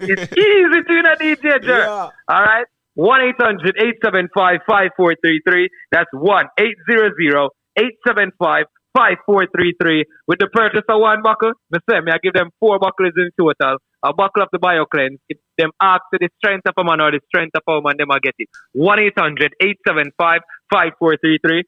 [0.00, 1.86] It's easy to know DJ Jer.
[2.28, 2.66] All right.
[2.94, 5.68] 1 800 875 5433.
[5.92, 7.12] That's 1 800
[7.78, 8.64] 875
[8.96, 10.04] 5433.
[10.26, 13.30] With the purchase of one buckle, me say, me I give them four buckles in
[13.38, 13.78] total.
[14.02, 15.18] A buckle of the BioCleanse.
[15.28, 17.96] If them ask to the strength of a man or the strength of a woman,
[17.98, 18.48] them I get it.
[18.72, 20.40] 1 800 875
[20.72, 21.62] 5433.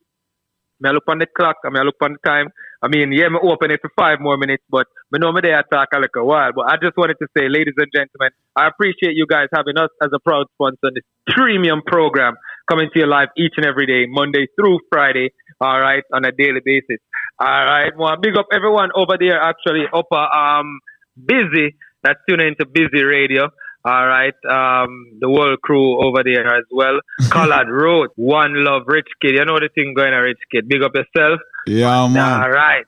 [0.87, 2.49] I look on the clock, I mean I look on the time.
[2.83, 5.63] I mean, yeah, me open it for five more minutes, but me know me there
[5.71, 6.53] talk a little while.
[6.55, 9.91] But I just wanted to say, ladies and gentlemen, I appreciate you guys having us
[10.03, 12.37] as a proud sponsor on this premium program
[12.71, 16.33] coming to you live each and every day, Monday through Friday, all right, on a
[16.33, 16.99] daily basis.
[17.39, 20.81] All right, well, big up everyone over there actually up uh, um
[21.17, 23.49] busy that's tuning into busy radio.
[23.83, 27.01] All right, um, the whole crew over there as well.
[27.31, 29.37] Collard Road, One Love, Rich Kid.
[29.37, 30.69] You know the thing going on, Rich Kid.
[30.69, 31.41] Big up yourself.
[31.67, 32.43] Yeah, man.
[32.43, 32.85] All right.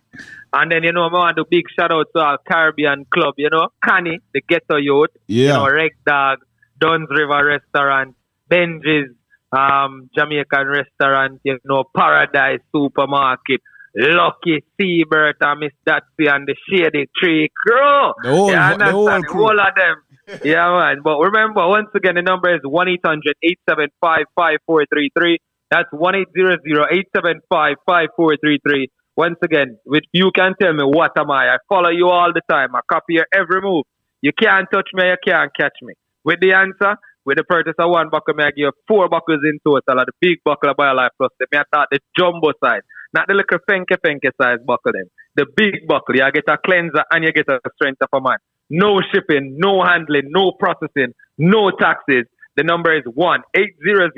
[0.53, 3.49] And then, you know, I want to big shout out to our Caribbean club, you
[3.51, 5.57] know, Connie, the ghetto youth, you Yeah.
[5.57, 6.41] know, Reg Dog,
[6.79, 8.15] Duns River Restaurant,
[8.51, 9.09] Benji's,
[9.51, 13.62] um, Jamaican Restaurant, you know, Paradise Supermarket,
[13.95, 18.12] Lucky Seabird and Miss Datsy and the Shady Tree Crew.
[18.23, 19.41] The whole- you the whole The crew.
[19.47, 19.97] whole of them.
[20.44, 21.02] Yeah, man.
[21.02, 25.39] But remember, once again, the number is 1 800 875 5433.
[25.70, 28.89] That's 1 875 5433.
[29.17, 31.55] Once again, with you can tell me what am I.
[31.55, 32.75] I follow you all the time.
[32.75, 33.84] I copy your every move.
[34.23, 35.94] You can't touch me, you can't catch me.
[36.25, 39.41] With the answer, with the purchase of one buckle, may I give you four buckles
[39.44, 41.31] in total of the big buckle of BioLife Plus.
[41.52, 45.09] May I the jumbo size, not the little fenke fenke size buckle them.
[45.36, 48.39] The big buckle, you get a cleanser and you get a strength of a man.
[48.75, 52.25] No shipping, no handling, no processing, no taxes.
[52.57, 54.12] The number is 1 800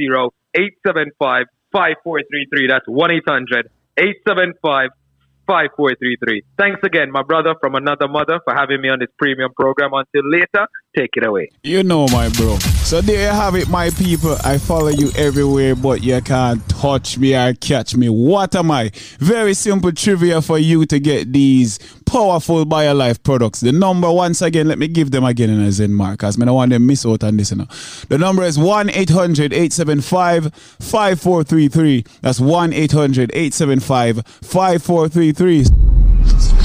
[0.55, 2.69] 875 5433.
[2.71, 3.69] That's 1 800
[3.99, 4.91] 875
[5.47, 6.43] 5433.
[6.57, 9.91] Thanks again, my brother from another mother, for having me on this premium program.
[9.93, 10.67] Until later,
[10.97, 11.51] take it away.
[11.63, 12.59] You know, my bro.
[12.85, 14.37] So there you have it, my people.
[14.45, 18.09] I follow you everywhere, but you can't touch me or catch me.
[18.09, 18.91] What am I?
[19.19, 21.79] Very simple trivia for you to get these
[22.15, 23.59] powerful BioLife products.
[23.59, 26.45] The number, once again, let me give them again in a Zen mark, because I
[26.45, 27.51] don't want them miss out on this.
[27.51, 27.67] You know.
[28.09, 32.05] The number is 1 800 875 5433.
[32.21, 36.64] That's 1 800 875 5433.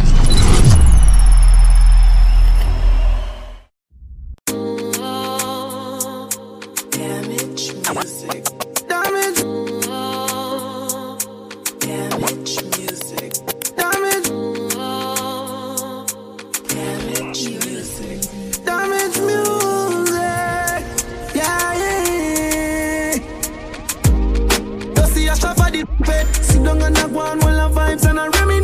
[26.64, 28.59] down and I go on all the vibes and I reminisce.